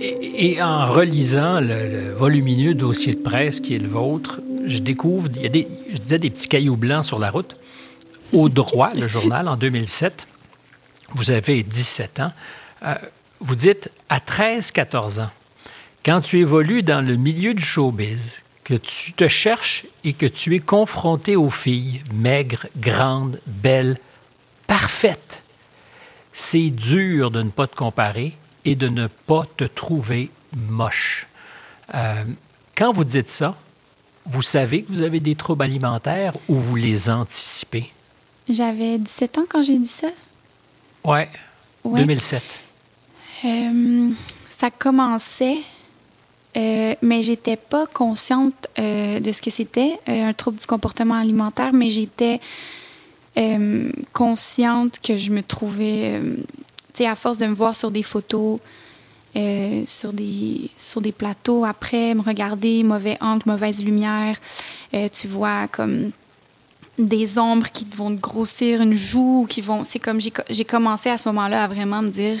Et, 0.00 0.60
en 0.60 0.90
relisant 0.90 1.60
le, 1.60 1.88
le 1.88 2.12
volumineux 2.12 2.74
dossier 2.74 3.14
de 3.14 3.20
presse 3.20 3.60
qui 3.60 3.76
est 3.76 3.78
le 3.78 3.86
vôtre, 3.86 4.40
je 4.66 4.78
découvre, 4.78 5.28
il 5.36 5.42
y 5.42 5.46
a 5.46 5.50
des, 5.50 5.68
je 5.92 5.98
disais 5.98 6.18
des 6.18 6.30
petits 6.30 6.48
cailloux 6.48 6.76
blancs 6.76 7.04
sur 7.04 7.20
la 7.20 7.30
route. 7.30 7.54
Au 8.32 8.48
droit, 8.48 8.90
le 8.92 9.06
journal, 9.06 9.46
en 9.46 9.56
2007, 9.56 10.26
vous 11.10 11.30
avez 11.30 11.62
17 11.62 12.18
ans. 12.18 12.32
Euh, 12.84 12.96
vous 13.42 13.54
dites, 13.54 13.90
à 14.08 14.18
13-14 14.18 15.20
ans, 15.20 15.30
quand 16.04 16.20
tu 16.20 16.38
évolues 16.38 16.82
dans 16.82 17.04
le 17.06 17.16
milieu 17.16 17.54
du 17.54 17.64
showbiz, 17.64 18.38
que 18.64 18.74
tu 18.74 19.12
te 19.12 19.26
cherches 19.28 19.84
et 20.04 20.12
que 20.12 20.26
tu 20.26 20.54
es 20.54 20.60
confronté 20.60 21.34
aux 21.36 21.50
filles 21.50 22.02
maigres, 22.14 22.66
grandes, 22.76 23.40
belles, 23.46 23.98
parfaites, 24.66 25.42
c'est 26.32 26.70
dur 26.70 27.30
de 27.30 27.42
ne 27.42 27.50
pas 27.50 27.66
te 27.66 27.74
comparer 27.74 28.36
et 28.64 28.76
de 28.76 28.88
ne 28.88 29.06
pas 29.08 29.44
te 29.56 29.64
trouver 29.64 30.30
moche. 30.56 31.26
Euh, 31.94 32.24
quand 32.76 32.92
vous 32.92 33.04
dites 33.04 33.28
ça, 33.28 33.56
vous 34.24 34.42
savez 34.42 34.84
que 34.84 34.92
vous 34.92 35.02
avez 35.02 35.18
des 35.20 35.34
troubles 35.34 35.64
alimentaires 35.64 36.32
ou 36.48 36.54
vous 36.54 36.76
les 36.76 37.10
anticipez? 37.10 37.92
J'avais 38.48 38.98
17 38.98 39.38
ans 39.38 39.44
quand 39.48 39.62
j'ai 39.62 39.78
dit 39.78 39.88
ça. 39.88 40.08
Ouais, 41.04 41.28
Ouais. 41.84 42.00
2007. 42.00 42.42
Euh, 43.44 44.10
ça 44.58 44.70
commençait, 44.70 45.58
euh, 46.56 46.94
mais 47.02 47.22
j'étais 47.22 47.56
pas 47.56 47.86
consciente 47.86 48.68
euh, 48.78 49.18
de 49.20 49.32
ce 49.32 49.42
que 49.42 49.50
c'était, 49.50 49.98
euh, 50.08 50.28
un 50.28 50.32
trouble 50.32 50.58
du 50.58 50.66
comportement 50.66 51.14
alimentaire, 51.14 51.72
mais 51.72 51.90
j'étais 51.90 52.40
consciente 54.12 55.00
que 55.00 55.16
je 55.16 55.30
me 55.32 55.42
trouvais, 55.42 56.20
tu 56.92 57.02
sais, 57.02 57.06
à 57.06 57.16
force 57.16 57.38
de 57.38 57.46
me 57.46 57.54
voir 57.54 57.74
sur 57.74 57.90
des 57.90 58.02
photos, 58.02 58.58
sur, 59.86 60.12
des, 60.12 60.68
sur 60.76 61.00
des 61.00 61.12
plateaux, 61.12 61.64
après 61.64 62.14
me 62.14 62.20
regarder, 62.20 62.82
mauvais 62.82 63.16
angle, 63.22 63.44
mauvaise 63.46 63.82
lumière, 63.82 64.36
tu 64.92 65.26
vois 65.28 65.66
comme 65.68 66.10
des 66.98 67.38
ombres 67.38 67.70
qui 67.72 67.86
vont 67.96 68.14
te 68.14 68.20
grossir 68.20 68.82
une 68.82 68.92
joue, 68.94 69.46
qui 69.48 69.62
vont. 69.62 69.82
C'est 69.82 69.98
comme 69.98 70.20
j'ai 70.20 70.30
co- 70.30 70.42
j'ai 70.50 70.66
commencé 70.66 71.08
à 71.08 71.16
ce 71.16 71.26
moment-là 71.30 71.64
à 71.64 71.68
vraiment 71.68 72.02
me 72.02 72.10
dire, 72.10 72.38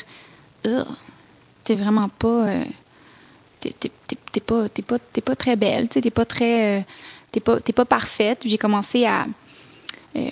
t'es 1.64 1.74
vraiment 1.74 2.08
pas, 2.08 2.48
euh, 2.48 2.64
t'es 3.60 4.40
pas, 4.40 4.68
pas, 5.24 5.36
très 5.36 5.56
belle, 5.56 5.88
t'es 5.88 6.10
pas 6.10 6.24
très, 6.24 6.78
euh, 6.78 6.82
t'es 7.30 7.40
pas, 7.40 7.60
pas 7.60 7.84
parfaite. 7.84 8.42
J'ai 8.44 8.58
commencé 8.58 9.06
à, 9.06 9.26
euh, 10.16 10.28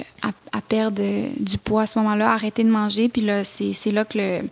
perdre 0.69 1.03
euh, 1.03 1.29
du 1.39 1.59
poids 1.59 1.83
à 1.83 1.87
ce 1.87 1.99
moment-là, 1.99 2.31
à 2.31 2.35
arrêter 2.35 2.65
de 2.65 2.71
manger, 2.71 3.09
puis 3.09 3.23
là, 3.23 3.45
c'est 3.45 3.91
là 3.91 4.05
que 4.05 4.43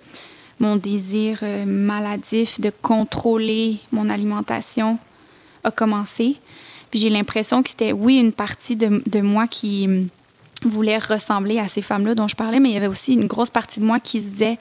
mon 0.59 0.77
désir 0.77 1.39
euh, 1.43 1.65
maladif 1.65 2.61
de 2.61 2.73
contrôler 2.83 3.79
mon 3.93 4.11
alimentation 4.11 4.99
a 5.65 5.71
commencé. 5.71 6.37
Puis 6.91 7.01
j'ai 7.01 7.11
l'impression 7.11 7.63
que 7.63 7.69
c'était, 7.69 7.93
oui, 7.93 8.19
une 8.19 8.33
partie 8.33 8.75
de, 8.75 9.03
de 9.07 9.21
moi 9.21 9.47
qui 9.47 9.85
hum, 9.87 10.09
voulait 10.65 10.99
ressembler 10.99 11.59
à 11.59 11.69
ces 11.69 11.83
femmes-là 11.83 12.15
dont 12.15 12.27
je 12.27 12.37
parlais, 12.37 12.59
mais 12.59 12.71
il 12.71 12.75
y 12.75 12.77
avait 12.77 12.89
aussi 12.89 13.15
une 13.15 13.27
grosse 13.27 13.51
partie 13.51 13.81
de 13.81 13.85
moi 13.85 14.01
qui 14.01 14.21
se 14.21 14.29
disait, 14.29 14.59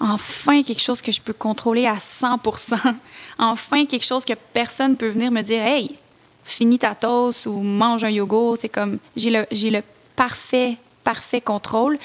enfin 0.00 0.62
quelque 0.62 0.82
chose 0.82 1.00
que 1.02 1.12
je 1.12 1.20
peux 1.20 1.32
contrôler 1.32 1.86
à 1.86 1.96
100% 1.96 2.76
Enfin 3.38 3.86
quelque 3.86 4.04
chose 4.04 4.24
que 4.24 4.32
personne 4.52 4.96
peut 4.96 5.08
venir 5.08 5.30
me 5.30 5.42
dire, 5.42 5.62
hey, 5.62 5.96
finis 6.44 6.78
ta 6.78 6.94
toast 6.94 7.46
ou 7.46 7.60
mange 7.60 8.04
un 8.04 8.10
yogourt. 8.10 8.56
C'est 8.60 8.68
comme, 8.68 8.98
j'ai 9.16 9.30
le, 9.30 9.44
j'ai 9.52 9.70
le 9.70 9.82
parfait, 10.14 10.76
parfait 11.04 11.40
contrôle. 11.40 11.98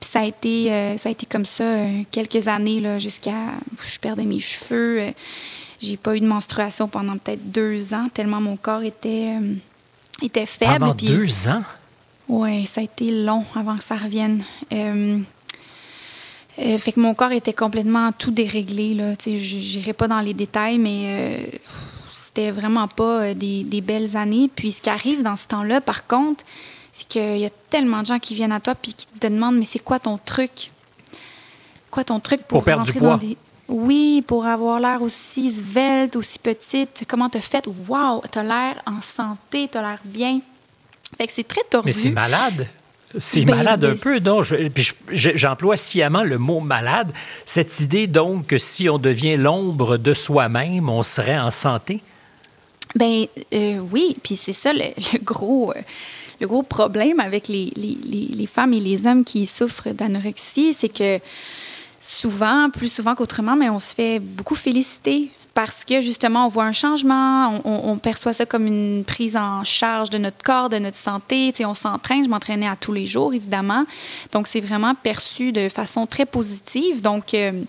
Puis 0.00 0.10
ça 0.10 0.20
a 0.20 0.24
été, 0.24 0.72
euh, 0.72 0.96
ça 0.98 1.08
a 1.08 1.12
été 1.12 1.26
comme 1.26 1.44
ça 1.44 1.64
euh, 1.64 2.02
quelques 2.10 2.48
années, 2.48 2.80
là, 2.80 2.98
jusqu'à, 2.98 3.32
je 3.82 3.98
perdais 3.98 4.24
mes 4.24 4.40
cheveux. 4.40 5.00
euh, 5.00 5.10
j'ai 5.80 5.96
pas 5.96 6.16
eu 6.16 6.20
de 6.20 6.26
menstruation 6.26 6.88
pendant 6.88 7.16
peut-être 7.18 7.50
deux 7.50 7.92
ans, 7.94 8.08
tellement 8.12 8.40
mon 8.40 8.56
corps 8.56 8.82
était, 8.82 9.36
euh, 9.40 9.54
était 10.22 10.46
faible. 10.46 10.78
Pendant 10.80 10.94
Puis- 10.94 11.06
deux 11.08 11.48
ans? 11.48 11.62
oui, 12.28 12.64
ça 12.66 12.80
a 12.80 12.84
été 12.84 13.10
long 13.24 13.44
avant 13.54 13.76
que 13.76 13.82
ça 13.84 13.96
revienne. 13.96 14.42
Euh, 14.72 15.18
euh, 16.58 16.78
fait 16.78 16.92
que 16.92 17.00
mon 17.00 17.14
corps 17.14 17.32
était 17.32 17.52
complètement 17.52 18.12
tout 18.12 18.30
déréglé. 18.30 18.96
Je 19.24 19.56
n'irai 19.56 19.92
pas 19.92 20.08
dans 20.08 20.20
les 20.20 20.34
détails, 20.34 20.78
mais 20.78 21.04
euh, 21.06 21.36
c'était 22.06 22.50
vraiment 22.50 22.86
pas 22.88 23.22
euh, 23.22 23.34
des, 23.34 23.64
des 23.64 23.80
belles 23.80 24.16
années. 24.16 24.48
Puis 24.54 24.72
ce 24.72 24.80
qui 24.82 24.90
arrive 24.90 25.22
dans 25.22 25.36
ce 25.36 25.46
temps-là, 25.48 25.80
par 25.80 26.06
contre, 26.06 26.44
c'est 26.92 27.08
qu'il 27.08 27.38
y 27.38 27.46
a 27.46 27.50
tellement 27.70 28.02
de 28.02 28.06
gens 28.06 28.18
qui 28.20 28.34
viennent 28.34 28.52
à 28.52 28.60
toi 28.60 28.74
puis 28.74 28.94
qui 28.94 29.06
te 29.06 29.26
demandent 29.26 29.56
Mais 29.56 29.64
c'est 29.64 29.80
quoi 29.80 29.98
ton 29.98 30.16
truc? 30.18 30.70
Quoi 31.90 32.04
ton 32.04 32.20
truc 32.20 32.42
pour, 32.42 32.58
Pour 32.58 32.64
perdre 32.64 32.84
du 32.84 32.90
rentrer 32.90 33.00
poids. 33.00 33.10
dans 33.10 33.18
des. 33.18 33.36
Oui, 33.66 34.22
pour 34.26 34.44
avoir 34.46 34.78
l'air 34.78 35.00
aussi 35.00 35.50
svelte, 35.50 36.16
aussi 36.16 36.38
petite. 36.38 37.04
Comment 37.08 37.30
t'as 37.30 37.40
fait? 37.40 37.66
Wow, 37.88 38.22
t'as 38.30 38.42
l'air 38.42 38.82
en 38.86 39.00
santé, 39.00 39.68
t'as 39.72 39.80
l'air 39.80 40.00
bien. 40.04 40.40
Fait 41.16 41.26
que 41.26 41.32
c'est 41.32 41.48
très 41.48 41.62
tordu. 41.70 41.86
Mais 41.86 41.92
c'est 41.92 42.10
malade. 42.10 42.68
C'est 43.18 43.44
malade 43.44 43.84
un 43.84 43.94
peu? 43.96 44.18
Je- 44.42 44.68
puis 44.68 44.90
je- 45.12 45.30
J'emploie 45.36 45.76
sciemment 45.76 46.22
le 46.22 46.38
mot 46.38 46.60
malade. 46.60 47.12
Cette 47.46 47.80
idée, 47.80 48.06
donc, 48.06 48.46
que 48.48 48.58
si 48.58 48.88
on 48.88 48.98
devient 48.98 49.36
l'ombre 49.36 49.96
de 49.96 50.14
soi-même, 50.14 50.88
on 50.88 51.02
serait 51.02 51.38
en 51.38 51.50
santé? 51.50 52.00
Ben 52.94 53.26
euh, 53.52 53.78
oui, 53.90 54.16
puis 54.22 54.36
c'est 54.36 54.52
ça 54.52 54.72
le, 54.72 54.80
le 55.12 55.18
gros, 55.24 55.72
euh, 55.72 55.80
le 56.40 56.46
gros 56.46 56.62
problème 56.62 57.18
avec 57.20 57.48
les, 57.48 57.72
les- 57.76 57.98
les- 58.04 58.28
les 58.34 58.46
femmes 58.46 58.72
et 58.72 58.80
les 58.80 59.06
hommes 59.06 59.24
qui 59.24 59.46
souffrent 59.46 59.90
d'anorexie, 59.92 60.74
c'est 60.78 60.88
que 60.88 61.18
souvent, 62.00 62.70
plus 62.70 62.92
souvent 62.92 63.14
qu'autrement, 63.14 63.56
mais 63.56 63.70
on 63.70 63.78
se 63.78 63.94
fait 63.94 64.18
beaucoup 64.20 64.54
féliciter 64.54 65.30
parce 65.54 65.84
que 65.84 66.00
justement, 66.00 66.46
on 66.46 66.48
voit 66.48 66.64
un 66.64 66.72
changement, 66.72 67.60
on, 67.64 67.96
perçoit 67.96 68.32
ça 68.32 68.44
comme 68.44 68.66
une 68.66 69.04
prise 69.04 69.36
en 69.36 69.62
charge 69.62 70.10
de 70.10 70.18
notre 70.18 70.42
corps, 70.44 70.68
de 70.68 70.78
notre 70.78 70.96
santé. 70.96 71.52
Tu 71.52 71.58
sais, 71.58 71.64
on 71.64 71.74
s'entraîne, 71.74 72.24
je 72.24 72.28
m'entraînais 72.28 72.66
à 72.66 72.74
tous 72.74 72.92
les 72.92 73.06
jours, 73.06 73.32
évidemment. 73.32 73.84
Donc, 74.32 74.48
c'est 74.48 74.60
vraiment 74.60 74.96
perçu 74.96 75.52
de 75.52 75.68
façon 75.68 76.06
très 76.06 76.26
positive. 76.26 77.00
Donc, 77.02 77.34
euh, 77.34 77.62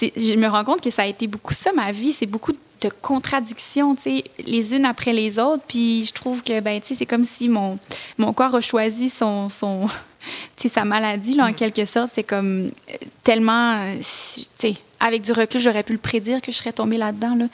je 0.00 0.34
me 0.36 0.48
rends 0.48 0.64
compte 0.64 0.80
que 0.80 0.90
ça 0.90 1.02
a 1.02 1.06
été 1.06 1.26
beaucoup 1.26 1.52
ça, 1.52 1.72
ma 1.74 1.92
vie. 1.92 2.12
C'est 2.12 2.26
beaucoup 2.26 2.52
de 2.52 2.88
contradictions, 3.02 3.94
tu 3.94 4.02
sais, 4.02 4.24
les 4.38 4.74
unes 4.74 4.86
après 4.86 5.12
les 5.12 5.38
autres. 5.38 5.62
Puis 5.68 6.06
je 6.06 6.12
trouve 6.12 6.42
que, 6.42 6.60
ben, 6.60 6.80
tu 6.80 6.88
sais, 6.88 6.94
c'est 6.94 7.06
comme 7.06 7.24
si 7.24 7.50
mon, 7.50 7.78
mon 8.16 8.32
corps 8.32 8.54
a 8.54 8.62
choisi 8.62 9.10
son, 9.10 9.48
sa 10.56 10.84
maladie, 10.86 11.34
là, 11.34 11.44
en 11.44 11.52
quelque 11.52 11.84
sorte. 11.84 12.12
C'est 12.14 12.24
comme 12.24 12.68
euh, 12.90 12.96
tellement, 13.22 13.82
euh, 13.82 13.96
tu 13.98 14.46
sais, 14.54 14.74
avec 15.04 15.22
du 15.22 15.32
recul, 15.32 15.60
j'aurais 15.60 15.82
pu 15.82 15.92
le 15.92 15.98
prédire 15.98 16.40
que 16.40 16.50
je 16.52 16.56
serais 16.56 16.72
tombée 16.72 16.96
là-dedans, 16.98 17.34
là. 17.36 17.46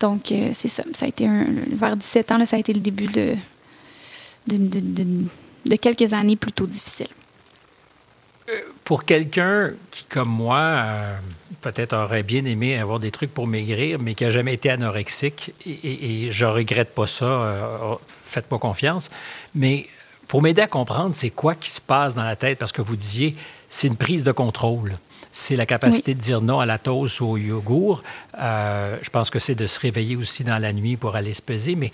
Donc, 0.00 0.32
euh, 0.32 0.50
c'est 0.54 0.68
ça. 0.68 0.82
Ça 0.96 1.04
a 1.04 1.08
été 1.08 1.28
vers 1.72 1.96
17 1.96 2.32
ans, 2.32 2.44
ça 2.46 2.56
a 2.56 2.58
été 2.58 2.72
le 2.72 2.80
début 2.80 3.06
de, 3.06 3.36
quelques 5.76 6.12
années 6.12 6.36
plutôt 6.36 6.66
difficiles. 6.66 7.08
Pour 8.84 9.04
quelqu'un 9.04 9.72
qui, 9.92 10.04
comme 10.04 10.28
moi, 10.30 10.58
euh, 10.58 11.16
peut-être 11.60 11.92
aurait 11.94 12.24
bien 12.24 12.44
aimé 12.46 12.76
avoir 12.78 12.98
des 12.98 13.12
trucs 13.12 13.32
pour 13.32 13.46
maigrir, 13.46 14.00
mais 14.00 14.14
qui 14.14 14.24
n'a 14.24 14.30
jamais 14.30 14.54
été 14.54 14.70
anorexique, 14.70 15.52
et, 15.64 15.70
et- 15.70 16.26
et 16.26 16.32
je 16.32 16.44
regrette 16.46 16.92
pas 16.92 17.06
ça, 17.06 17.24
euh, 17.26 17.62
oh, 17.92 18.00
faites-moi 18.24 18.58
confiance, 18.58 19.08
mais 19.54 19.86
pour 20.26 20.42
m'aider 20.42 20.62
à 20.62 20.66
comprendre 20.66 21.14
c'est 21.14 21.30
quoi 21.30 21.54
qui 21.54 21.70
se 21.70 21.80
passe 21.80 22.14
dans 22.16 22.24
la 22.24 22.34
tête, 22.34 22.58
parce 22.58 22.72
que 22.72 22.82
vous 22.82 22.96
disiez, 22.96 23.36
c'est 23.68 23.86
une 23.86 23.96
prise 23.96 24.24
de 24.24 24.32
contrôle. 24.32 24.94
C'est 25.32 25.54
la 25.56 25.66
capacité 25.66 26.14
de 26.14 26.20
dire 26.20 26.40
non 26.40 26.58
à 26.60 26.66
la 26.66 26.78
toast 26.78 27.20
ou 27.20 27.26
au 27.26 27.36
yogourt. 27.36 28.02
Euh, 28.38 28.96
je 29.02 29.10
pense 29.10 29.30
que 29.30 29.38
c'est 29.38 29.54
de 29.54 29.66
se 29.66 29.78
réveiller 29.78 30.16
aussi 30.16 30.42
dans 30.44 30.58
la 30.58 30.72
nuit 30.72 30.96
pour 30.96 31.14
aller 31.14 31.34
se 31.34 31.42
peser, 31.42 31.76
mais 31.76 31.92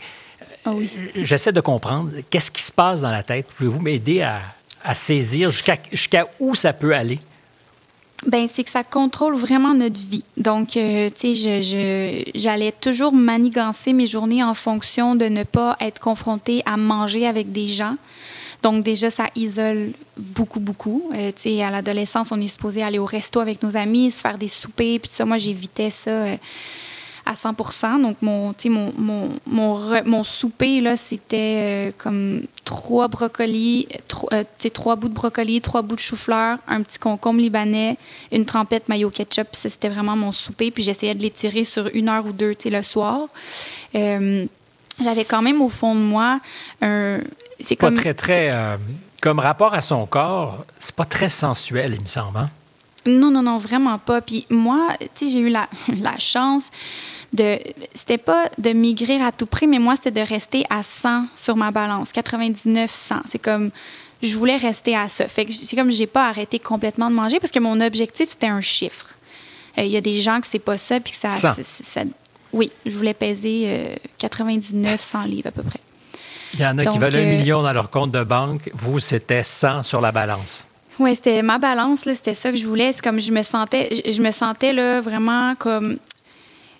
Ah 0.64 0.70
oui. 0.72 0.91
j'essaie 1.14 1.53
de 1.53 1.61
comprendre 1.61 2.11
qu'est-ce 2.30 2.51
qui 2.51 2.62
se 2.62 2.72
passe 2.72 3.03
dans 3.03 3.11
la 3.11 3.22
tête. 3.22 3.47
Pouvez-vous 3.49 3.80
m'aider 3.80 4.22
à, 4.22 4.41
à 4.82 4.95
saisir 4.95 5.51
jusqu'à 5.51 5.76
jusqu'à 5.93 6.26
où 6.41 6.55
ça 6.55 6.72
peut 6.72 6.95
aller? 6.95 7.18
Ben, 8.26 8.49
c'est 8.51 8.64
que 8.64 8.70
ça 8.70 8.82
contrôle 8.82 9.37
vraiment 9.37 9.74
notre 9.74 9.99
vie. 10.01 10.24
Donc, 10.39 10.76
euh, 10.78 11.11
tu 11.11 11.34
sais, 11.34 12.24
j'allais 12.34 12.72
toujours 12.72 13.12
manigancer 13.12 13.93
mes 13.93 14.07
journées 14.07 14.43
en 14.43 14.55
fonction 14.55 15.14
de 15.14 15.26
ne 15.26 15.43
pas 15.43 15.76
être 15.80 16.01
confrontée 16.01 16.62
à 16.64 16.78
manger 16.78 17.26
avec 17.26 17.53
des 17.53 17.66
gens. 17.66 17.97
Donc, 18.62 18.82
déjà, 18.82 19.11
ça 19.11 19.28
isole 19.34 19.92
beaucoup, 20.16 20.61
beaucoup. 20.61 21.11
Euh, 21.14 21.30
tu 21.30 21.50
sais, 21.50 21.62
à 21.62 21.70
l'adolescence, 21.70 22.32
on 22.32 22.40
est 22.40 22.48
supposé 22.48 22.82
aller 22.82 22.98
au 22.98 23.04
resto 23.04 23.40
avec 23.40 23.62
nos 23.62 23.76
amis, 23.76 24.11
se 24.11 24.20
faire 24.20 24.38
des 24.38 24.48
soupers, 24.48 24.98
puis 25.00 25.11
ça. 25.11 25.24
Moi, 25.24 25.38
j'évitais 25.38 25.90
ça 25.90 26.11
euh, 26.11 26.36
à 27.24 27.34
100% 27.34 28.00
Donc, 28.00 28.16
mon, 28.22 28.54
mon, 28.66 28.92
mon, 28.96 29.30
mon, 29.46 30.04
mon 30.04 30.24
souper, 30.24 30.80
là, 30.80 30.96
c'était 30.96 31.88
euh, 31.88 31.92
comme 31.98 32.42
trois 32.64 33.09
brocolis, 33.09 33.88
trois 34.72 34.96
bouts 34.96 35.09
de 35.09 35.14
brocoli, 35.14 35.61
trois 35.61 35.82
bouts 35.82 35.96
de 35.96 36.00
chou-fleur, 36.00 36.59
un 36.66 36.82
petit 36.82 36.98
concombre 36.98 37.40
libanais, 37.40 37.96
une 38.32 38.44
trempette 38.44 38.88
mayo 38.88 39.11
ketchup. 39.11 39.48
Ça, 39.52 39.68
c'était 39.68 39.88
vraiment 39.88 40.16
mon 40.16 40.32
souper. 40.32 40.70
Puis, 40.70 40.82
j'essayais 40.82 41.14
de 41.14 41.22
l'étirer 41.22 41.64
sur 41.64 41.88
une 41.94 42.09
heure 42.09 42.26
ou 42.26 42.32
deux, 42.32 42.54
tu 42.54 42.70
le 42.70 42.82
soir. 42.82 43.28
J'avais 45.03 45.24
quand 45.24 45.42
même 45.42 45.61
au 45.62 45.68
fond 45.68 45.94
de 45.94 46.01
moi 46.01 46.40
un. 46.82 47.18
C'est 47.61 47.76
Pas 47.76 47.86
comme. 47.86 47.97
très, 47.97 48.14
très. 48.14 48.51
euh, 48.55 48.76
comme 49.20 49.38
rapport 49.38 49.74
à 49.74 49.80
son 49.80 50.05
corps, 50.07 50.64
c'est 50.78 50.94
pas 50.94 51.05
très 51.07 51.28
sensuel, 51.28 51.94
il 51.94 52.01
me 52.03 52.07
semble. 52.07 52.38
hein? 52.38 52.51
Non, 53.07 53.30
non, 53.30 53.42
non, 53.42 53.57
vraiment 53.57 53.99
pas. 53.99 54.20
Puis 54.20 54.47
moi, 54.51 54.88
tu 55.14 55.26
sais, 55.26 55.32
j'ai 55.32 55.38
eu 55.38 55.49
la, 55.49 55.68
la 56.01 56.18
chance 56.18 56.70
de. 57.32 57.59
C'était 57.94 58.18
pas 58.18 58.51
de 58.59 58.72
maigrir 58.72 59.22
à 59.24 59.32
tout 59.32 59.47
prix, 59.47 59.66
mais 59.66 59.78
moi, 59.78 59.94
c'était 59.97 60.11
de 60.22 60.26
rester 60.26 60.64
à 60.70 60.82
100 60.82 61.26
sur 61.34 61.57
ma 61.57 61.70
balance. 61.70 62.11
99, 62.12 62.92
100. 62.92 63.14
C'est 63.28 63.38
comme. 63.38 63.70
Je 64.22 64.34
voulais 64.36 64.57
rester 64.57 64.97
à 64.97 65.09
ça. 65.09 65.28
Fait 65.28 65.44
que 65.44 65.53
c'est 65.53 65.76
comme 65.76 65.90
j'ai 65.90 66.07
pas 66.07 66.28
arrêté 66.28 66.59
complètement 66.59 67.11
de 67.11 67.14
manger 67.14 67.38
parce 67.38 67.53
que 67.53 67.59
mon 67.59 67.80
objectif, 67.80 68.30
c'était 68.30 68.47
un 68.49 68.62
chiffre. 68.62 69.09
Euh, 69.78 69.82
Il 69.84 69.90
y 69.90 69.97
a 69.97 70.01
des 70.01 70.20
gens 70.20 70.40
que 70.40 70.47
c'est 70.47 70.59
pas 70.59 70.78
ça, 70.78 70.99
puis 71.01 71.12
que 71.12 71.18
ça. 71.18 71.30
100. 71.30 71.55
c'est- 71.57 71.66
c'est- 71.66 71.84
ça- 71.84 72.01
oui, 72.57 72.72
je 72.86 72.96
voulais 72.96 73.14
peser 73.14 73.64
euh, 73.66 73.94
99, 74.18 75.00
100 75.00 75.24
livres 75.24 75.48
à 75.48 75.50
peu 75.52 75.62
près. 75.62 75.78
Il 76.54 76.61
y 76.61 76.66
en 76.66 76.78
a 76.78 76.84
qui 76.84 76.98
veulent 76.98 77.14
un 77.14 77.18
euh, 77.18 77.38
million 77.38 77.62
dans 77.62 77.72
leur 77.72 77.90
compte 77.90 78.11
de 78.11 78.24
banque. 78.24 78.70
Vous, 78.72 78.98
c'était 78.98 79.42
100 79.42 79.82
sur 79.82 80.00
la 80.00 80.11
balance. 80.11 80.66
Oui, 80.98 81.14
c'était 81.14 81.42
ma 81.42 81.59
balance, 81.59 82.07
là, 82.07 82.14
c'était 82.14 82.34
ça 82.34 82.50
que 82.50 82.57
je 82.57 82.66
voulais. 82.66 82.92
C'est 82.94 83.02
comme 83.02 83.20
je 83.20 83.30
me 83.30 83.42
sentais, 83.42 83.90
je, 84.07 84.12
je 84.12 84.22
me 84.22 84.32
sentais 84.32 84.72
là 84.72 85.00
vraiment 85.00 85.54
comme. 85.57 85.98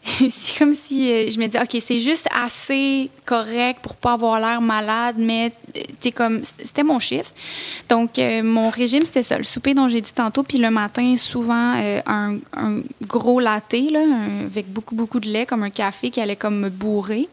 c'est 0.31 0.59
comme 0.59 0.73
si 0.73 1.11
euh, 1.11 1.31
je 1.31 1.39
me 1.39 1.47
disais, 1.47 1.61
OK, 1.61 1.83
c'est 1.85 1.99
juste 1.99 2.29
assez 2.33 3.11
correct 3.25 3.81
pour 3.83 3.97
pas 3.97 4.13
avoir 4.13 4.39
l'air 4.39 4.61
malade, 4.61 5.17
mais 5.19 5.53
euh, 5.77 5.81
sais, 6.01 6.13
comme 6.13 6.43
c'était 6.45 6.85
mon 6.85 6.99
chiffre. 6.99 7.33
Donc, 7.89 8.19
euh, 8.19 8.43
mon 8.43 8.71
régime, 8.71 9.05
c'était 9.05 9.25
ça, 9.25 9.37
le 9.37 9.43
souper 9.43 9.75
dont 9.75 9.89
j'ai 9.89 10.01
dit 10.01 10.13
tantôt, 10.13 10.45
puis 10.45 10.59
le 10.59 10.71
matin, 10.71 11.17
souvent, 11.17 11.75
un, 12.07 12.39
gros 13.07 13.41
latte, 13.41 13.75
là, 13.91 14.05
avec 14.45 14.73
beaucoup, 14.73 14.95
beaucoup 14.95 15.19
de 15.19 15.29
lait, 15.29 15.45
comme 15.45 15.65
un 15.65 15.71
café 15.71 16.11
qui 16.11 16.21
allait 16.21 16.37
comme 16.37 16.61
me 16.61 16.71
bourrer. 16.71 17.29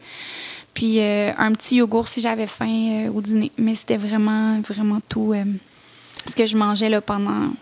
Puis 0.72 1.00
un 1.00 1.52
petit 1.52 1.76
yogourt 1.76 2.08
si 2.08 2.20
j'avais 2.20 2.48
faim 2.48 3.08
au 3.14 3.20
dîner. 3.20 3.52
Mais 3.58 3.76
c'était 3.76 3.96
vraiment, 3.96 4.60
vraiment 4.60 4.98
tout 5.08 5.32
ce 6.28 6.34
que 6.34 6.46
je 6.46 6.56
mangeais 6.56 6.88
là, 6.88 7.00
pendant 7.00 7.52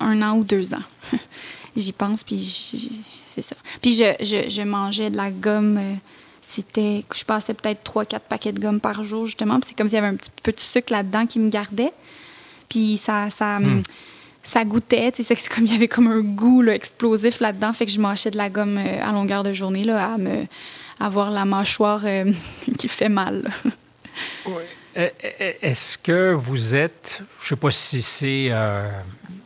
un 0.00 0.22
an 0.22 0.36
ou 0.36 0.42
deux 0.42 0.74
ans. 0.74 0.82
J'y 1.76 1.92
pense, 1.92 2.22
puis 2.24 2.90
c'est 3.24 3.42
ça. 3.42 3.56
Puis 3.80 3.94
je, 3.94 4.04
je, 4.24 4.50
je 4.50 4.62
mangeais 4.62 5.10
de 5.10 5.16
la 5.16 5.30
gomme 5.30 5.78
euh, 5.78 5.94
c'était, 6.40 7.02
je 7.14 7.24
passais 7.24 7.54
peut-être 7.54 7.82
3-4 7.90 8.18
paquets 8.28 8.52
de 8.52 8.60
gomme 8.60 8.80
par 8.80 9.04
jour, 9.04 9.24
justement. 9.26 9.58
Puis 9.60 9.70
c'est 9.70 9.76
comme 9.78 9.88
s'il 9.88 9.94
y 9.94 9.98
avait 9.98 10.08
un 10.08 10.16
petit 10.16 10.30
peu 10.42 10.52
de 10.52 10.60
sucre 10.60 10.92
là-dedans 10.92 11.26
qui 11.26 11.38
me 11.38 11.48
gardait. 11.48 11.92
Puis 12.68 12.98
ça, 13.02 13.28
ça, 13.30 13.58
Hmm. 13.58 13.80
ça 14.42 14.64
goûtait. 14.64 15.12
tu 15.12 15.22
sais, 15.22 15.34
C'est 15.34 15.48
comme 15.48 15.64
il 15.64 15.72
y 15.72 15.76
avait 15.76 15.88
comme 15.88 16.08
un 16.08 16.20
goût 16.20 16.60
là, 16.60 16.74
explosif 16.74 17.40
là-dedans. 17.40 17.72
Fait 17.72 17.86
que 17.86 17.92
je 17.92 18.00
mâchais 18.00 18.30
de 18.30 18.36
la 18.36 18.50
gomme 18.50 18.76
euh, 18.76 19.02
à 19.02 19.12
longueur 19.12 19.44
de 19.44 19.52
journée 19.52 19.84
là, 19.84 20.14
à 20.14 20.18
me 20.18 20.44
avoir 21.00 21.30
la 21.30 21.44
mâchoire 21.46 22.02
euh, 22.04 22.30
qui 22.78 22.88
fait 22.88 23.08
mal. 23.08 23.48
euh, 24.96 25.08
Est-ce 25.62 25.96
que 25.96 26.32
vous 26.34 26.74
êtes, 26.74 27.22
je 27.40 27.44
ne 27.44 27.48
sais 27.50 27.56
pas 27.56 27.70
si 27.70 28.02
c'est, 28.02 28.48
euh, 28.50 28.88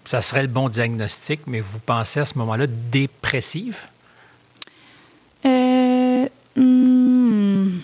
ça 0.06 0.22
serait 0.22 0.42
le 0.42 0.48
bon 0.48 0.68
diagnostic, 0.70 1.40
mais 1.46 1.60
vous 1.60 1.78
pensez 1.80 2.20
à 2.20 2.24
ce 2.24 2.38
moment-là 2.38 2.66
dépressive? 2.66 3.78
Euh, 5.44 6.26
hmm, 6.56 7.78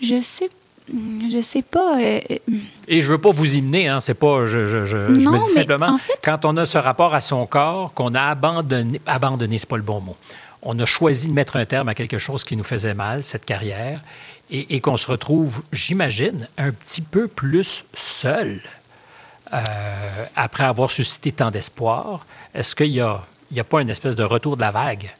je 0.00 0.20
sais, 0.22 0.48
je 0.92 1.42
sais 1.42 1.62
pas. 1.62 1.98
euh, 2.00 2.20
euh, 2.30 2.36
Et 2.86 3.00
je 3.00 3.10
veux 3.10 3.18
pas 3.18 3.30
vous 3.32 3.56
y 3.56 3.62
mener, 3.62 3.88
hein, 3.88 4.00
c'est 4.00 4.14
pas, 4.14 4.46
je, 4.46 4.66
je, 4.66 4.84
je, 4.84 5.14
je 5.14 5.20
Non, 5.20 5.32
me 5.32 5.38
dis 5.38 5.52
simplement, 5.52 5.86
en 5.88 5.98
fait- 5.98 6.18
quand 6.22 6.44
on 6.44 6.56
a 6.56 6.66
ce 6.66 6.78
rapport 6.78 7.14
à 7.14 7.20
son 7.20 7.46
corps, 7.46 7.92
qu'on 7.94 8.14
a 8.14 8.22
abandonné, 8.22 9.00
abandonné, 9.06 9.58
c'est 9.58 9.68
pas 9.68 9.76
le 9.76 9.82
bon 9.82 10.00
mot, 10.00 10.16
on 10.62 10.78
a 10.78 10.86
choisi 10.86 11.28
de 11.28 11.32
mettre 11.34 11.56
un 11.56 11.66
terme 11.66 11.88
à 11.88 11.94
quelque 11.94 12.18
chose 12.18 12.44
qui 12.44 12.56
nous 12.56 12.64
faisait 12.64 12.94
mal, 12.94 13.24
cette 13.24 13.44
carrière, 13.44 14.00
et, 14.50 14.76
et 14.76 14.80
qu'on 14.80 14.96
se 14.96 15.06
retrouve, 15.10 15.62
j'imagine, 15.72 16.48
un 16.56 16.70
petit 16.72 17.02
peu 17.02 17.28
plus 17.28 17.84
seul 17.94 18.60
euh, 19.52 20.26
après 20.36 20.64
avoir 20.64 20.90
suscité 20.90 21.32
tant 21.32 21.50
d'espoir. 21.50 22.26
Est-ce 22.54 22.74
qu'il 22.74 22.88
y 22.88 23.00
a, 23.00 23.20
a 23.56 23.64
pas 23.64 23.80
une 23.80 23.90
espèce 23.90 24.16
de 24.16 24.24
retour 24.24 24.56
de 24.56 24.60
la 24.60 24.70
vague? 24.70 25.10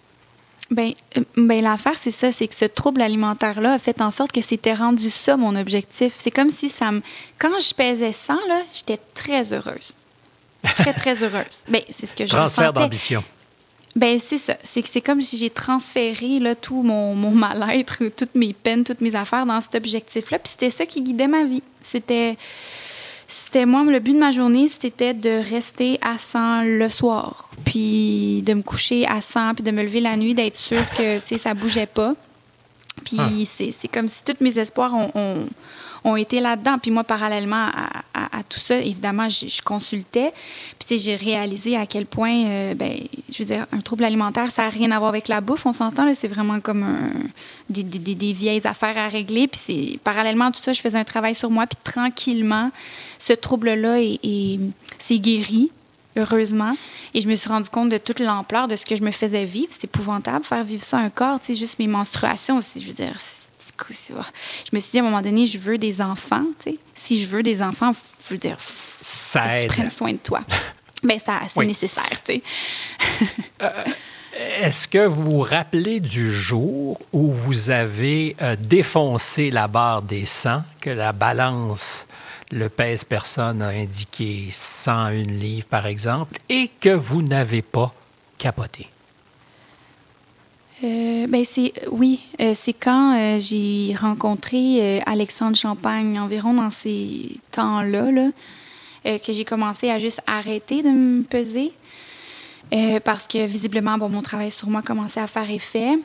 Ben, 0.71 0.93
euh, 1.17 1.23
ben 1.37 1.63
l'affaire, 1.63 1.95
c'est 2.01 2.11
ça, 2.11 2.31
c'est 2.31 2.47
que 2.47 2.55
ce 2.55 2.67
trouble 2.67 3.01
alimentaire-là 3.01 3.75
a 3.75 3.79
fait 3.79 4.03
en 4.03 4.11
sorte 4.11 4.33
que 4.33 4.43
c'était 4.43 4.75
rendu 4.75 5.09
ça 5.09 5.37
mon 5.37 5.57
objectif. 5.57 6.15
C'est 6.19 6.31
comme 6.31 6.51
si 6.51 6.69
ça 6.69 6.93
me... 6.93 7.01
Quand 7.39 7.59
je 7.59 7.73
pesais 7.75 8.13
100, 8.13 8.35
là, 8.35 8.63
j'étais 8.73 8.99
très 9.15 9.53
heureuse. 9.53 9.95
Très, 10.63 10.93
très 10.93 11.23
heureuse. 11.23 11.65
Ben, 11.69 11.83
c'est 11.89 12.07
ce 12.07 12.15
que 12.15 12.27
je 12.27 12.31
Transfert 12.31 12.73
d'ambition. 12.73 13.25
Ben, 13.97 14.19
c'est 14.19 14.39
ça. 14.39 14.57
C'est 14.63 14.83
que 14.83 14.89
c'est 14.89 15.01
comme 15.01 15.23
si 15.23 15.39
j'ai 15.39 15.51
transféré 15.51 16.39
là, 16.39 16.55
tout 16.55 16.83
mon, 16.83 17.15
mon 17.15 17.31
mal-être, 17.31 18.05
toutes 18.09 18.35
mes 18.35 18.53
peines, 18.53 18.85
toutes 18.85 19.01
mes 19.01 19.15
affaires 19.15 19.47
dans 19.47 19.61
cet 19.61 19.75
objectif-là. 19.77 20.39
Puis 20.39 20.51
c'était 20.51 20.71
ça 20.71 20.85
qui 20.85 21.01
guidait 21.01 21.29
ma 21.29 21.45
vie. 21.45 21.63
C'était... 21.81 22.37
C'était 23.31 23.67
moi, 23.67 23.85
le 23.85 23.99
but 23.99 24.15
de 24.15 24.19
ma 24.19 24.31
journée, 24.31 24.69
c'était 24.69 25.13
de 25.13 25.29
rester 25.51 25.99
à 26.01 26.17
100 26.17 26.63
le 26.63 26.89
soir, 26.89 27.51
puis 27.67 28.43
de 28.43 28.55
me 28.55 28.63
coucher 28.63 29.07
à 29.07 29.21
100, 29.21 29.55
puis 29.57 29.63
de 29.63 29.71
me 29.71 29.83
lever 29.83 30.01
la 30.01 30.17
nuit, 30.17 30.35
d'être 30.35 30.57
sûre 30.57 30.83
que, 30.97 31.21
ça 31.37 31.53
bougeait 31.53 31.87
pas. 31.87 32.15
Puis 33.05 33.17
Ah. 33.21 33.29
c'est 33.57 33.73
c'est 33.79 33.87
comme 33.89 34.09
si 34.09 34.25
tous 34.25 34.43
mes 34.43 34.59
espoirs 34.59 34.95
ont, 34.95 35.11
ont- 35.15 35.47
ont 36.05 36.17
été 36.17 36.41
là-dedans. 36.41 36.79
Puis 36.81 36.91
moi, 36.91 37.05
parallèlement 37.05 37.67
à, 37.67 37.89
tout 38.43 38.59
ça, 38.61 38.77
évidemment, 38.79 39.29
je, 39.29 39.63
consultais. 39.63 40.33
Puis 40.79 40.87
tu 40.89 40.99
sais, 40.99 40.99
j'ai 40.99 41.17
réalisé 41.17 41.77
à 41.77 41.87
quel 41.87 42.07
point, 42.07 42.45
euh, 42.47 42.75
ben, 42.75 42.93
je 43.33 43.39
veux 43.39 43.45
dire, 43.45 43.67
un 43.73 43.81
trouble 43.81 44.05
alimentaire, 44.05 44.51
ça 44.51 44.63
n'a 44.65 44.71
rien 44.71 44.91
à 44.91 44.99
voir 44.99 45.09
avec 45.11 45.29
la 45.29 45.41
bouffe, 45.41 45.67
on 45.67 45.73
s'entend. 45.73 46.13
C'est 46.15 46.29
vraiment 46.29 46.61
comme 46.61 46.85
des, 47.69 47.83
des- 47.83 48.15
des- 48.15 48.33
vieilles 48.33 48.61
affaires 48.65 48.97
à 48.99 49.09
régler. 49.09 49.49
Puis 49.49 49.99
parallèlement 50.05 50.47
à 50.47 50.51
tout 50.51 50.63
ça, 50.63 50.73
je 50.73 50.81
faisais 50.81 50.99
un 50.99 51.05
travail 51.05 51.35
sur 51.35 51.51
moi. 51.51 51.67
Puis 51.67 51.79
tranquillement, 51.85 52.71
ce 53.19 53.33
trouble-là 53.33 54.01
est- 54.01 54.19
est- 54.23 54.61
s'est 54.99 55.19
guéri 55.19 55.71
heureusement. 56.17 56.75
Et 57.15 57.21
je 57.21 57.29
me 57.29 57.37
suis 57.37 57.49
rendu 57.49 57.69
compte 57.69 57.89
de 57.91 57.99
toute 57.99 58.19
l'ampleur 58.21 58.67
de 58.69 58.75
ce 58.77 58.85
que 58.85 58.97
je 58.97 59.03
me 59.03 59.11
faisais 59.13 59.45
vivre. 59.45 59.69
C'est 59.71 59.85
épouvantable, 59.85 60.45
faire 60.45 60.65
vivre 60.65 60.83
ça 60.83 60.99
à 60.99 61.03
un 61.03 61.11
corps. 61.11 61.39
Tu 61.41 61.47
sais, 61.47 61.55
juste 61.55 61.79
mes 61.79 61.87
menstruations 61.87 62.57
aussi, 62.59 62.81
je 62.81 62.87
veux 62.89 62.93
dire. 62.93 63.15
Je 63.89 64.75
me 64.75 64.81
suis 64.81 64.91
dit, 64.91 64.99
à 64.99 65.03
un 65.03 65.05
moment 65.05 65.23
donné, 65.23 65.47
je 65.47 65.59
veux 65.59 65.79
des 65.79 66.01
enfants. 66.01 66.45
tu 66.65 66.73
sais. 66.73 66.79
Si 66.95 67.21
je 67.21 67.27
veux 67.29 67.43
des 67.45 67.63
enfants, 67.63 67.93
je 68.29 68.35
veux 68.35 68.39
dire, 68.39 68.57
faut 68.59 68.99
Ça 69.03 69.57
que 69.57 69.63
tu 69.63 69.67
prennes 69.69 69.91
soin 69.91 70.13
de 70.13 70.19
toi. 70.19 70.41
ben 71.03 71.19
ça, 71.19 71.41
c'est 71.49 71.59
Oui. 71.59 71.67
nécessaire, 71.67 72.05
tu 72.25 72.35
sais. 72.35 72.43
Est-ce 74.61 74.87
que 74.87 75.05
vous 75.07 75.23
vous 75.23 75.41
rappelez 75.41 75.99
du 76.01 76.33
jour 76.33 77.01
où 77.13 77.33
vous 77.33 77.71
avez 77.71 78.37
euh, 78.41 78.55
défoncé 78.59 79.51
la 79.51 79.67
barre 79.67 80.03
des 80.03 80.27
100, 80.27 80.63
que 80.81 80.91
la 80.91 81.13
balance, 81.13 82.07
le 82.53 82.69
pèse-personne 82.69 83.63
a 83.63 83.69
indiqué 83.69 84.49
101 84.53 85.11
livres, 85.25 85.67
par 85.69 85.87
exemple, 85.87 86.39
et 86.49 86.71
que 86.81 86.91
vous 86.91 87.23
n'avez 87.23 87.63
pas 87.63 87.93
capoté? 88.39 88.89
Euh, 90.85 91.27
ben 91.27 91.45
c'est 91.45 91.73
oui, 91.91 92.21
euh, 92.41 92.53
c'est 92.55 92.73
quand 92.73 93.17
euh, 93.17 93.41
j'ai 93.41 93.97
rencontré 93.97 94.79
euh, 94.81 95.01
Alexandre 95.07 95.57
Champagne 95.57 96.21
environ 96.21 96.55
dans 96.55 96.71
ces 96.71 97.31
temps-là 97.51 98.13
là, 98.13 98.29
euh, 99.07 99.19
que 99.19 99.33
j'ai 99.33 99.45
commencé 99.45 99.91
à 99.91 99.99
juste 99.99 100.21
arrêter 100.29 100.85
de 100.85 100.91
me 100.91 101.23
peser 101.25 101.73
euh, 102.73 103.01
parce 103.01 103.27
que 103.27 103.45
visiblement 103.45 103.99
bon 103.99 104.09
mon 104.09 104.23
travail 104.23 104.53
sur 104.53 104.71
moi 104.71 104.83
commençait 104.83 105.19
à 105.21 105.27
faire 105.27 105.51
effet. 105.51 105.99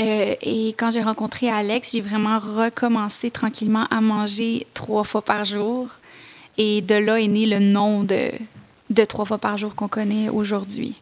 Euh, 0.00 0.36
et 0.40 0.68
quand 0.78 0.92
j'ai 0.92 1.02
rencontré 1.02 1.50
Alex, 1.50 1.90
j'ai 1.92 2.00
vraiment 2.00 2.38
recommencé 2.38 3.32
tranquillement 3.32 3.86
à 3.90 4.00
manger 4.00 4.64
trois 4.74 5.02
fois 5.02 5.22
par 5.22 5.44
jour. 5.44 5.88
Et 6.56 6.82
de 6.82 6.94
là 6.94 7.18
est 7.18 7.26
né 7.26 7.46
le 7.46 7.58
nom 7.58 8.04
de, 8.04 8.30
de 8.90 9.04
trois 9.04 9.24
fois 9.24 9.38
par 9.38 9.58
jour 9.58 9.74
qu'on 9.74 9.88
connaît 9.88 10.28
aujourd'hui. 10.28 10.94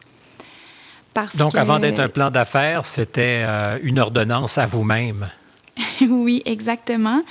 Parce 1.13 1.35
Donc, 1.35 1.53
que- 1.53 1.57
avant 1.57 1.79
d'être 1.79 1.99
un 1.99 2.07
plan 2.07 2.31
d'affaires, 2.31 2.85
c'était 2.85 3.43
euh, 3.45 3.77
une 3.83 3.99
ordonnance 3.99 4.57
à 4.57 4.65
vous-même. 4.65 5.29
oui, 6.01 6.41
exactement. 6.45 7.21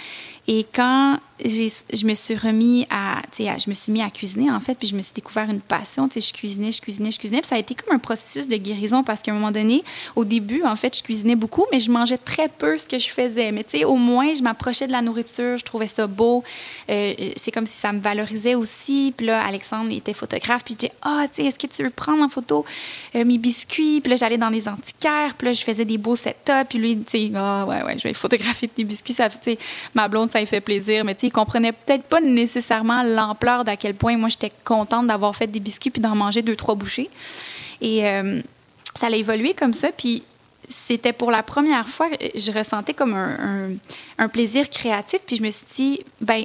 Et 0.48 0.66
quand 0.74 1.18
je 1.44 2.06
me 2.06 2.14
suis 2.14 2.34
remis 2.36 2.86
à, 2.90 3.18
à- 3.18 3.58
je 3.58 3.68
me 3.68 3.74
suis 3.74 3.92
mis 3.92 4.02
à 4.02 4.10
cuisiner 4.10 4.50
en 4.50 4.60
fait, 4.60 4.74
puis 4.74 4.88
je 4.88 4.96
me 4.96 5.02
suis 5.02 5.12
découvert 5.14 5.48
une 5.50 5.60
passion. 5.60 6.08
Tu 6.08 6.20
sais, 6.20 6.28
je 6.28 6.32
cuisinais, 6.34 6.72
je 6.72 6.80
cuisinais, 6.80 7.10
je 7.10 7.18
cuisinais. 7.18 7.40
Puis 7.40 7.48
ça 7.48 7.56
a 7.56 7.58
été 7.58 7.74
comme 7.74 7.94
un 7.94 7.98
processus 7.98 8.46
de 8.48 8.56
guérison 8.56 9.02
parce 9.02 9.20
qu'à 9.20 9.32
un 9.32 9.34
moment 9.34 9.50
donné, 9.50 9.82
au 10.16 10.24
début, 10.24 10.62
en 10.64 10.76
fait, 10.76 10.96
je 10.96 11.02
cuisinais 11.02 11.36
beaucoup, 11.36 11.66
mais 11.72 11.80
je 11.80 11.90
mangeais 11.90 12.18
très 12.18 12.48
peu 12.48 12.78
ce 12.78 12.86
que 12.86 12.98
je 12.98 13.08
faisais. 13.08 13.52
Mais 13.52 13.64
tu 13.64 13.78
sais, 13.78 13.84
au 13.84 13.96
moins, 13.96 14.34
je 14.34 14.42
m'approchais 14.42 14.86
de 14.86 14.92
la 14.92 15.02
nourriture, 15.02 15.56
je 15.56 15.64
trouvais 15.64 15.86
ça 15.86 16.06
beau. 16.06 16.42
Euh, 16.90 17.14
c'est 17.36 17.50
comme 17.52 17.66
si 17.66 17.78
ça 17.78 17.92
me 17.92 18.00
valorisait 18.00 18.54
aussi. 18.54 19.12
Puis 19.16 19.26
là, 19.26 19.42
Alexandre 19.44 19.92
était 19.92 20.14
photographe, 20.14 20.64
puis 20.64 20.74
je 20.74 20.78
disais, 20.78 20.92
ah, 21.02 21.24
tu 21.32 21.42
sais, 21.42 21.48
est-ce 21.48 21.58
que 21.58 21.66
tu 21.66 21.82
veux 21.82 21.90
prendre 21.90 22.22
en 22.22 22.28
photo 22.28 22.64
euh, 23.14 23.24
mes 23.24 23.38
biscuits? 23.38 24.00
Puis 24.00 24.10
là, 24.10 24.16
j'allais 24.16 24.38
dans 24.38 24.50
des 24.50 24.68
antiquaires, 24.68 25.34
puis 25.36 25.46
là, 25.48 25.52
je 25.52 25.62
faisais 25.62 25.84
des 25.84 25.98
beaux 25.98 26.16
setups. 26.16 26.66
Puis 26.68 26.78
lui, 26.78 26.98
tu 26.98 27.04
sais, 27.28 27.32
ah, 27.34 27.64
ouais, 27.66 27.82
ouais, 27.82 27.98
je 27.98 28.04
vais 28.08 28.14
photographier 28.14 28.68
tes 28.68 28.84
biscuits. 28.84 29.14
Ça, 29.14 29.28
tu 29.28 29.36
sais, 29.42 29.58
ma 29.94 30.08
blonde, 30.08 30.30
ça 30.30 30.40
lui 30.40 30.46
fait 30.46 30.60
plaisir. 30.60 31.04
Mais 31.04 31.14
tu 31.14 31.29
sais, 31.30 31.32
il 31.32 31.32
comprenait 31.32 31.72
peut-être 31.72 32.04
pas 32.04 32.20
nécessairement 32.20 33.02
l'ampleur 33.02 33.64
d'à 33.64 33.76
quel 33.76 33.94
point 33.94 34.16
moi, 34.16 34.28
j'étais 34.28 34.52
contente 34.64 35.06
d'avoir 35.06 35.34
fait 35.34 35.46
des 35.46 35.60
biscuits 35.60 35.90
puis 35.90 36.00
d'en 36.02 36.14
manger 36.14 36.42
deux, 36.42 36.56
trois 36.56 36.74
bouchées. 36.74 37.08
Et 37.80 38.06
euh, 38.06 38.40
ça 38.98 39.06
a 39.06 39.10
évolué 39.10 39.54
comme 39.54 39.72
ça. 39.72 39.90
Puis 39.92 40.22
c'était 40.68 41.12
pour 41.12 41.30
la 41.30 41.42
première 41.42 41.88
fois 41.88 42.08
je 42.34 42.52
ressentais 42.52 42.94
comme 42.94 43.14
un, 43.14 43.70
un- 43.70 43.76
un 44.24 44.28
plaisir 44.28 44.68
créatif. 44.70 45.20
Puis 45.26 45.36
je 45.36 45.42
me 45.42 45.50
suis 45.50 45.66
dit, 45.74 46.00
ben 46.20 46.44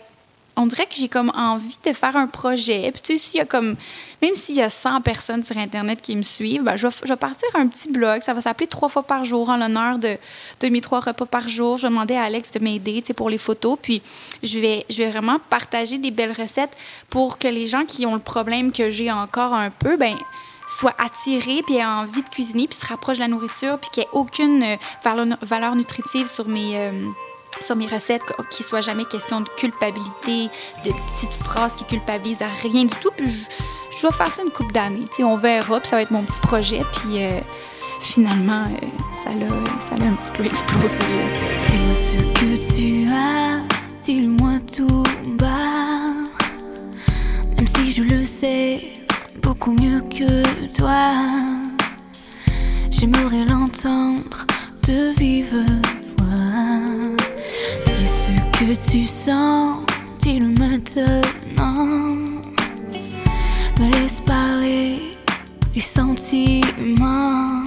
on 0.58 0.66
dirait 0.68 0.86
que 0.86 0.96
j'ai 0.96 1.10
comme 1.10 1.32
envie 1.36 1.78
de 1.86 1.94
faire 1.94 2.16
un 2.16 2.28
projet. 2.28 2.92
Puis 2.92 3.02
tu 3.02 3.14
sais, 3.14 3.18
s'il 3.18 3.38
y 3.40 3.42
a 3.42 3.46
comme, 3.46 3.76
même 4.22 4.36
s'il 4.36 4.56
y 4.56 4.62
a 4.62 4.70
100 4.70 5.02
personnes 5.02 5.44
sur 5.44 5.58
Internet 5.58 6.02
qui 6.02 6.16
me 6.16 6.22
suivent, 6.22 6.64
ben, 6.64 6.76
je, 6.78 6.88
vais, 6.88 7.16
partir 7.16 7.48
un 7.56 7.68
petit 7.68 7.90
blog. 7.90 8.22
Ça 8.22 8.34
va 8.34 8.42
s'appeler 8.42 8.68
Trois 8.68 8.90
fois 8.90 9.04
par 9.04 9.26
jour 9.26 9.50
en 9.50 9.58
l'honneur 9.58 9.98
de, 10.00 10.18
de 10.62 10.70
mes 10.70 10.82
trois 10.82 11.00
repas 11.00 11.26
par 11.26 11.48
jour. 11.48 11.78
Je 11.78 11.84
vais 11.84 11.90
demander 11.90 12.16
à 12.16 12.24
Alex 12.24 12.52
de 12.52 12.60
m'aider 12.60 13.02
tu 13.02 13.14
pour 13.14 13.30
les 13.30 13.38
photos. 13.38 13.78
Puis 13.82 14.02
je 14.44 14.60
vais, 14.60 14.86
je 14.90 15.04
vais 15.04 15.12
vraiment 15.12 15.40
partager 15.50 15.98
des 15.98 16.12
belles 16.12 16.34
recettes 16.34 16.76
pour 17.10 17.38
que 17.38 17.48
les 17.48 17.68
gens 17.68 17.86
qui 17.86 18.06
ont 18.06 18.16
le 18.16 18.22
problème 18.22 18.72
que 18.72 18.90
j'ai 18.90 19.12
encore 19.12 19.54
un 19.54 19.70
peu, 19.70 19.98
ben 19.98 20.16
soient 20.68 20.96
attirés 20.98 21.62
puis 21.64 21.76
aient 21.76 21.86
envie 21.86 22.24
de 22.24 22.30
cuisiner 22.30 22.68
puis 22.68 22.78
se 22.80 22.86
rapprochent 22.86 23.18
de 23.18 23.22
la 23.22 23.28
nourriture 23.28 23.78
puis 23.78 23.90
qu'il 23.92 24.02
n'y 24.02 24.08
ait 24.08 24.14
aucune 24.14 24.64
euh, 24.64 25.28
valeur 25.42 25.76
nutritive 25.76 26.28
sur 26.28 26.48
mes... 26.48 26.78
euh, 26.78 26.92
sur 27.62 27.76
mes 27.76 27.88
recettes, 27.88 28.22
qu'il 28.50 28.66
soit 28.66 28.82
jamais 28.82 29.06
question 29.06 29.42
de 29.42 29.50
culpabilité, 29.58 30.50
de 30.84 30.92
petites 30.92 31.34
phrases 31.44 31.76
qui 31.76 31.86
culpabilisent 31.86 32.42
à 32.42 32.50
rien 32.62 32.86
du 32.86 32.96
tout. 32.96 33.12
Puis 33.16 33.30
je, 33.30 33.96
je 33.96 34.02
dois 34.02 34.12
faire 34.12 34.32
ça 34.32 34.44
une 34.44 34.52
couple 34.52 34.74
d'années. 34.74 35.08
On 35.20 35.38
verra, 35.38 35.80
puis 35.80 35.90
ça 35.90 35.96
va 35.96 36.02
être 36.02 36.12
mon 36.12 36.24
petit 36.24 36.40
projet. 36.42 36.82
Puis 36.92 37.24
euh, 37.24 37.40
finalement, 38.02 38.66
euh, 38.66 38.88
ça 39.24 39.98
l'a 39.98 40.06
un 40.06 40.14
petit 40.14 40.32
peu 40.32 40.46
explosé. 40.46 40.96
Dis-moi 41.70 41.96
ce 41.96 42.40
que 42.40 42.76
tu 42.76 43.10
as, 43.12 43.62
dis-le-moi 44.04 44.60
tout 44.76 45.04
bas. 45.38 45.96
Même 47.56 47.68
si 47.68 47.92
je 47.92 48.04
le 48.04 48.24
sais 48.26 48.84
beaucoup 49.42 49.72
mieux 49.72 50.02
que 50.02 50.44
toi, 50.76 51.14
j'aimerais 52.92 53.46
l'entendre 53.46 54.46
de 54.88 55.18
vive 55.18 55.66
voix. 56.18 57.25
Dis 57.86 58.08
ce 58.08 58.60
que 58.60 58.90
tu 58.90 59.06
sens, 59.06 59.78
dis-le 60.22 60.48
maintenant. 60.60 61.88
Me 63.80 63.92
laisse 63.94 64.22
parler 64.22 65.02
les 65.74 65.82
sentiments. 65.82 67.64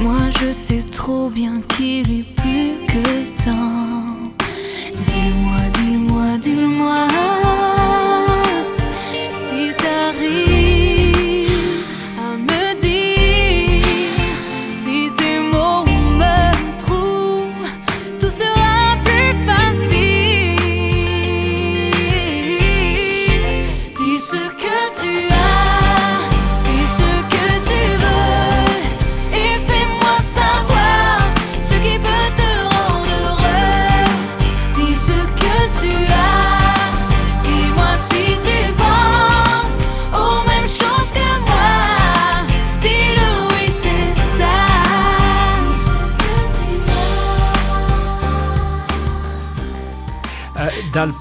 Moi 0.00 0.30
je 0.40 0.52
sais 0.52 0.82
trop 0.82 1.28
bien 1.30 1.60
qu'il 1.76 2.20
est 2.20 2.34
plus 2.36 2.74
que 2.86 3.44
temps. 3.44 4.16
Dis-le-moi, 5.06 5.60
dis-le-moi, 5.74 6.38
dis-le-moi. 6.40 7.37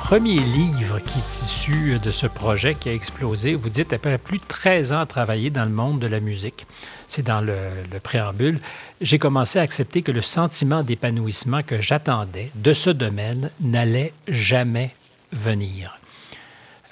Premier 0.08 0.40
livre 0.40 1.00
qui 1.00 1.20
est 1.20 1.42
issu 1.44 2.00
de 2.00 2.12
ce 2.12 2.28
projet 2.28 2.76
qui 2.76 2.88
a 2.88 2.94
explosé, 2.94 3.56
vous 3.56 3.68
dites 3.68 3.92
après 3.92 4.18
plus 4.18 4.38
de 4.38 4.44
13 4.48 4.94
ans 4.94 5.02
à 5.02 5.06
travailler 5.06 5.50
dans 5.50 5.66
le 5.66 5.70
monde 5.70 6.00
de 6.00 6.08
la 6.08 6.22
musique, 6.22 6.66
c'est 7.10 7.24
dans 7.24 7.42
le, 7.42 7.58
le 7.92 8.00
préambule, 8.00 8.62
j'ai 9.02 9.20
commencé 9.20 9.60
à 9.60 9.64
accepter 9.64 10.04
que 10.04 10.14
le 10.14 10.22
sentiment 10.22 10.82
d'épanouissement 10.82 11.62
que 11.62 11.82
j'attendais 11.82 12.52
de 12.56 12.72
ce 12.72 12.90
domaine 12.90 13.52
n'allait 13.60 14.14
jamais 14.30 14.96
venir. 15.34 16.00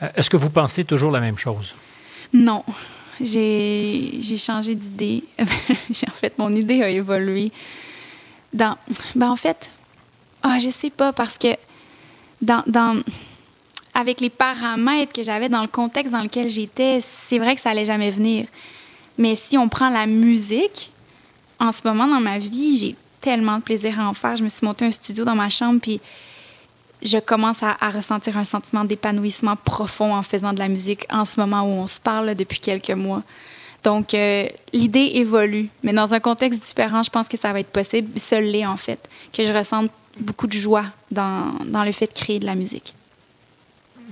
Euh, 0.01 0.09
Est-ce 0.17 0.29
que 0.29 0.35
vous 0.35 0.49
pensez 0.49 0.83
toujours 0.83 1.11
la 1.11 1.21
même 1.21 1.37
chose? 1.37 1.73
Non, 2.33 2.65
j'ai 3.21 4.19
changé 4.37 4.75
d'idée. 4.75 5.23
En 5.39 6.11
fait, 6.11 6.37
mon 6.37 6.53
idée 6.53 6.83
a 6.83 6.89
évolué. 6.89 7.53
Dans, 8.51 8.75
ben 9.15 9.29
en 9.29 9.37
fait, 9.37 9.71
ah, 10.43 10.57
je 10.61 10.69
sais 10.69 10.89
pas, 10.89 11.13
parce 11.13 11.37
que 11.37 11.55
avec 13.93 14.19
les 14.21 14.29
paramètres 14.29 15.13
que 15.13 15.23
j'avais 15.23 15.49
dans 15.49 15.61
le 15.61 15.67
contexte 15.67 16.11
dans 16.11 16.21
lequel 16.21 16.49
j'étais, 16.49 16.99
c'est 17.01 17.39
vrai 17.39 17.55
que 17.55 17.61
ça 17.61 17.71
allait 17.71 17.85
jamais 17.85 18.11
venir. 18.11 18.45
Mais 19.17 19.35
si 19.35 19.57
on 19.57 19.69
prend 19.69 19.89
la 19.89 20.05
musique, 20.05 20.91
en 21.59 21.71
ce 21.71 21.81
moment 21.85 22.07
dans 22.07 22.19
ma 22.19 22.37
vie, 22.37 22.77
j'ai 22.77 22.95
tellement 23.21 23.57
de 23.57 23.63
plaisir 23.63 23.99
à 23.99 24.09
en 24.09 24.13
faire. 24.13 24.35
Je 24.35 24.43
me 24.43 24.49
suis 24.49 24.65
monté 24.65 24.85
un 24.85 24.91
studio 24.91 25.23
dans 25.23 25.35
ma 25.35 25.49
chambre, 25.49 25.79
puis 25.81 26.01
je 27.01 27.17
commence 27.17 27.59
à, 27.61 27.89
ressentir 27.89 28.37
un 28.37 28.43
sentiment 28.43 28.83
d'épanouissement 28.83 29.55
profond 29.55 30.13
en 30.13 30.23
faisant 30.23 30.53
de 30.53 30.59
la 30.59 30.67
musique 30.67 31.05
en 31.09 31.25
ce 31.25 31.39
moment 31.39 31.61
où 31.61 31.79
on 31.81 31.87
se 31.87 31.99
parle 31.99 32.35
depuis 32.35 32.59
quelques 32.59 32.91
mois. 32.91 33.23
Donc, 33.83 34.13
euh, 34.13 34.47
l'idée 34.73 35.11
évolue, 35.15 35.69
mais 35.83 35.93
dans 35.93 36.13
un 36.13 36.19
contexte 36.19 36.63
différent, 36.65 37.03
je 37.03 37.11
pense 37.11 37.27
que 37.27 37.37
ça 37.37 37.53
va 37.53 37.59
être 37.59 37.69
possible. 37.69 38.19
Seul 38.19 38.45
l'est, 38.45 38.65
en 38.65 38.77
fait, 38.77 38.99
que 39.31 39.45
je 39.45 39.53
ressente 39.53 39.91
beaucoup 40.19 40.47
de 40.47 40.53
joie 40.53 40.85
dans, 41.11 41.53
dans 41.65 41.83
le 41.83 41.91
fait 41.91 42.07
de 42.07 42.13
créer 42.13 42.39
de 42.39 42.45
la 42.45 42.55
musique. 42.55 42.95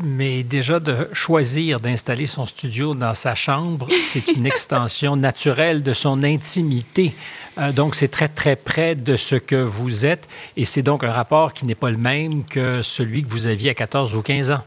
Mais 0.02 0.42
déjà 0.42 0.80
de 0.80 1.08
choisir 1.14 1.80
d'installer 1.80 2.26
son 2.26 2.48
studio 2.48 2.96
dans 2.96 3.14
sa 3.14 3.36
chambre, 3.36 3.88
c'est 4.02 4.28
une 4.30 4.46
extension 4.46 5.16
naturelle 5.16 5.84
de 5.84 5.94
son 5.94 6.24
intimité. 6.24 7.14
Euh, 7.60 7.72
donc, 7.72 7.94
c'est 7.94 8.08
très, 8.08 8.28
très 8.28 8.56
près 8.56 8.96
de 8.96 9.16
ce 9.16 9.36
que 9.36 9.56
vous 9.56 10.06
êtes. 10.06 10.28
Et 10.58 10.66
c'est 10.66 10.82
donc 10.82 11.04
un 11.04 11.12
rapport 11.12 11.54
qui 11.54 11.66
n'est 11.66 11.76
pas 11.76 11.92
le 11.92 11.98
même 11.98 12.44
que 12.44 12.82
celui 12.82 13.24
que 13.24 13.30
vous 13.30 13.48
aviez 13.48 13.70
à 13.70 13.74
14 13.76 14.16
ou 14.16 14.22
15 14.22 14.52
ans. 14.52 14.64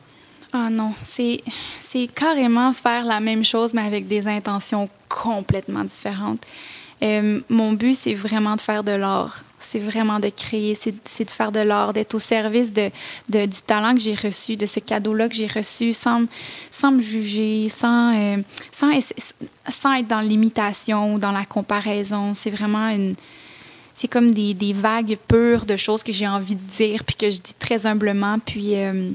Ah 0.53 0.69
non, 0.71 0.93
c'est 1.05 1.43
c'est 1.81 2.09
carrément 2.09 2.73
faire 2.73 3.05
la 3.05 3.21
même 3.21 3.45
chose, 3.45 3.75
mais 3.75 3.83
avec 3.83 4.07
des 4.07 4.29
intentions 4.29 4.89
complètement 5.09 5.85
différentes. 5.85 6.47
Euh, 7.03 7.41
mon 7.49 7.73
but, 7.73 7.95
c'est 7.95 8.15
vraiment 8.15 8.57
de 8.57 8.61
faire 8.61 8.85
de 8.85 8.93
l'art. 8.93 9.45
C'est 9.69 9.81
vraiment 9.81 10.21
de 10.21 10.29
créer, 10.29 10.75
c'est 10.75 11.25
de 11.25 11.31
faire 11.31 11.51
de 11.51 11.61
l'art, 11.61 11.93
d'être 11.93 12.15
au 12.15 12.19
service 12.19 12.73
de, 12.73 12.91
du 13.29 13.63
talent 13.67 13.95
que 13.95 14.01
j'ai 14.01 14.15
reçu, 14.15 14.57
de 14.57 14.67
ce 14.67 14.81
cadeau-là 14.81 15.29
que 15.29 15.35
j'ai 15.35 15.49
reçu, 15.49 15.93
sans, 15.93 16.21
me 16.21 17.01
juger, 17.01 17.69
sans, 17.69 18.15
euh, 18.15 18.37
sans 18.73 19.95
être 19.95 20.07
dans 20.07 20.21
l'imitation 20.21 21.15
ou 21.15 21.19
dans 21.19 21.33
la 21.33 21.45
comparaison. 21.45 22.33
C'est 22.35 22.51
vraiment 22.51 22.89
une, 22.91 23.17
c'est 23.97 24.09
comme 24.09 24.31
des, 24.31 24.55
des 24.55 24.75
vagues 24.75 25.19
pures 25.27 25.65
de 25.67 25.77
choses 25.77 26.03
que 26.03 26.13
j'ai 26.13 26.29
envie 26.29 26.55
de 26.55 26.71
dire, 26.71 27.03
puis 27.03 27.17
que 27.17 27.31
je 27.31 27.41
dis 27.41 27.55
très 27.59 27.87
humblement. 27.87 28.39
Puis 28.39 28.77
euh, 28.77 29.11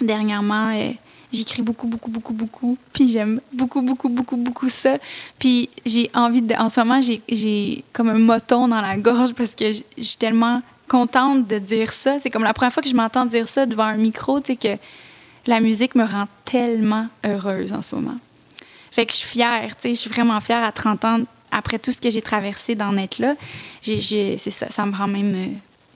dernièrement, 0.00 0.70
euh, 0.74 0.92
j'écris 1.32 1.62
beaucoup, 1.62 1.86
beaucoup, 1.86 2.10
beaucoup, 2.10 2.32
beaucoup. 2.32 2.78
Puis 2.92 3.08
j'aime 3.08 3.40
beaucoup, 3.52 3.82
beaucoup, 3.82 4.08
beaucoup, 4.08 4.36
beaucoup 4.36 4.68
ça. 4.68 4.98
Puis 5.38 5.70
j'ai 5.86 6.10
envie 6.14 6.42
de. 6.42 6.54
En 6.54 6.68
ce 6.68 6.80
moment, 6.80 7.00
j'ai- 7.00 7.84
comme 7.92 8.08
un 8.10 8.18
moton 8.18 8.68
dans 8.68 8.80
la 8.80 8.96
gorge 8.96 9.32
parce 9.34 9.54
que 9.54 9.72
je 9.72 10.02
suis 10.02 10.16
tellement 10.18 10.62
contente 10.88 11.46
de 11.48 11.58
dire 11.58 11.92
ça. 11.92 12.18
C'est 12.18 12.30
comme 12.30 12.44
la 12.44 12.52
première 12.52 12.72
fois 12.72 12.82
que 12.82 12.88
je 12.88 12.94
m'entends 12.94 13.24
dire 13.26 13.48
ça 13.48 13.66
devant 13.66 13.84
un 13.84 13.96
micro, 13.96 14.40
tu 14.40 14.52
sais, 14.52 14.56
que 14.56 14.80
la 15.46 15.60
musique 15.60 15.94
me 15.94 16.04
rend 16.04 16.26
tellement 16.44 17.08
heureuse 17.24 17.72
en 17.72 17.82
ce 17.82 17.94
moment. 17.94 18.16
Fait 18.90 19.06
que 19.06 19.12
je 19.12 19.18
suis 19.18 19.28
fière, 19.28 19.74
tu 19.76 19.88
sais, 19.88 19.94
je 19.94 20.00
suis 20.00 20.10
vraiment 20.10 20.38
fière 20.40 20.62
à 20.62 20.70
30 20.70 21.04
ans, 21.06 21.18
après 21.50 21.78
tout 21.78 21.92
ce 21.92 21.96
que 21.98 22.10
j'ai 22.10 22.20
traversé 22.22 22.74
d'en 22.74 22.96
être 22.98 23.18
là. 23.18 23.34
C'est 23.82 24.36
ça, 24.50 24.68
ça 24.70 24.84
me 24.86 24.94
rend 24.94 25.08
même 25.08 25.34
euh, 25.34 25.46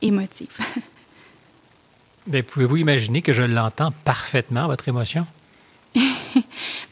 émotive. 0.01 0.49
Bien, 2.27 2.43
Pouvez-vous 2.43 2.79
imaginer 2.79 3.23
que 3.23 3.33
je 3.33 3.43
l'entends 3.43 3.93
parfaitement, 4.05 4.67
votre 4.67 4.89
émotion? 4.89 5.27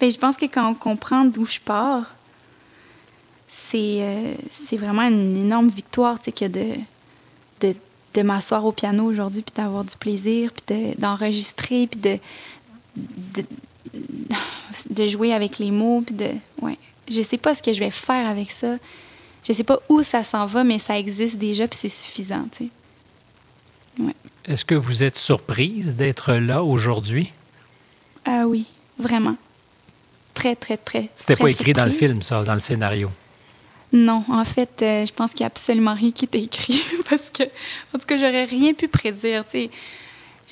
Ben, 0.01 0.11
je 0.11 0.19
pense 0.19 0.37
que 0.37 0.47
quand 0.47 0.69
on 0.69 0.75
comprend 0.75 1.25
d'où 1.25 1.45
je 1.45 1.61
pars, 1.61 2.15
c'est 3.47 3.99
euh, 4.01 4.35
c'est 4.51 4.77
vraiment 4.77 5.03
une 5.03 5.37
énorme 5.37 5.69
victoire, 5.69 6.19
que 6.21 6.47
de, 6.47 6.73
de, 7.61 7.77
de 8.15 8.23
m'asseoir 8.23 8.65
au 8.65 8.73
piano 8.73 9.05
aujourd'hui, 9.05 9.43
puis 9.43 9.55
d'avoir 9.55 9.85
du 9.85 9.97
plaisir, 9.97 10.51
puis 10.53 10.77
de- 10.77 11.01
d'enregistrer, 11.01 11.87
puis 11.87 12.01
de, 12.01 12.19
de, 14.91 15.07
jouer 15.07 15.33
avec 15.33 15.59
les 15.59 15.71
mots, 15.71 16.03
puis 16.05 16.15
de... 16.15 16.31
Ouais. 16.61 16.79
Je 17.09 17.23
sais 17.23 17.39
pas 17.39 17.55
ce 17.55 17.63
que 17.63 17.73
je 17.73 17.81
vais 17.81 17.91
faire 17.91 18.27
avec 18.29 18.51
ça. 18.51 18.77
Je 19.47 19.53
sais 19.53 19.65
pas 19.65 19.79
où 19.89 20.03
ça 20.03 20.25
s'en 20.25 20.47
va, 20.47 20.65
mais 20.65 20.79
ça 20.79 20.99
existe 20.99 21.37
déjà, 21.37 21.69
puis 21.69 21.79
c'est 21.79 21.89
suffisant, 21.89 22.47
tu. 22.57 22.71
Est-ce 24.45 24.65
que 24.65 24.75
vous 24.75 25.03
êtes 25.03 25.19
surprise 25.19 25.97
d'être 25.97 26.35
là 26.35 26.63
aujourd'hui? 26.63 27.33
Ah 28.25 28.45
oui, 28.47 28.67
vraiment. 28.99 29.37
Très, 30.35 30.57
très, 30.57 30.77
très. 30.77 31.09
C'était 31.17 31.37
pas 31.37 31.51
écrit 31.51 31.73
dans 31.73 31.85
le 31.85 31.91
film, 31.91 32.21
ça, 32.23 32.43
dans 32.43 32.55
le 32.55 32.61
scénario. 32.61 33.11
Non, 33.93 34.25
en 34.29 34.45
fait, 34.45 34.83
euh, 34.83 35.07
je 35.07 35.13
pense 35.13 35.31
qu'il 35.31 35.41
n'y 35.41 35.45
a 35.45 35.47
absolument 35.47 35.95
rien 35.95 36.11
qui 36.11 36.25
était 36.25 36.43
écrit 36.43 36.83
parce 37.09 37.31
que, 37.31 37.45
en 37.45 37.99
tout 37.99 38.07
cas, 38.07 38.17
j'aurais 38.17 38.45
rien 38.45 38.75
pu 38.75 38.89
prédire. 38.89 39.45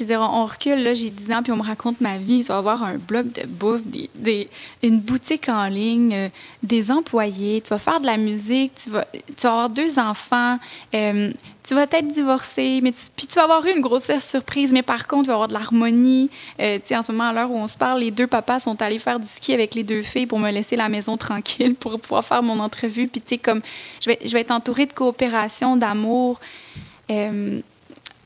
Je 0.02 0.08
veux 0.08 0.14
dire, 0.14 0.20
on, 0.20 0.46
recule, 0.46 0.82
là, 0.82 0.94
j'ai 0.94 1.10
10 1.10 1.32
ans, 1.32 1.42
puis 1.44 1.52
on 1.52 1.56
me 1.56 1.62
raconte 1.62 2.00
ma 2.00 2.18
vie. 2.18 2.42
Ça 2.42 2.54
va 2.54 2.58
avoir 2.58 2.82
un 2.82 2.96
blog 2.96 3.30
de 3.30 3.46
bouffe, 3.46 3.82
des, 3.84 4.48
une 4.82 4.98
boutique 4.98 5.48
en 5.48 5.68
ligne, 5.68 6.12
euh, 6.12 6.28
des 6.64 6.90
employés, 6.90 7.60
tu 7.60 7.68
vas 7.68 7.78
faire 7.78 8.00
de 8.00 8.06
la 8.06 8.16
musique, 8.16 8.72
tu 8.74 8.90
vas, 8.90 9.04
tu 9.12 9.42
vas 9.42 9.50
avoir 9.50 9.70
deux 9.70 10.00
enfants, 10.00 10.58
euh, 10.96 11.30
tu 11.62 11.74
vas 11.76 11.84
être 11.84 12.08
divorcé, 12.08 12.80
mais 12.82 12.92
puis 13.14 13.26
tu 13.26 13.36
vas 13.36 13.44
avoir 13.44 13.64
eu 13.64 13.70
une 13.70 13.80
grossesse 13.80 14.28
surprise, 14.28 14.72
mais 14.72 14.82
par 14.82 15.06
contre, 15.06 15.22
tu 15.22 15.28
vas 15.28 15.34
avoir 15.34 15.48
de 15.48 15.52
l'harmonie. 15.52 16.30
Euh, 16.58 16.78
tu 16.78 16.88
sais, 16.88 16.96
en 16.96 17.02
ce 17.02 17.12
moment, 17.12 17.28
à 17.28 17.32
l'heure 17.32 17.52
où 17.52 17.56
on 17.56 17.68
se 17.68 17.76
parle, 17.76 18.00
les 18.00 18.10
deux 18.10 18.26
papas 18.26 18.58
sont 18.58 18.82
allés 18.82 18.98
faire 18.98 19.20
du 19.20 19.28
ski 19.28 19.54
avec 19.54 19.76
les 19.76 19.84
deux 19.84 20.02
filles 20.02 20.26
pour 20.26 20.40
me 20.40 20.50
laisser 20.50 20.74
la 20.74 20.88
maison 20.88 21.16
tranquille 21.16 21.76
pour 21.76 22.00
pouvoir 22.00 22.24
faire 22.24 22.42
mon 22.42 22.58
entrevue. 22.58 23.06
Puis, 23.06 23.20
tu 23.20 23.36
sais, 23.36 23.38
comme, 23.38 23.60
je 24.00 24.10
vais, 24.10 24.18
je 24.24 24.32
vais 24.32 24.40
être 24.40 24.50
entourée 24.50 24.86
de 24.86 24.92
coopération, 24.92 25.76
d'amour. 25.76 26.40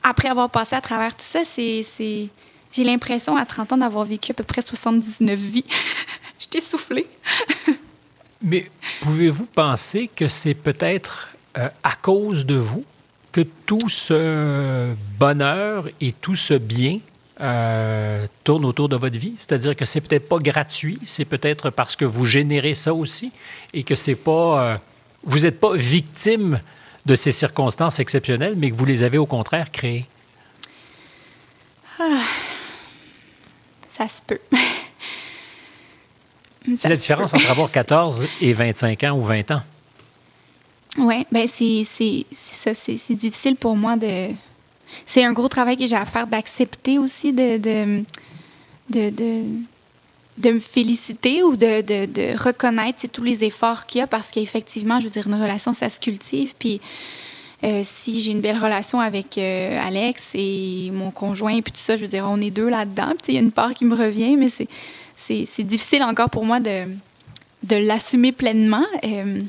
Après 0.06 0.28
avoir 0.28 0.48
passé 0.48 0.76
à 0.76 0.80
travers 0.80 1.16
tout 1.16 1.24
ça, 1.24 1.40
c'est, 1.44 1.84
j'ai 2.72 2.84
l'impression, 2.84 3.36
à 3.36 3.44
30 3.44 3.72
ans, 3.72 3.76
d'avoir 3.78 4.04
vécu 4.04 4.30
à 4.30 4.34
peu 4.34 4.44
près 4.44 4.62
79 4.62 5.38
vies. 5.38 5.64
Je 6.38 6.46
t'ai 6.46 6.60
soufflé. 6.60 7.06
Mais 8.42 8.70
pouvez-vous 9.00 9.46
penser 9.46 10.08
que 10.14 10.28
c'est 10.28 10.54
peut-être 10.54 11.28
euh, 11.58 11.68
à 11.82 11.96
cause 11.96 12.46
de 12.46 12.54
vous 12.54 12.84
que 13.32 13.40
tout 13.40 13.88
ce 13.88 14.94
bonheur 15.18 15.88
et 16.00 16.12
tout 16.12 16.36
ce 16.36 16.54
bien 16.54 17.00
euh, 17.40 18.26
tourne 18.44 18.64
autour 18.64 18.88
de 18.88 18.96
votre 18.96 19.18
vie? 19.18 19.34
C'est-à-dire 19.38 19.74
que 19.74 19.84
c'est 19.84 20.00
peut-être 20.00 20.28
pas 20.28 20.38
gratuit, 20.38 21.00
c'est 21.04 21.24
peut-être 21.24 21.70
parce 21.70 21.96
que 21.96 22.04
vous 22.04 22.26
générez 22.26 22.74
ça 22.74 22.94
aussi 22.94 23.32
et 23.74 23.82
que 23.82 23.96
c'est 23.96 24.14
pas... 24.14 24.62
euh, 24.62 24.76
vous 25.24 25.40
n'êtes 25.40 25.58
pas 25.58 25.74
victime 25.74 26.60
de 27.06 27.16
ces 27.16 27.32
circonstances 27.32 27.98
exceptionnelles, 28.00 28.54
mais 28.56 28.70
que 28.70 28.76
vous 28.76 28.84
les 28.84 29.02
avez 29.04 29.16
au 29.16 29.26
contraire 29.26 29.70
créées? 29.70 30.06
Ça 33.88 34.06
se 34.08 34.20
peut. 34.26 34.40
C'est 36.76 36.88
la 36.88 36.96
différence 36.96 37.30
peut. 37.30 37.38
entre 37.38 37.50
avoir 37.50 37.70
14 37.72 38.26
et 38.40 38.52
25 38.52 39.04
ans 39.04 39.12
ou 39.12 39.22
20 39.22 39.52
ans. 39.52 39.62
Oui, 40.98 41.26
ben 41.30 41.46
c'est 41.46 41.84
ça. 41.84 42.74
C'est 42.74 42.96
c'est 42.96 43.14
difficile 43.14 43.56
pour 43.56 43.76
moi 43.76 43.96
de. 43.96 44.28
C'est 45.06 45.24
un 45.24 45.32
gros 45.32 45.48
travail 45.48 45.76
que 45.76 45.86
j'ai 45.86 45.96
à 45.96 46.06
faire 46.06 46.26
d'accepter 46.26 46.98
aussi 46.98 47.32
de, 47.32 47.58
de, 47.58 48.04
de, 48.88 49.10
de, 49.10 49.44
de 50.38 50.50
me 50.50 50.60
féliciter 50.60 51.42
ou 51.42 51.56
de, 51.56 51.80
de, 51.80 52.06
de 52.06 52.36
reconnaître 52.42 53.06
tous 53.08 53.22
les 53.22 53.42
efforts 53.44 53.86
qu'il 53.86 54.00
y 54.00 54.02
a 54.02 54.06
parce 54.06 54.30
qu'effectivement, 54.30 55.00
je 55.00 55.04
veux 55.04 55.10
dire, 55.10 55.26
une 55.26 55.34
relation, 55.40 55.72
ça 55.72 55.88
se 55.88 55.98
cultive. 56.00 56.52
Puis 56.58 56.80
euh, 57.64 57.82
si 57.84 58.20
j'ai 58.20 58.32
une 58.32 58.42
belle 58.42 58.58
relation 58.58 59.00
avec 59.00 59.38
euh, 59.38 59.78
Alex 59.82 60.22
et 60.34 60.90
mon 60.92 61.10
conjoint, 61.10 61.60
puis 61.62 61.72
tout 61.72 61.78
ça, 61.80 61.96
je 61.96 62.02
veux 62.02 62.08
dire, 62.08 62.26
on 62.30 62.40
est 62.40 62.50
deux 62.50 62.68
là-dedans. 62.68 63.12
Puis 63.22 63.32
il 63.32 63.34
y 63.34 63.38
a 63.38 63.40
une 63.40 63.52
part 63.52 63.72
qui 63.72 63.84
me 63.86 63.94
revient, 63.94 64.36
mais 64.36 64.50
c'est- 64.50 64.68
c'est 65.14 65.46
c'est 65.46 65.62
difficile 65.64 66.02
encore 66.02 66.28
pour 66.28 66.44
moi 66.44 66.60
de, 66.60 66.84
de 67.62 67.76
l'assumer 67.76 68.32
pleinement. 68.32 68.84
Euh, 69.04 69.40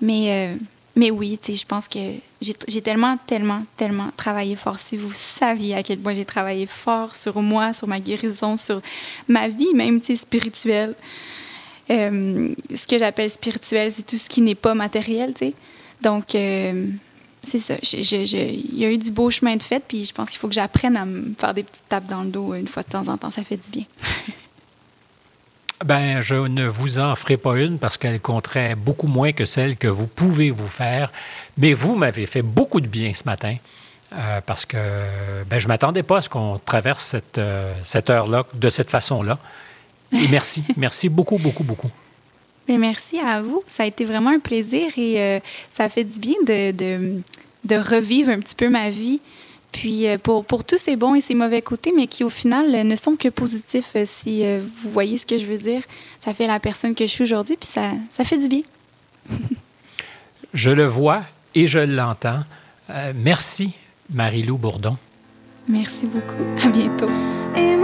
mais, 0.00 0.26
euh, 0.28 0.54
mais 0.98 1.12
oui, 1.12 1.38
tu 1.40 1.52
sais, 1.52 1.58
je 1.58 1.64
pense 1.64 1.86
que 1.86 2.00
j'ai 2.40 2.82
tellement, 2.82 3.16
tellement, 3.24 3.62
tellement 3.76 4.10
travaillé 4.16 4.56
fort. 4.56 4.80
Si 4.80 4.96
vous 4.96 5.12
saviez 5.12 5.76
à 5.76 5.84
quel 5.84 6.00
point 6.00 6.12
j'ai 6.12 6.24
travaillé 6.24 6.66
fort 6.66 7.14
sur 7.14 7.40
moi, 7.40 7.72
sur 7.72 7.86
ma 7.86 8.00
guérison, 8.00 8.56
sur 8.56 8.82
ma 9.28 9.46
vie 9.46 9.72
même, 9.74 10.00
tu 10.00 10.08
sais, 10.08 10.16
spirituelle. 10.16 10.96
Euh, 11.90 12.52
ce 12.74 12.88
que 12.88 12.98
j'appelle 12.98 13.30
spirituel, 13.30 13.92
c'est 13.92 14.04
tout 14.04 14.16
ce 14.16 14.28
qui 14.28 14.40
n'est 14.40 14.56
pas 14.56 14.74
matériel, 14.74 15.34
tu 15.34 15.46
sais. 15.46 15.54
Donc, 16.02 16.34
euh, 16.34 16.88
c'est 17.42 17.60
ça. 17.60 17.76
Il 17.92 18.76
y 18.76 18.84
a 18.84 18.90
eu 18.90 18.98
du 18.98 19.12
beau 19.12 19.30
chemin 19.30 19.54
de 19.54 19.62
fait, 19.62 19.84
puis 19.86 20.04
je 20.04 20.12
pense 20.12 20.30
qu'il 20.30 20.40
faut 20.40 20.48
que 20.48 20.54
j'apprenne 20.54 20.96
à 20.96 21.06
me 21.06 21.32
faire 21.38 21.54
des 21.54 21.62
petites 21.62 21.88
tapes 21.88 22.08
dans 22.08 22.24
le 22.24 22.30
dos 22.30 22.54
une 22.54 22.66
fois 22.66 22.82
de 22.82 22.88
temps 22.88 23.06
en 23.06 23.16
temps. 23.16 23.30
Ça 23.30 23.44
fait 23.44 23.56
du 23.56 23.70
bien. 23.70 23.84
Ben, 25.84 26.20
je 26.20 26.34
ne 26.34 26.66
vous 26.66 26.98
en 26.98 27.14
ferai 27.14 27.36
pas 27.36 27.56
une 27.56 27.78
parce 27.78 27.98
qu'elle 27.98 28.20
compterait 28.20 28.74
beaucoup 28.74 29.06
moins 29.06 29.32
que 29.32 29.44
celle 29.44 29.76
que 29.76 29.86
vous 29.86 30.08
pouvez 30.08 30.50
vous 30.50 30.66
faire. 30.66 31.12
Mais 31.56 31.72
vous 31.72 31.94
m'avez 31.94 32.26
fait 32.26 32.42
beaucoup 32.42 32.80
de 32.80 32.88
bien 32.88 33.12
ce 33.14 33.24
matin 33.24 33.56
euh, 34.12 34.40
parce 34.44 34.66
que 34.66 34.76
ben, 35.48 35.58
je 35.58 35.64
ne 35.64 35.68
m'attendais 35.68 36.02
pas 36.02 36.18
à 36.18 36.20
ce 36.20 36.28
qu'on 36.28 36.58
traverse 36.58 37.04
cette, 37.04 37.38
euh, 37.38 37.72
cette 37.84 38.10
heure-là 38.10 38.44
de 38.54 38.70
cette 38.70 38.90
façon-là. 38.90 39.38
Et 40.12 40.26
merci. 40.30 40.64
merci 40.76 41.08
beaucoup, 41.08 41.38
beaucoup, 41.38 41.64
beaucoup. 41.64 41.90
Bien, 42.66 42.78
merci 42.78 43.20
à 43.20 43.40
vous. 43.40 43.62
Ça 43.66 43.84
a 43.84 43.86
été 43.86 44.04
vraiment 44.04 44.30
un 44.30 44.40
plaisir 44.40 44.90
et 44.96 45.20
euh, 45.20 45.40
ça 45.70 45.88
fait 45.88 46.04
du 46.04 46.18
bien 46.18 46.34
de, 46.44 46.72
de, 46.72 47.22
de 47.64 47.76
revivre 47.76 48.30
un 48.30 48.40
petit 48.40 48.56
peu 48.56 48.68
ma 48.68 48.90
vie. 48.90 49.20
Puis 49.78 50.08
euh, 50.08 50.18
pour, 50.18 50.44
pour 50.44 50.64
tous 50.64 50.76
ces 50.76 50.96
bons 50.96 51.14
et 51.14 51.20
ces 51.20 51.36
mauvais 51.36 51.62
côtés, 51.62 51.92
mais 51.94 52.08
qui 52.08 52.24
au 52.24 52.28
final 52.30 52.74
euh, 52.74 52.82
ne 52.82 52.96
sont 52.96 53.14
que 53.14 53.28
positifs, 53.28 53.92
euh, 53.94 54.02
si 54.08 54.42
vous 54.82 54.90
voyez 54.90 55.16
ce 55.16 55.24
que 55.24 55.38
je 55.38 55.46
veux 55.46 55.56
dire. 55.56 55.82
Ça 56.18 56.34
fait 56.34 56.48
la 56.48 56.58
personne 56.58 56.96
que 56.96 57.06
je 57.06 57.10
suis 57.10 57.22
aujourd'hui, 57.22 57.56
puis 57.56 57.68
ça, 57.68 57.92
ça 58.10 58.24
fait 58.24 58.38
du 58.38 58.48
bien. 58.48 58.62
Je 60.54 60.70
le 60.70 60.86
vois 60.86 61.24
et 61.54 61.66
je 61.66 61.78
l'entends. 61.78 62.40
Euh, 62.88 63.12
merci, 63.14 63.72
Marie-Lou 64.10 64.56
Bourdon. 64.56 64.96
Merci 65.68 66.06
beaucoup. 66.06 66.42
À 66.66 66.70
bientôt. 66.70 67.10
Et 67.54 67.76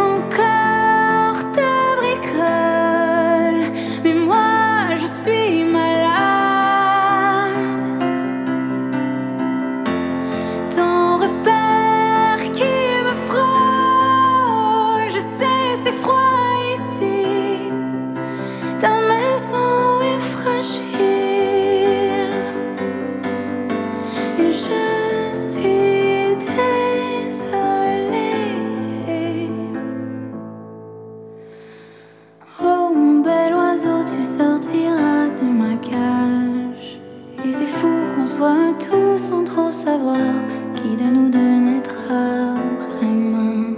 qui 40.77 40.97
de 40.97 41.05
nous 41.05 41.29
deux 41.31 41.39
naîtra 41.39 42.55
vraiment. 42.89 43.77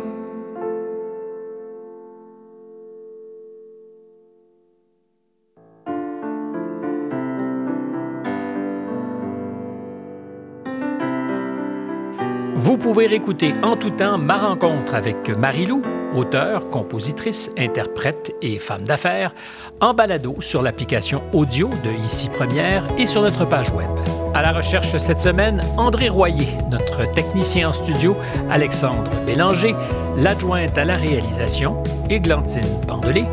Vous 12.56 12.78
pouvez 12.78 13.06
réécouter 13.06 13.54
en 13.62 13.76
tout 13.76 13.90
temps 13.90 14.18
ma 14.18 14.36
rencontre 14.36 14.94
avec 14.94 15.28
Marie-Lou, 15.28 15.82
auteure, 16.14 16.68
compositrice, 16.70 17.50
interprète 17.56 18.32
et 18.42 18.58
femme 18.58 18.82
d'affaires, 18.82 19.34
en 19.80 19.94
balado 19.94 20.36
sur 20.40 20.62
l'application 20.62 21.22
audio 21.32 21.68
de 21.68 22.04
Ici 22.04 22.28
Première 22.28 22.84
et 22.98 23.06
sur 23.06 23.22
notre 23.22 23.44
page 23.44 23.70
web. 23.70 24.25
À 24.36 24.42
la 24.42 24.52
recherche 24.52 24.94
cette 24.98 25.22
semaine, 25.22 25.62
André 25.78 26.10
Royer, 26.10 26.58
notre 26.70 27.10
technicien 27.14 27.70
en 27.70 27.72
studio, 27.72 28.14
Alexandre 28.50 29.10
Bélanger, 29.24 29.74
l'adjointe 30.18 30.76
à 30.76 30.84
la 30.84 30.96
réalisation, 30.96 31.82
Églantine 32.10 32.60
Pandelé. 32.86 33.24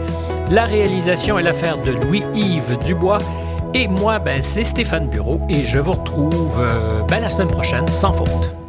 La 0.49 0.64
réalisation 0.64 1.38
est 1.38 1.43
l'affaire 1.43 1.78
de 1.80 1.91
Louis-Yves 1.91 2.78
Dubois. 2.86 3.18
Et 3.74 3.89
moi, 3.89 4.20
ben, 4.20 4.41
c'est 4.41 4.64
Stéphane 4.64 5.10
Bureau 5.10 5.41
et 5.49 5.66
je 5.66 5.80
vous 5.80 5.91
retrouve 5.91 6.62
euh, 6.62 7.01
ben, 7.10 7.20
la 7.20 7.28
semaine 7.28 7.49
prochaine 7.49 7.88
sans 7.89 8.14
faute. 8.14 8.62